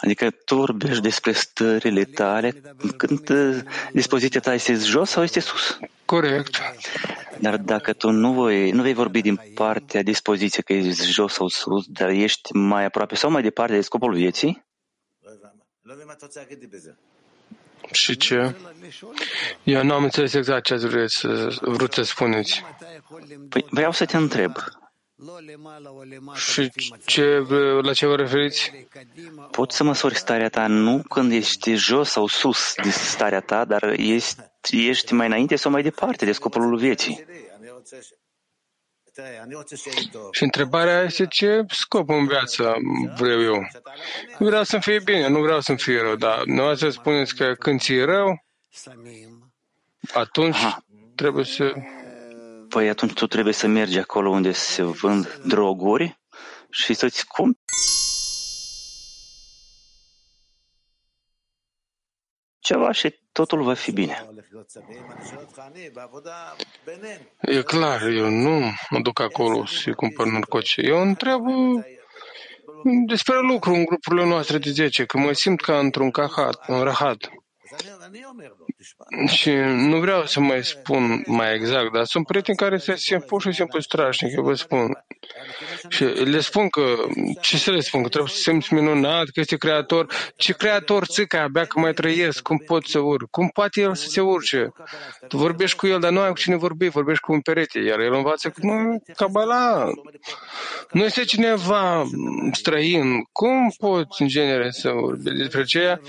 Adică 0.00 0.30
tu 0.30 0.54
vorbești 0.54 1.02
despre 1.02 1.32
stările 1.32 2.04
tale 2.04 2.50
când 2.96 3.28
uh, 3.28 3.58
dispoziția 3.92 4.40
ta 4.40 4.54
este 4.54 4.74
jos 4.74 5.10
sau 5.10 5.22
este 5.22 5.40
sus? 5.40 5.78
Corect. 6.04 6.58
Dar 7.40 7.56
dacă 7.56 7.92
tu 7.92 8.10
nu, 8.10 8.32
voi, 8.32 8.70
nu 8.70 8.82
vei 8.82 8.94
vorbi 8.94 9.20
din 9.20 9.40
partea 9.54 10.02
dispoziției 10.02 10.62
că 10.62 10.72
ești 10.72 11.10
jos 11.10 11.32
sau 11.32 11.48
sus, 11.48 11.86
dar 11.86 12.08
ești 12.08 12.52
mai 12.52 12.84
aproape 12.84 13.14
sau 13.14 13.30
mai 13.30 13.42
departe 13.42 13.74
de 13.74 13.80
scopul 13.80 14.14
vieții? 14.14 14.66
Și 17.92 18.16
ce? 18.16 18.54
Eu 19.62 19.84
nu 19.84 19.94
am 19.94 20.02
înțeles 20.02 20.34
exact 20.34 20.64
ce 20.64 20.74
ați 20.74 20.86
vrut 20.86 21.10
să, 21.10 21.56
vrut 21.60 21.92
să 21.92 22.02
spuneți. 22.02 22.64
Păi 23.48 23.66
vreau 23.70 23.92
să 23.92 24.04
te 24.04 24.16
întreb. 24.16 24.52
Și 26.34 26.70
ce, 27.04 27.46
la 27.82 27.92
ce 27.92 28.06
vă 28.06 28.16
referiți? 28.16 28.72
Poți 29.50 29.76
să 29.76 29.84
măsori 29.84 30.14
starea 30.16 30.48
ta 30.48 30.66
nu 30.66 31.02
când 31.08 31.32
ești 31.32 31.74
jos 31.74 32.10
sau 32.10 32.26
sus 32.26 32.74
de 32.82 32.90
starea 32.90 33.40
ta, 33.40 33.64
dar 33.64 33.82
ești, 33.96 34.36
ești 34.70 35.12
mai 35.12 35.26
înainte 35.26 35.56
sau 35.56 35.70
mai 35.70 35.82
departe 35.82 36.24
de 36.24 36.32
scopul 36.32 36.76
vieții. 36.76 37.24
Și 40.30 40.42
întrebarea 40.42 41.02
este 41.02 41.26
ce 41.26 41.64
scop 41.68 42.08
în 42.08 42.26
viață 42.26 42.74
vreau 43.16 43.42
eu. 43.42 43.66
Vreau 44.38 44.62
să-mi 44.62 44.82
fie 44.82 45.00
bine, 45.04 45.28
nu 45.28 45.40
vreau 45.40 45.60
să-mi 45.60 45.78
fie 45.78 46.00
rău, 46.00 46.14
dar 46.16 46.42
nu 46.44 46.74
să 46.74 46.88
spuneți 46.88 47.34
că 47.34 47.54
când 47.58 47.80
ți-e 47.80 48.04
rău, 48.04 48.44
atunci 50.14 50.54
Aha. 50.54 50.84
trebuie 51.14 51.44
să... 51.44 51.72
Păi 52.68 52.88
atunci 52.88 53.12
tu 53.12 53.26
trebuie 53.26 53.54
să 53.54 53.66
mergi 53.66 53.98
acolo 53.98 54.30
unde 54.30 54.52
se 54.52 54.82
vând 54.82 55.40
droguri 55.44 56.18
și 56.70 56.94
să-ți 56.94 57.26
cumperi 57.26 57.97
ceva 62.68 62.92
și 62.92 63.08
totul 63.32 63.62
va 63.62 63.74
fi 63.74 63.92
bine. 63.92 64.16
E 67.40 67.62
clar, 67.62 68.00
eu 68.02 68.28
nu 68.28 68.56
mă 68.90 69.00
duc 69.00 69.20
acolo 69.20 69.66
să 69.66 69.92
cumpăr 69.92 70.26
narcotice. 70.26 70.80
Eu 70.80 71.00
întreb 71.00 71.42
despre 73.06 73.34
lucru 73.50 73.72
în 73.72 73.84
grupurile 73.84 74.26
noastre 74.26 74.58
de 74.58 74.70
10, 74.70 75.04
că 75.04 75.18
mă 75.18 75.32
simt 75.32 75.60
ca 75.60 75.78
într-un 75.78 76.10
cahat, 76.10 76.68
un 76.68 76.82
rahat. 76.82 77.18
Și 79.26 79.50
nu 79.74 79.96
vreau 79.96 80.26
să 80.26 80.40
mai 80.40 80.64
spun 80.64 81.22
mai 81.26 81.54
exact, 81.54 81.92
dar 81.92 82.04
sunt 82.04 82.26
prieteni 82.26 82.56
care 82.56 82.76
se 82.76 82.96
simt 82.96 83.24
pur 83.24 83.42
și 83.42 83.52
simplu 83.52 83.80
strașnic, 83.80 84.36
eu 84.36 84.42
vă 84.42 84.54
spun. 84.54 85.04
Și 85.88 86.04
le 86.04 86.40
spun 86.40 86.68
că, 86.68 86.96
ce 87.40 87.56
să 87.56 87.70
le 87.70 87.80
spun, 87.80 88.02
că 88.02 88.08
trebuie 88.08 88.30
să 88.30 88.40
simți 88.40 88.74
minunat, 88.74 89.24
că 89.24 89.40
este 89.40 89.56
creator. 89.56 90.12
Ce 90.36 90.52
creator 90.52 91.06
țica, 91.06 91.42
abia 91.42 91.64
că 91.64 91.80
mai 91.80 91.92
trăiesc, 91.92 92.42
cum 92.42 92.58
pot 92.58 92.86
să 92.86 92.98
urc? 92.98 93.30
Cum 93.30 93.48
poate 93.48 93.80
el 93.80 93.94
să 93.94 94.08
se 94.08 94.20
urce? 94.20 94.72
Tu 95.28 95.36
vorbești 95.36 95.76
cu 95.76 95.86
el, 95.86 96.00
dar 96.00 96.10
nu 96.10 96.20
ai 96.20 96.28
cu 96.28 96.38
cine 96.38 96.56
vorbi, 96.56 96.88
vorbești 96.88 97.22
cu 97.22 97.32
un 97.32 97.40
perete, 97.40 97.78
iar 97.78 97.98
el 98.00 98.12
învață 98.12 98.48
că, 98.48 98.60
mă, 98.62 98.96
Kabbalah, 99.16 99.88
nu 100.90 101.04
este 101.04 101.24
cineva 101.24 102.04
străin. 102.52 103.22
Cum 103.32 103.72
poți, 103.78 104.22
în 104.22 104.28
genere, 104.28 104.70
să 104.70 104.90
vorbi 104.90 105.30
despre 105.30 105.60
aceea 105.60 106.00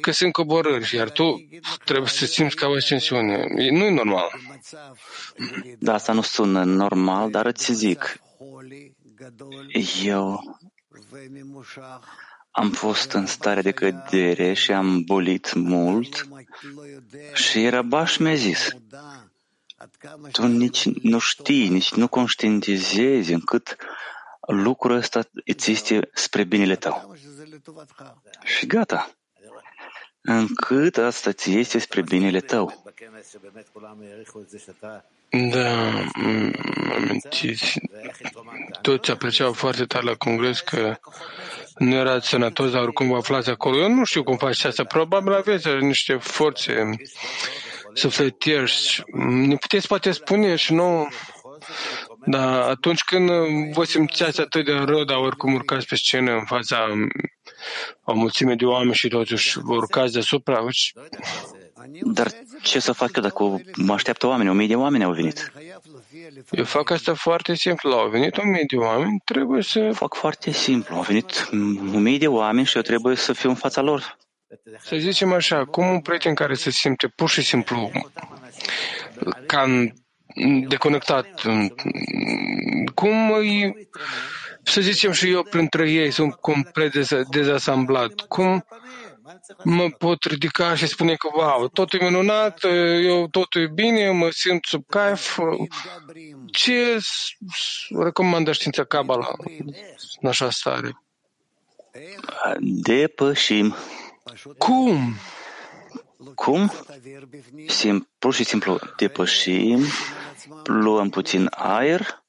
că 0.00 0.10
sunt 0.10 0.32
coborâri, 0.32 0.96
iar 0.96 1.05
tu 1.10 1.48
trebuie 1.84 2.08
să 2.08 2.26
simți 2.26 2.56
ca 2.56 2.66
o 2.66 2.72
ascensiune. 2.72 3.46
Nu 3.70 3.84
e 3.84 3.90
normal. 3.90 4.30
Da, 5.78 5.94
asta 5.94 6.12
nu 6.12 6.22
sună 6.22 6.64
normal, 6.64 7.30
dar 7.30 7.46
îți 7.46 7.72
zic, 7.72 8.20
eu 10.04 10.40
am 12.50 12.70
fost 12.70 13.12
în 13.12 13.26
stare 13.26 13.62
de 13.62 13.70
cădere 13.70 14.52
și 14.52 14.72
am 14.72 15.02
bolit 15.02 15.54
mult 15.54 16.28
și 17.34 17.68
Rabaș 17.68 18.16
mi-a 18.16 18.34
zis, 18.34 18.76
tu 20.32 20.46
nici 20.46 20.84
nu 20.84 21.18
știi, 21.18 21.68
nici 21.68 21.92
nu 21.94 22.08
conștientizezi 22.08 23.32
încât 23.32 23.76
lucrul 24.46 24.96
ăsta 24.96 25.28
îți 25.44 25.70
este 25.70 26.10
spre 26.14 26.44
binele 26.44 26.76
tău. 26.76 27.16
Și 28.44 28.66
gata. 28.66 29.15
Încât 30.26 30.96
asta 30.96 31.32
ți 31.32 31.52
este 31.58 31.78
spre 31.78 32.02
binele 32.02 32.40
tău. 32.40 32.84
Da, 35.30 35.90
m- 36.02 36.52
amintiți. 36.96 37.80
Toți 38.82 39.10
apreciau 39.10 39.52
foarte 39.52 39.84
tare 39.84 40.04
la 40.04 40.14
congres 40.14 40.60
că 40.60 40.96
nu 41.78 41.94
erați 41.94 42.28
sănătos, 42.28 42.70
dar 42.70 42.82
oricum 42.82 43.08
vă 43.08 43.16
aflați 43.16 43.50
acolo. 43.50 43.80
Eu 43.80 43.92
nu 43.94 44.04
știu 44.04 44.22
cum 44.22 44.36
faci 44.36 44.64
asta. 44.64 44.84
Probabil 44.84 45.32
aveți 45.32 45.68
niște 45.68 46.16
forțe 46.16 46.90
sufletiești. 47.94 49.02
Ne 49.22 49.56
puteți 49.56 49.86
poate 49.86 50.10
spune 50.10 50.56
și 50.56 50.72
nu 50.72 51.08
dar 52.24 52.60
atunci 52.68 53.02
când 53.02 53.30
vă 53.72 53.84
simțeați 53.84 54.40
atât 54.40 54.64
de 54.64 54.72
rău, 54.72 55.04
dar 55.04 55.16
oricum 55.16 55.54
urcați 55.54 55.86
pe 55.86 55.96
scenă 55.96 56.32
în 56.32 56.44
fața 56.44 56.86
o 58.04 58.14
mulțime 58.14 58.54
de 58.54 58.64
oameni 58.64 58.94
și 58.94 59.08
totuși 59.08 59.58
vă 59.58 59.74
urcați 59.74 60.12
deasupra, 60.12 60.64
Dar 62.02 62.30
ce 62.62 62.78
să 62.78 62.92
fac 62.92 63.16
eu 63.16 63.22
dacă 63.22 63.60
mă 63.76 63.92
așteaptă 63.92 64.26
oameni? 64.26 64.48
O 64.48 64.52
mie 64.52 64.66
de 64.66 64.74
oameni 64.76 65.04
au 65.04 65.12
venit. 65.12 65.52
eu 66.50 66.64
fac 66.64 66.90
asta 66.90 67.14
foarte 67.14 67.54
simplu. 67.54 67.92
Au 67.92 68.08
venit 68.08 68.36
o 68.36 68.42
mie 68.44 68.64
de 68.66 68.76
oameni, 68.76 69.20
trebuie 69.24 69.62
să, 69.62 69.90
Fac 69.92 70.14
foarte 70.14 70.50
simplu. 70.50 70.96
Au 70.96 71.02
venit 71.02 71.48
o 71.94 71.98
mie 71.98 72.18
de 72.18 72.26
oameni 72.26 72.66
și 72.66 72.76
eu 72.76 72.82
trebuie 72.82 73.16
să 73.16 73.32
fiu 73.32 73.48
în 73.48 73.54
fața 73.54 73.80
lor. 73.80 74.16
să 74.80 74.96
zicem 74.96 75.32
așa, 75.32 75.64
cum 75.64 75.88
un 75.88 76.00
prieten 76.00 76.34
care 76.34 76.54
se 76.54 76.70
simte 76.70 77.06
pur 77.08 77.28
și 77.28 77.42
simplu 77.42 77.90
ca 79.46 79.62
în- 79.62 79.92
deconectat, 80.68 81.42
cum 82.94 83.30
îi, 83.32 83.74
să 84.68 84.80
zicem 84.80 85.12
și 85.12 85.30
eu 85.30 85.42
printre 85.42 85.90
ei 85.90 86.10
sunt 86.10 86.34
complet 86.34 86.92
deza- 86.92 87.22
dezasamblat, 87.30 88.12
cum 88.28 88.64
mă 89.64 89.88
pot 89.98 90.24
ridica 90.24 90.74
și 90.74 90.86
spune 90.86 91.14
că, 91.14 91.28
wow, 91.34 91.68
totul 91.68 92.00
e 92.00 92.04
minunat, 92.04 92.64
eu 93.04 93.28
totul 93.28 93.62
e 93.62 93.66
bine, 93.74 94.10
mă 94.10 94.28
simt 94.30 94.64
sub 94.64 94.84
caif. 94.86 95.38
Ce 96.52 96.98
s- 96.98 97.36
s- 97.54 97.86
recomandă 98.02 98.52
știința 98.52 98.84
Kabbalah 98.84 99.28
în 100.20 100.28
așa 100.28 100.50
stare? 100.50 101.00
Depășim. 102.60 103.74
Cum? 104.58 105.14
Cum? 106.34 106.72
Sim, 107.66 108.08
pur 108.18 108.34
și 108.34 108.44
simplu 108.44 108.78
depășim, 108.96 109.84
luăm 110.64 111.08
puțin 111.10 111.48
aer 111.50 112.24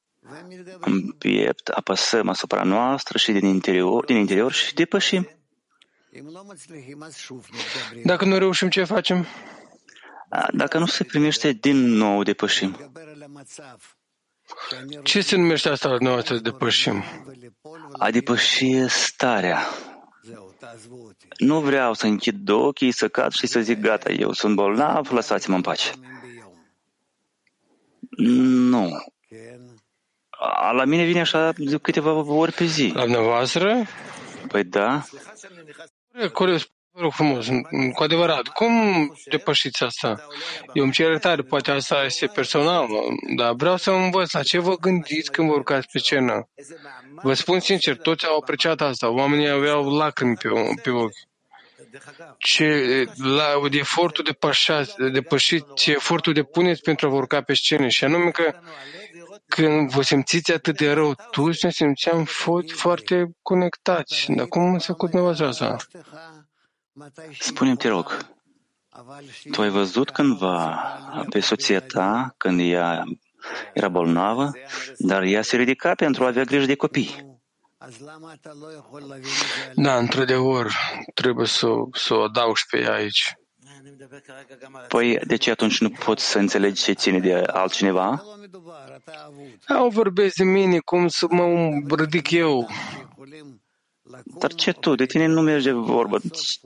în 0.79 1.11
piept, 1.11 1.67
apăsăm 1.67 2.29
asupra 2.29 2.63
noastră 2.63 3.17
și 3.17 3.31
din 3.31 3.45
interior, 3.45 4.05
din 4.05 4.15
interior 4.15 4.51
și 4.51 4.73
depășim. 4.73 5.29
Dacă 8.03 8.25
nu 8.25 8.37
reușim, 8.37 8.69
ce 8.69 8.83
facem? 8.83 9.25
A, 10.29 10.47
Dacă 10.53 10.77
nu 10.77 10.85
se 10.85 11.03
primește, 11.03 11.51
din 11.51 11.77
nou 11.77 12.23
depășim. 12.23 12.91
Ce 15.03 15.21
se 15.21 15.35
numește 15.35 15.69
asta 15.69 15.87
la 15.87 15.95
dumneavoastră 15.95 16.35
să 16.35 16.41
depășim? 16.41 17.03
A 17.97 18.11
depăși 18.11 18.87
starea. 18.87 19.59
Nu 21.37 21.59
vreau 21.61 21.93
să 21.93 22.05
închid 22.05 22.49
ochii, 22.49 22.91
să 22.91 23.07
cad 23.07 23.31
și 23.31 23.47
să 23.47 23.59
zic 23.59 23.79
gata, 23.79 24.11
eu 24.11 24.31
sunt 24.31 24.55
bolnav, 24.55 25.11
lăsați-mă 25.11 25.55
în 25.55 25.61
pace. 25.61 25.91
Nu. 28.09 28.89
A, 30.39 30.71
La 30.71 30.85
mine 30.85 31.03
vine 31.03 31.19
așa 31.19 31.51
de 31.57 31.77
câteva 31.77 32.11
ori 32.33 32.51
pe 32.51 32.65
zi. 32.65 32.91
La 32.93 33.01
dumneavoastră? 33.01 33.85
Păi 34.47 34.63
da, 34.63 35.03
Corect, 36.17 36.33
corect, 36.33 36.71
vă 36.91 37.01
rog 37.01 37.11
frumos, 37.11 37.47
cu 37.93 38.03
adevărat, 38.03 38.47
cum 38.47 38.71
depășiți 39.29 39.83
asta? 39.83 40.27
Eu 40.73 40.83
îmi 40.83 40.91
cer 40.91 41.09
iertare, 41.09 41.41
poate 41.41 41.71
asta 41.71 42.03
este 42.03 42.25
personal, 42.25 42.87
dar 43.35 43.53
vreau 43.53 43.77
să 43.77 43.91
învăț 43.91 44.31
la 44.31 44.43
ce 44.43 44.59
vă 44.59 44.75
gândiți 44.75 45.31
când 45.31 45.47
vă 45.47 45.53
urcați 45.53 45.87
pe 45.91 45.97
scenă. 45.97 46.49
Vă 47.21 47.33
spun 47.33 47.59
sincer, 47.59 47.97
toți 47.97 48.25
au 48.25 48.37
apreciat 48.37 48.81
asta, 48.81 49.09
oamenii 49.09 49.49
aveau 49.49 49.89
lacrimi 49.89 50.35
pe, 50.35 50.49
pe 50.83 50.89
ochi. 50.89 51.11
Ce, 52.37 53.03
la, 53.15 53.69
de 53.69 53.77
efortul 53.77 54.23
de, 54.23 54.31
pășați, 54.31 54.95
de 54.97 55.09
depășit, 55.09 55.73
ce 55.75 55.91
efortul 55.91 56.33
de 56.33 56.43
puneți 56.43 56.81
pentru 56.81 57.07
a 57.07 57.09
vă 57.09 57.15
urca 57.15 57.41
pe 57.41 57.53
scenă 57.53 57.87
și 57.87 58.03
anume 58.03 58.29
că 58.29 58.53
când 59.47 59.91
vă 59.91 60.01
simțiți 60.01 60.53
atât 60.53 60.77
de 60.77 60.91
rău, 60.91 61.15
toți 61.31 61.65
ne 61.65 61.71
simțeam 61.71 62.23
foarte, 62.23 62.73
foarte 62.73 63.31
conectați. 63.41 64.25
Dar 64.31 64.47
cum 64.47 64.77
se 64.77 64.93
cu 64.93 65.05
dumneavoastră 65.05 65.47
asta? 65.47 65.75
spune-mi, 67.39 67.77
te 67.77 67.87
rog, 67.87 68.25
tu 69.51 69.61
ai 69.61 69.69
văzut 69.69 70.09
cândva 70.09 70.79
pe 71.29 71.39
soția 71.39 71.81
ta 71.81 72.33
când 72.37 72.59
ea 72.59 73.03
era 73.73 73.89
bolnavă, 73.89 74.51
dar 74.97 75.23
ea 75.23 75.41
se 75.41 75.55
ridica 75.57 75.95
pentru 75.95 76.23
a 76.23 76.27
avea 76.27 76.43
grijă 76.43 76.65
de 76.65 76.75
copii. 76.75 77.39
Da, 79.75 79.97
într-adevăr, 79.97 80.71
trebuie 81.13 81.47
să, 81.47 81.67
să 81.93 82.13
o 82.13 82.21
adaug 82.21 82.55
și 82.55 82.65
pe 82.69 82.79
ea 82.79 82.93
aici. 82.93 83.33
Păi 84.87 85.17
de 85.27 85.35
ce 85.35 85.51
atunci 85.51 85.79
nu 85.81 85.89
poți 85.89 86.29
să 86.29 86.37
înțelegi 86.39 86.83
ce 86.83 86.91
ține 86.93 87.19
de 87.19 87.33
altcineva? 87.33 88.23
Au 89.67 89.89
vorbesc 89.89 90.35
de 90.35 90.43
mine, 90.43 90.79
cum 90.79 91.07
să 91.07 91.25
mă 91.29 91.69
ridic 91.95 92.31
eu. 92.31 92.67
Dar 94.39 94.53
ce 94.53 94.71
tu? 94.73 94.95
De 94.95 95.05
tine 95.05 95.25
nu 95.25 95.41
merge 95.41 95.71
vorba. 95.71 96.17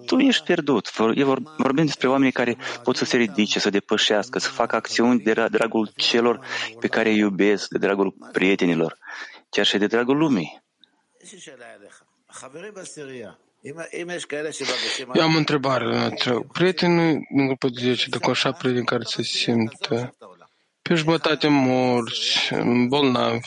Tu 0.05 0.17
ești 0.19 0.43
pierdut. 0.43 0.91
Vor- 0.91 1.17
e 1.17 1.23
vor- 1.23 1.41
Vorbim 1.57 1.85
despre 1.85 2.07
oamenii 2.07 2.31
care 2.31 2.57
pot 2.83 2.95
să 2.95 3.05
se 3.05 3.17
ridice, 3.17 3.59
să 3.59 3.69
depășească, 3.69 4.39
să 4.39 4.49
facă 4.49 4.75
acțiuni 4.75 5.19
de 5.19 5.31
ra- 5.33 5.49
dragul 5.49 5.91
celor 5.95 6.45
pe 6.79 6.87
care 6.87 7.09
îi 7.09 7.17
iubesc, 7.17 7.67
de 7.69 7.77
dragul 7.77 8.15
prietenilor, 8.31 8.97
chiar 9.49 9.65
și 9.65 9.77
de 9.77 9.87
dragul 9.87 10.17
lumii. 10.17 10.61
Eu 15.13 15.23
am 15.23 15.35
o 15.35 15.37
întrebare. 15.37 15.85
la 15.85 15.97
noastră. 15.97 16.39
Prietenii 16.39 17.27
din 17.35 17.45
grupul 17.45 17.69
de 17.69 17.79
10, 17.81 18.09
dacă 18.09 18.29
așa 18.29 18.51
prieteni 18.51 18.85
care 18.85 19.03
se 19.03 19.23
simt 19.23 19.87
pe 20.83 20.93
jumătate 20.93 21.47
morți, 21.47 22.53
bolnavi. 22.87 23.39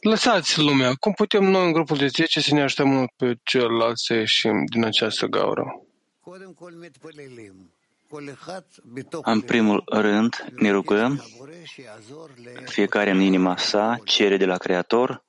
Lăsați 0.00 0.58
lumea. 0.58 0.94
Cum 0.94 1.12
putem 1.12 1.44
noi 1.44 1.66
în 1.66 1.72
grupul 1.72 1.96
de 1.96 2.06
10 2.06 2.40
să 2.40 2.54
ne 2.54 2.62
așteptăm 2.62 2.94
unul 2.94 3.12
pe 3.16 3.38
celălalt 3.42 3.98
să 3.98 4.14
ieșim 4.14 4.64
din 4.64 4.84
această 4.84 5.26
gaură? 5.26 5.82
În 9.22 9.40
primul 9.40 9.82
rând, 9.86 10.44
ne 10.56 10.70
rugăm, 10.70 11.24
fiecare 12.64 13.10
în 13.10 13.20
inima 13.20 13.56
sa 13.56 14.00
cere 14.04 14.36
de 14.36 14.46
la 14.46 14.56
Creator 14.56 15.24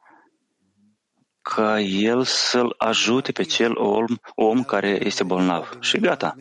ca 1.41 1.79
el 1.79 2.23
să-l 2.23 2.75
ajute 2.77 3.31
pe 3.31 3.43
cel 3.43 3.77
om, 3.77 4.05
om 4.35 4.63
care 4.63 5.05
este 5.05 5.23
bolnav. 5.23 5.77
Și 5.79 5.97
gata. 5.99 6.35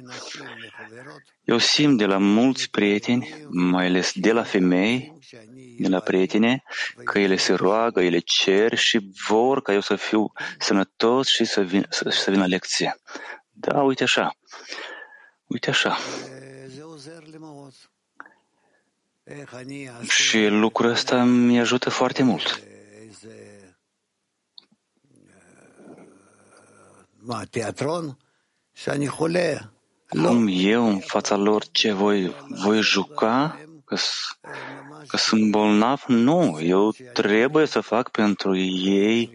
Eu 1.44 1.58
simt 1.58 1.98
de 1.98 2.06
la 2.06 2.18
mulți 2.18 2.70
prieteni, 2.70 3.46
mai 3.48 3.86
ales 3.86 4.12
de 4.14 4.32
la 4.32 4.42
femei, 4.42 5.18
de 5.78 5.88
la 5.88 6.00
prietene, 6.00 6.62
că 7.04 7.18
ele 7.18 7.36
se 7.36 7.52
roagă, 7.52 8.00
ele 8.00 8.18
cer 8.18 8.76
și 8.78 9.10
vor 9.28 9.62
ca 9.62 9.72
eu 9.72 9.80
să 9.80 9.96
fiu 9.96 10.32
sănătos 10.58 11.28
și 11.28 11.44
să 11.44 11.60
vin, 11.60 11.86
să, 11.88 12.08
să 12.08 12.30
vin 12.30 12.40
la 12.40 12.46
lecție. 12.46 13.00
Da, 13.50 13.82
uite 13.82 14.02
așa. 14.02 14.36
Uite 15.46 15.70
așa. 15.70 15.98
Și 20.08 20.46
lucrul 20.46 20.90
ăsta 20.90 21.22
mi 21.24 21.60
ajută 21.60 21.90
foarte 21.90 22.22
mult. 22.22 22.62
Cum 30.08 30.46
eu 30.50 30.86
în 30.86 30.98
fața 30.98 31.36
lor 31.36 31.64
ce 31.70 31.92
voi, 31.92 32.34
voi 32.48 32.80
juca? 32.80 33.58
Că, 33.84 33.96
că 35.06 35.16
sunt 35.16 35.50
bolnav? 35.50 36.04
Nu, 36.06 36.60
eu 36.60 36.92
trebuie 37.12 37.66
să 37.66 37.80
fac 37.80 38.10
pentru 38.10 38.56
ei 38.56 39.34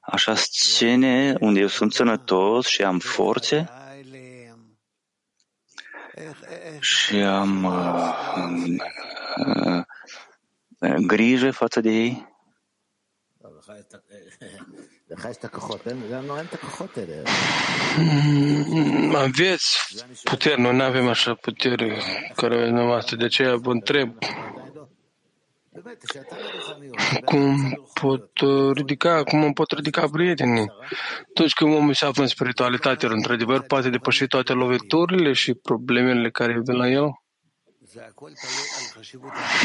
așa 0.00 0.34
scene 0.34 1.36
unde 1.40 1.60
eu 1.60 1.66
sunt 1.66 1.92
sănătos 1.92 2.66
și 2.66 2.82
am 2.82 2.98
forțe 2.98 3.68
și 6.80 7.16
am 7.16 7.64
uh, 7.64 8.14
uh, 10.78 10.94
grijă 11.06 11.50
față 11.50 11.80
de 11.80 11.90
ei. 11.90 12.32
Mm, 17.96 19.14
aveți 19.14 19.78
putere, 20.22 20.62
noi 20.62 20.76
nu 20.76 20.82
avem 20.82 21.08
așa 21.08 21.34
putere 21.34 21.96
care 22.36 22.54
avem 22.54 22.74
noastră, 22.74 23.16
de 23.16 23.24
aceea 23.24 23.56
vă 23.56 23.70
întreb 23.70 24.14
cum 27.24 27.78
pot 28.00 28.30
ridica, 28.74 29.22
cum 29.22 29.42
îmi 29.42 29.52
pot 29.52 29.70
ridica 29.70 30.08
prietenii. 30.08 30.66
Atunci 31.28 31.52
când 31.52 31.74
omul 31.74 31.94
se 31.94 32.04
află 32.04 32.22
în 32.22 32.28
spiritualitate, 32.28 33.06
într-adevăr, 33.06 33.62
poate 33.62 33.90
depăși 33.90 34.26
toate 34.26 34.52
loviturile 34.52 35.32
și 35.32 35.54
problemele 35.54 36.30
care 36.30 36.60
vin 36.64 36.76
la 36.76 36.88
el? 36.88 37.22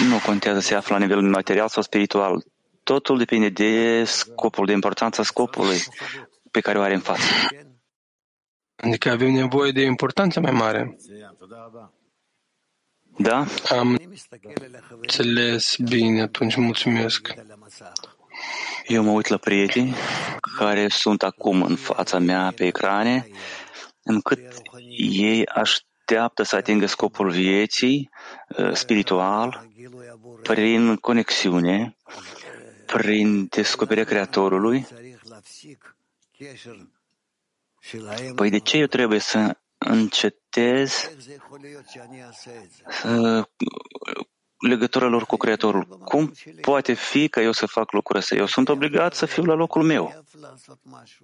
Nu 0.09 0.19
contează 0.25 0.59
să 0.59 0.67
se 0.67 0.75
află 0.75 0.97
la 0.97 1.01
nivel 1.01 1.21
material 1.21 1.67
sau 1.67 1.81
spiritual. 1.81 2.43
Totul 2.89 3.17
depinde 3.17 3.49
de 3.49 4.03
scopul, 4.03 4.65
de 4.65 4.71
importanța 4.71 5.23
scopului 5.23 5.79
pe 6.51 6.59
care 6.59 6.77
o 6.77 6.81
are 6.81 6.93
în 6.93 6.99
față. 6.99 7.23
Adică 8.75 9.09
avem 9.09 9.31
nevoie 9.31 9.71
de 9.71 9.81
importanță 9.81 10.39
mai 10.39 10.51
mare. 10.51 10.97
Da? 13.17 13.45
Am 13.69 13.97
înțeles 14.89 15.75
bine, 15.77 16.21
atunci 16.21 16.55
mulțumesc. 16.55 17.33
Eu 18.87 19.03
mă 19.03 19.11
uit 19.11 19.27
la 19.27 19.37
prieteni 19.37 19.95
care 20.57 20.87
sunt 20.87 21.23
acum 21.23 21.61
în 21.61 21.75
fața 21.75 22.19
mea 22.19 22.51
pe 22.55 22.65
ecrane, 22.65 23.27
încât 24.03 24.39
ei 24.97 25.45
așteaptă 25.45 26.43
să 26.43 26.55
atingă 26.55 26.85
scopul 26.85 27.29
vieții 27.29 28.09
uh, 28.57 28.73
spiritual 28.73 29.67
prin 30.41 30.95
conexiune, 30.95 31.97
prin 32.91 33.47
descoperirea 33.49 34.05
Creatorului. 34.05 34.87
Păi 38.35 38.49
de 38.49 38.57
ce 38.57 38.77
eu 38.77 38.85
trebuie 38.85 39.19
să 39.19 39.57
încetez 39.77 41.09
uh, 43.03 43.43
legătura 44.59 45.07
lor 45.07 45.25
cu 45.25 45.37
Creatorul. 45.37 45.85
Cum 46.03 46.33
poate 46.61 46.93
fi 46.93 47.27
ca 47.27 47.41
eu 47.41 47.51
să 47.51 47.65
fac 47.65 47.91
lucrul 47.91 48.17
ăsta? 48.17 48.35
Eu 48.35 48.45
sunt 48.45 48.69
obligat 48.69 49.13
să 49.13 49.25
fiu 49.25 49.43
la 49.43 49.53
locul 49.53 49.83
meu. 49.83 50.25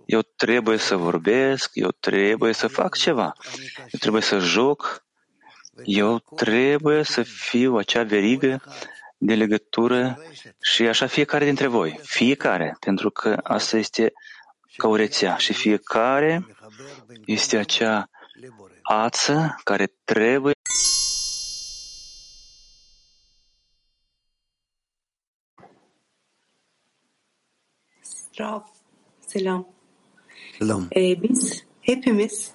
Eu 0.06 0.22
trebuie 0.22 0.78
să 0.78 0.96
vorbesc, 0.96 1.72
eu 1.74 1.92
trebuie 2.00 2.54
să 2.54 2.68
fac 2.68 2.96
ceva. 2.98 3.34
Eu 3.78 4.00
trebuie 4.00 4.22
să 4.22 4.40
joc, 4.40 5.06
eu 5.84 6.24
trebuie 6.36 7.04
să 7.04 7.24
fiu 7.24 7.76
acea 7.76 8.04
verigă 8.04 8.62
de 9.18 9.36
legătură 9.36 10.20
și 10.62 10.88
așa 10.88 11.06
fiecare 11.08 11.46
dintre 11.46 11.68
voi. 11.68 12.00
Fiecare, 12.04 12.78
pentru 12.80 13.10
că 13.10 13.38
asta 13.44 13.78
este 13.78 14.14
ca 14.78 14.88
o 14.88 14.96
rețea 14.96 15.36
și 15.36 15.54
fiecare 15.54 16.46
este 17.26 17.58
acea 17.58 18.10
ață 18.82 19.56
care 19.64 19.94
trebuie 20.04 20.54
Rav, 28.38 28.64
selam. 29.28 29.68
Selam. 30.58 30.88
Ee, 30.90 31.16
biz 31.22 31.64
hepimiz 31.82 32.52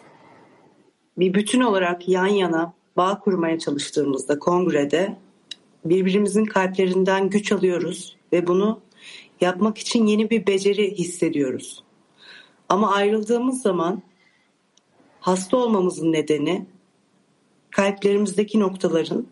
bir 1.17 1.35
bütün 1.35 1.61
olarak 1.61 2.09
yan 2.09 2.27
yana 2.27 2.75
bağ 2.97 3.21
kurmaya 3.21 3.59
çalıştığımızda 3.59 4.39
kongrede 4.39 5.17
birbirimizin 5.85 6.45
kalplerinden 6.45 7.31
güç 7.31 7.53
alıyoruz 7.53 8.17
ve 8.33 8.47
bunu 8.47 8.81
yapmak 9.41 9.79
için 9.79 10.07
yeni 10.07 10.31
bir 10.31 10.47
beceri 10.47 10.95
hissediyoruz. 10.99 11.85
Ama 12.69 12.95
ayrıldığımız 12.95 13.63
zaman 13.63 14.03
hasta 15.21 15.57
olmamızın 15.57 16.13
nedeni 16.13 16.67
kalplerimizdeki 17.71 18.61
noktaların 18.61 19.27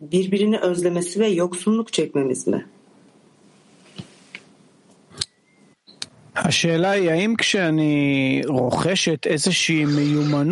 birbirini 0.00 0.58
özlemesi 0.58 1.20
ve 1.20 1.28
yoksunluk 1.28 1.92
çekmemiz 1.92 2.46
mi? 2.46 2.66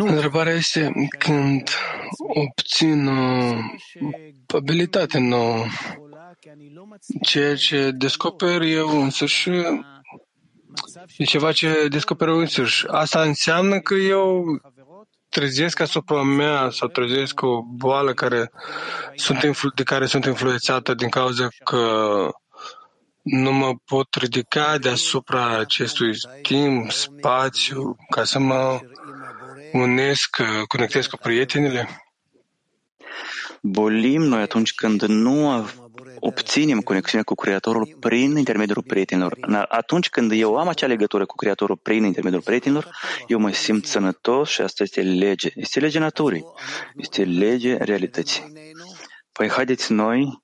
Întrebarea 0.07 0.53
este 0.53 0.91
când 1.17 1.69
obțin 2.17 3.07
o 3.07 4.57
abilitate 4.57 5.19
nouă, 5.19 5.65
ceea 7.21 7.55
ce 7.55 7.91
descoper 7.91 8.61
eu 8.61 9.01
însăși 9.01 9.49
e 11.17 11.23
ceva 11.23 11.51
ce 11.51 11.87
descoper 11.89 12.27
eu 12.27 12.37
însuși. 12.37 12.87
Asta 12.87 13.21
înseamnă 13.21 13.79
că 13.79 13.93
eu 13.93 14.43
trezesc 15.29 15.79
asupra 15.79 16.23
mea 16.23 16.69
sau 16.69 16.87
trezesc 16.87 17.41
o 17.41 17.61
boală 17.61 18.13
care 18.13 18.51
sunt 19.15 19.43
influ- 19.43 19.71
de 19.75 19.83
care 19.83 20.05
sunt 20.05 20.25
influențată 20.25 20.93
din 20.93 21.09
cauza 21.09 21.47
că 21.63 21.79
nu 23.21 23.51
mă 23.51 23.75
pot 23.85 24.15
ridica 24.15 24.77
deasupra 24.77 25.57
acestui 25.57 26.11
timp, 26.41 26.91
spațiu, 26.91 27.95
ca 28.09 28.23
să 28.23 28.39
mă 28.39 28.79
unesc, 29.71 30.37
conectez 30.67 31.05
cu 31.05 31.17
prietenile? 31.17 31.89
Bolim 33.61 34.21
noi 34.21 34.41
atunci 34.41 34.73
când 34.73 35.01
nu 35.01 35.67
obținem 36.19 36.79
conexiunea 36.79 37.25
cu 37.25 37.35
Creatorul 37.35 37.97
prin 37.99 38.37
intermediul 38.37 38.83
prietenilor. 38.87 39.37
Atunci 39.69 40.09
când 40.09 40.31
eu 40.31 40.57
am 40.57 40.67
acea 40.67 40.87
legătură 40.87 41.25
cu 41.25 41.35
Creatorul 41.35 41.77
prin 41.77 42.03
intermediul 42.03 42.41
prietenilor, 42.41 42.87
eu 43.27 43.39
mă 43.39 43.51
simt 43.51 43.85
sănătos 43.85 44.49
și 44.49 44.61
asta 44.61 44.83
este 44.83 45.01
lege. 45.01 45.49
Este 45.55 45.79
lege 45.79 45.99
naturii. 45.99 46.45
Este 46.95 47.23
lege 47.23 47.77
realității. 47.77 48.51
Păi 49.31 49.49
haideți 49.49 49.91
noi 49.91 50.43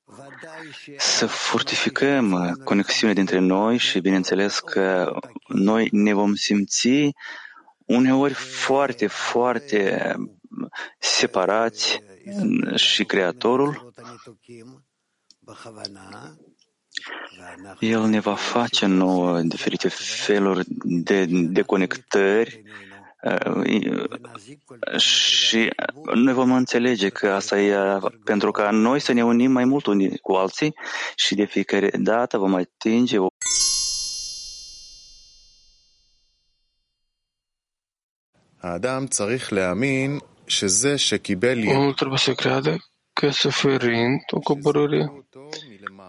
să 0.97 1.26
fortificăm 1.26 2.57
conexiunea 2.64 3.15
dintre 3.15 3.39
noi 3.39 3.77
și 3.77 3.99
bineînțeles 3.99 4.59
că 4.59 5.15
noi 5.47 5.88
ne 5.91 6.14
vom 6.14 6.35
simți 6.35 6.89
uneori 7.85 8.34
foarte, 8.34 9.07
foarte 9.07 10.14
separați 10.99 12.01
și 12.76 13.03
Creatorul. 13.03 13.93
El 17.80 18.01
ne 18.01 18.19
va 18.19 18.35
face 18.35 18.85
nouă 18.85 19.41
diferite 19.41 19.88
feluri 19.88 20.64
de 20.84 21.26
deconectări 21.30 22.64
și 24.98 25.69
noi 26.14 26.34
vom 26.34 26.52
înțelege 26.52 27.10
că 27.10 27.31
asta 27.31 27.60
e 27.60 27.99
pentru 28.23 28.52
ca 28.52 28.72
noi 28.72 28.99
să 28.99 29.11
ne 29.11 29.23
unim 29.23 29.52
mai 29.52 29.65
mult 29.65 29.85
unii 29.85 30.18
cu 30.18 30.34
alții 30.34 30.73
și 31.15 31.35
de 31.35 31.45
fiecare 31.45 31.89
dată 31.98 32.38
vom 32.38 32.53
atinge 32.53 33.19
o 33.19 33.27
Omul 41.76 41.94
trebuie 41.94 42.18
să 42.18 42.34
creadă 42.34 42.77
că 43.14 43.30
suferind 43.30 44.22
o 44.31 44.39
coborâre 44.39 45.11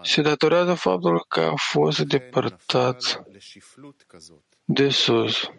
se 0.03 0.21
datorează 0.21 0.73
faptul 0.73 1.25
că 1.27 1.39
a 1.39 1.53
fost 1.55 1.99
depărtat 1.99 3.23
de 4.65 4.89
sus. 4.89 5.49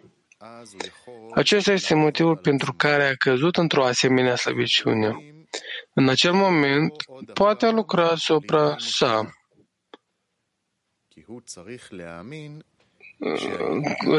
Acesta 1.34 1.72
este 1.72 1.94
motivul 1.94 2.36
pentru 2.36 2.74
care 2.76 3.04
a 3.04 3.14
căzut 3.14 3.56
într-o 3.56 3.84
asemenea 3.84 4.36
slăbiciune. 4.36 5.16
În 5.92 6.08
acel 6.08 6.32
moment, 6.32 6.92
poate 7.34 7.66
a 7.66 7.70
lucrat 7.70 8.10
asupra 8.10 8.76
sa, 8.78 9.30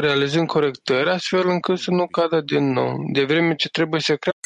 realizând 0.00 0.46
corectări, 0.46 1.10
astfel 1.10 1.48
încât 1.48 1.78
să 1.78 1.90
nu 1.90 2.06
cadă 2.06 2.40
din 2.40 2.72
nou, 2.72 2.96
de 3.12 3.24
vreme 3.24 3.54
ce 3.54 3.68
trebuie 3.68 4.00
să 4.00 4.16
creadă 4.16 4.36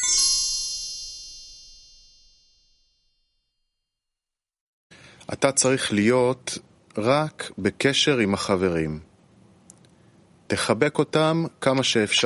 אתה 5.33 5.51
צריך 5.51 5.93
להיות 5.93 6.57
רק 6.97 7.51
בקשר 7.57 8.17
עם 8.17 8.33
החברים. 8.33 9.06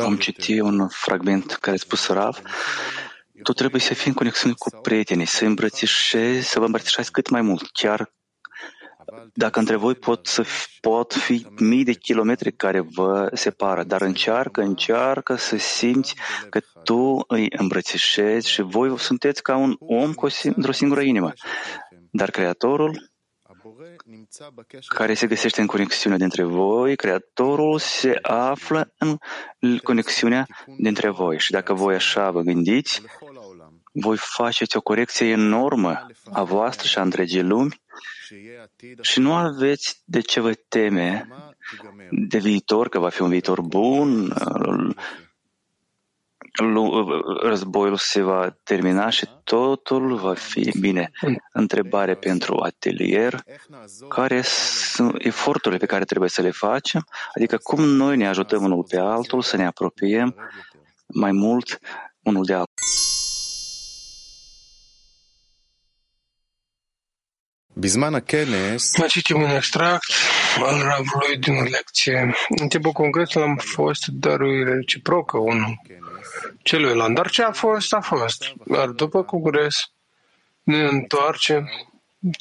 Am 0.04 0.16
citit 0.16 0.60
un 0.60 0.88
fragment 0.88 1.52
care 1.52 1.76
a 1.76 1.78
spus 1.78 2.08
Rav. 2.08 2.40
Tu 3.42 3.52
trebuie 3.52 3.80
să 3.80 3.94
fii 3.94 4.08
în 4.08 4.14
conexiune 4.14 4.54
cu 4.58 4.80
prietenii, 4.80 5.26
să 5.26 5.44
îmbrățișezi, 5.44 6.48
să 6.48 6.58
vă 6.58 6.64
îmbrățișați 6.64 7.12
cât 7.12 7.28
mai 7.28 7.42
mult, 7.42 7.70
chiar 7.72 8.12
dacă 9.34 9.58
între 9.58 9.76
voi 9.76 9.94
pot, 9.94 10.26
să, 10.26 10.44
pot 10.80 11.14
fi 11.14 11.46
mii 11.58 11.84
de 11.84 11.92
kilometri 11.92 12.52
care 12.52 12.80
vă 12.80 13.30
separă, 13.32 13.84
dar 13.84 14.02
încearcă, 14.02 14.60
încearcă 14.60 15.34
să 15.34 15.56
simți 15.56 16.14
că 16.50 16.60
tu 16.84 17.24
îi 17.26 17.46
îmbrățișezi 17.56 18.48
și 18.48 18.62
voi 18.62 18.98
sunteți 18.98 19.42
ca 19.42 19.56
un 19.56 19.76
om 19.78 20.12
cu 20.12 20.26
o, 20.26 20.28
într-o 20.42 20.72
singură 20.72 21.00
inimă. 21.00 21.32
Dar 22.10 22.30
Creatorul, 22.30 23.11
care 24.88 25.14
se 25.14 25.26
găsește 25.26 25.60
în 25.60 25.66
conexiunea 25.66 26.18
dintre 26.18 26.44
voi, 26.44 26.96
Creatorul 26.96 27.78
se 27.78 28.18
află 28.22 28.94
în 29.58 29.78
conexiunea 29.78 30.46
dintre 30.78 31.10
voi. 31.10 31.38
Și 31.38 31.50
dacă 31.50 31.74
voi 31.74 31.94
așa 31.94 32.30
vă 32.30 32.40
gândiți, 32.40 33.02
voi 33.92 34.16
faceți 34.16 34.76
o 34.76 34.80
corecție 34.80 35.26
enormă 35.26 36.06
a 36.32 36.42
voastră 36.42 36.86
și 36.86 36.98
a 36.98 37.02
întregii 37.02 37.42
lumi 37.42 37.80
și 39.00 39.20
nu 39.20 39.34
aveți 39.34 40.02
de 40.04 40.20
ce 40.20 40.40
vă 40.40 40.52
teme 40.68 41.28
de 42.10 42.38
viitor, 42.38 42.88
că 42.88 42.98
va 42.98 43.08
fi 43.08 43.22
un 43.22 43.28
viitor 43.28 43.60
bun, 43.60 44.32
războiul 47.40 47.96
se 47.96 48.22
va 48.22 48.56
termina 48.62 49.10
și 49.10 49.28
totul 49.44 50.16
va 50.16 50.34
fi 50.34 50.70
bine. 50.80 51.10
Întrebare 51.52 52.14
pentru 52.14 52.58
atelier, 52.62 53.44
care 54.08 54.40
sunt 54.42 55.14
eforturile 55.18 55.80
pe 55.80 55.86
care 55.86 56.04
trebuie 56.04 56.28
să 56.28 56.42
le 56.42 56.50
facem, 56.50 57.04
adică 57.34 57.56
cum 57.56 57.84
noi 57.84 58.16
ne 58.16 58.28
ajutăm 58.28 58.64
unul 58.64 58.84
pe 58.88 58.98
altul 58.98 59.42
să 59.42 59.56
ne 59.56 59.66
apropiem 59.66 60.34
mai 61.06 61.32
mult 61.32 61.78
unul 62.22 62.44
de 62.44 62.52
altul. 62.52 62.74
Mai 68.98 69.08
citim 69.08 69.42
un 69.42 69.50
extract 69.50 70.12
al 70.60 70.82
Ravului 70.82 71.36
din 71.40 71.54
o 71.54 71.62
lecție. 71.62 72.34
În 72.48 72.68
timpul 72.68 72.92
congresului 72.92 73.48
am 73.48 73.56
fost 73.56 74.06
dăruire 74.06 74.74
reciprocă 74.74 75.38
unul 75.38 75.80
celuilalt. 76.62 77.14
Dar 77.14 77.30
ce 77.30 77.42
a 77.42 77.52
fost, 77.52 77.92
a 77.92 78.00
fost. 78.00 78.52
Dar 78.66 78.88
după 78.88 79.22
congres 79.22 79.74
ne 80.62 80.84
întoarcem 80.84 81.68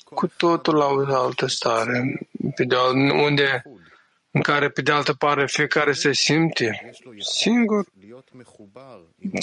cu 0.03 0.27
totul 0.27 0.75
la 0.75 0.85
o 0.85 1.23
altă 1.23 1.47
stare, 1.47 2.19
pe 2.55 2.63
de 2.63 2.75
unde, 3.13 3.63
în 4.31 4.41
care, 4.41 4.69
pe 4.69 4.81
de 4.81 4.91
altă 4.91 5.13
parte, 5.13 5.45
fiecare 5.45 5.91
se 5.91 6.13
simte 6.13 6.91
singur, 7.19 7.85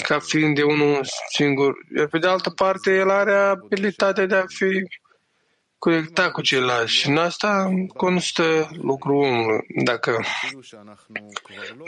ca 0.03 0.19
fiind 0.19 0.55
de 0.55 0.63
unul 0.63 1.05
singur, 1.29 1.73
iar 1.97 2.07
pe 2.07 2.17
de 2.17 2.27
altă 2.27 2.49
parte, 2.49 2.95
el 2.95 3.09
are 3.09 3.35
abilitatea 3.35 4.25
de 4.25 4.35
a 4.35 4.43
fi 4.47 4.87
conecta 5.79 6.31
cu 6.31 6.41
ceilalți. 6.41 6.93
Și 6.93 7.07
în 7.09 7.17
asta 7.17 7.69
constă 7.95 8.69
lucrul 8.71 9.15
omului. 9.15 9.65
Dacă 9.83 10.23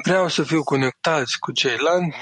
vreau 0.04 0.28
să 0.28 0.44
fiu 0.44 0.64
conectați 0.64 1.40
cu 1.40 1.52
ceilalți, 1.52 2.18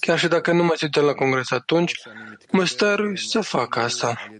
chiar 0.00 0.18
și 0.18 0.28
dacă 0.28 0.52
nu 0.52 0.62
mă 0.62 0.74
țin 0.76 1.04
la 1.04 1.12
congres 1.12 1.50
atunci, 1.50 1.92
mă 2.50 2.64
stărui 2.64 3.18
să 3.18 3.40
fac 3.40 3.76
asta. 3.76 4.30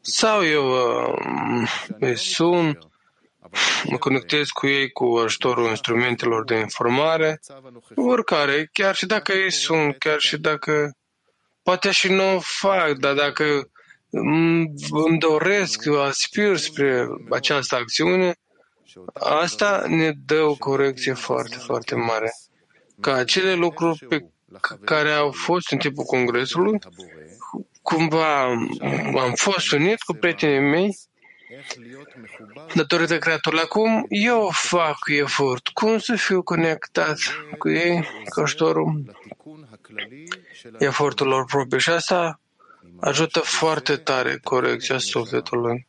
Sau 0.00 0.44
eu 0.44 0.70
uh, 0.70 1.70
îi 1.98 2.16
sun, 2.16 2.78
mă 3.84 3.98
conectez 3.98 4.48
cu 4.48 4.66
ei 4.66 4.90
cu 4.90 5.04
ajutorul 5.24 5.68
instrumentelor 5.68 6.44
de 6.44 6.54
informare, 6.54 7.40
oricare, 7.94 8.68
chiar 8.72 8.94
și 8.94 9.06
dacă 9.06 9.32
ei 9.32 9.52
sunt, 9.52 9.98
chiar 9.98 10.18
și 10.18 10.36
dacă 10.36 10.92
poate 11.62 11.90
și 11.90 12.12
nu 12.12 12.34
o 12.34 12.38
fac, 12.40 12.92
dar 12.92 13.14
dacă 13.14 13.70
îmi 14.10 15.18
doresc, 15.18 15.86
aspir 15.86 16.56
spre 16.56 17.06
această 17.30 17.74
acțiune, 17.74 18.34
asta 19.12 19.84
ne 19.86 20.12
dă 20.26 20.42
o 20.42 20.54
corecție 20.54 21.12
foarte, 21.12 21.56
foarte 21.56 21.94
mare. 21.94 22.32
Ca 23.00 23.12
acele 23.12 23.54
lucruri 23.54 24.06
pe 24.08 24.24
care 24.84 25.12
au 25.12 25.32
fost 25.32 25.72
în 25.72 25.78
timpul 25.78 26.04
congresului, 26.04 26.78
cumva 27.82 28.42
am 29.20 29.32
fost 29.34 29.72
unit 29.72 30.02
cu 30.02 30.12
prietenii 30.12 30.70
mei, 30.70 30.98
datorită 32.74 33.18
creatorului. 33.18 33.64
Acum 33.64 34.06
eu 34.08 34.48
fac 34.52 34.98
efort. 35.06 35.68
Cum 35.68 35.98
să 35.98 36.14
fiu 36.14 36.42
conectat 36.42 37.18
cu 37.58 37.68
ei, 37.68 38.08
cu 38.28 38.40
ajutorul 38.40 39.16
eforturilor 40.78 41.44
proprii. 41.44 41.80
Și 41.80 41.90
asta 41.90 42.40
ajută 43.00 43.40
foarte 43.40 43.96
tare 43.96 44.38
corecția 44.42 44.98
sufletului. 44.98 45.86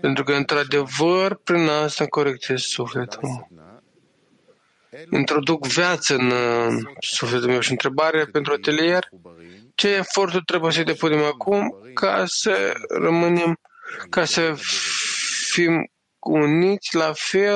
Pentru 0.00 0.24
că, 0.24 0.32
într-adevăr, 0.32 1.40
prin 1.44 1.68
asta 1.68 2.06
corectez 2.06 2.60
sufletul. 2.60 3.48
Introduc 5.10 5.66
viață 5.66 6.14
în 6.14 6.32
sufletul 7.00 7.48
meu 7.48 7.60
și 7.60 7.70
întrebare 7.70 8.24
pentru 8.24 8.52
atelier. 8.52 9.08
Ce 9.74 9.88
eforturi 9.88 10.44
trebuie 10.44 10.72
să 10.72 10.82
depunem 10.82 11.24
acum 11.24 11.76
ca 11.94 12.24
să 12.26 12.72
rămânem, 12.88 13.60
ca 14.10 14.24
să 14.24 14.54
fim 15.50 15.90
uniți 16.18 16.96
la 16.96 17.12
fel 17.14 17.48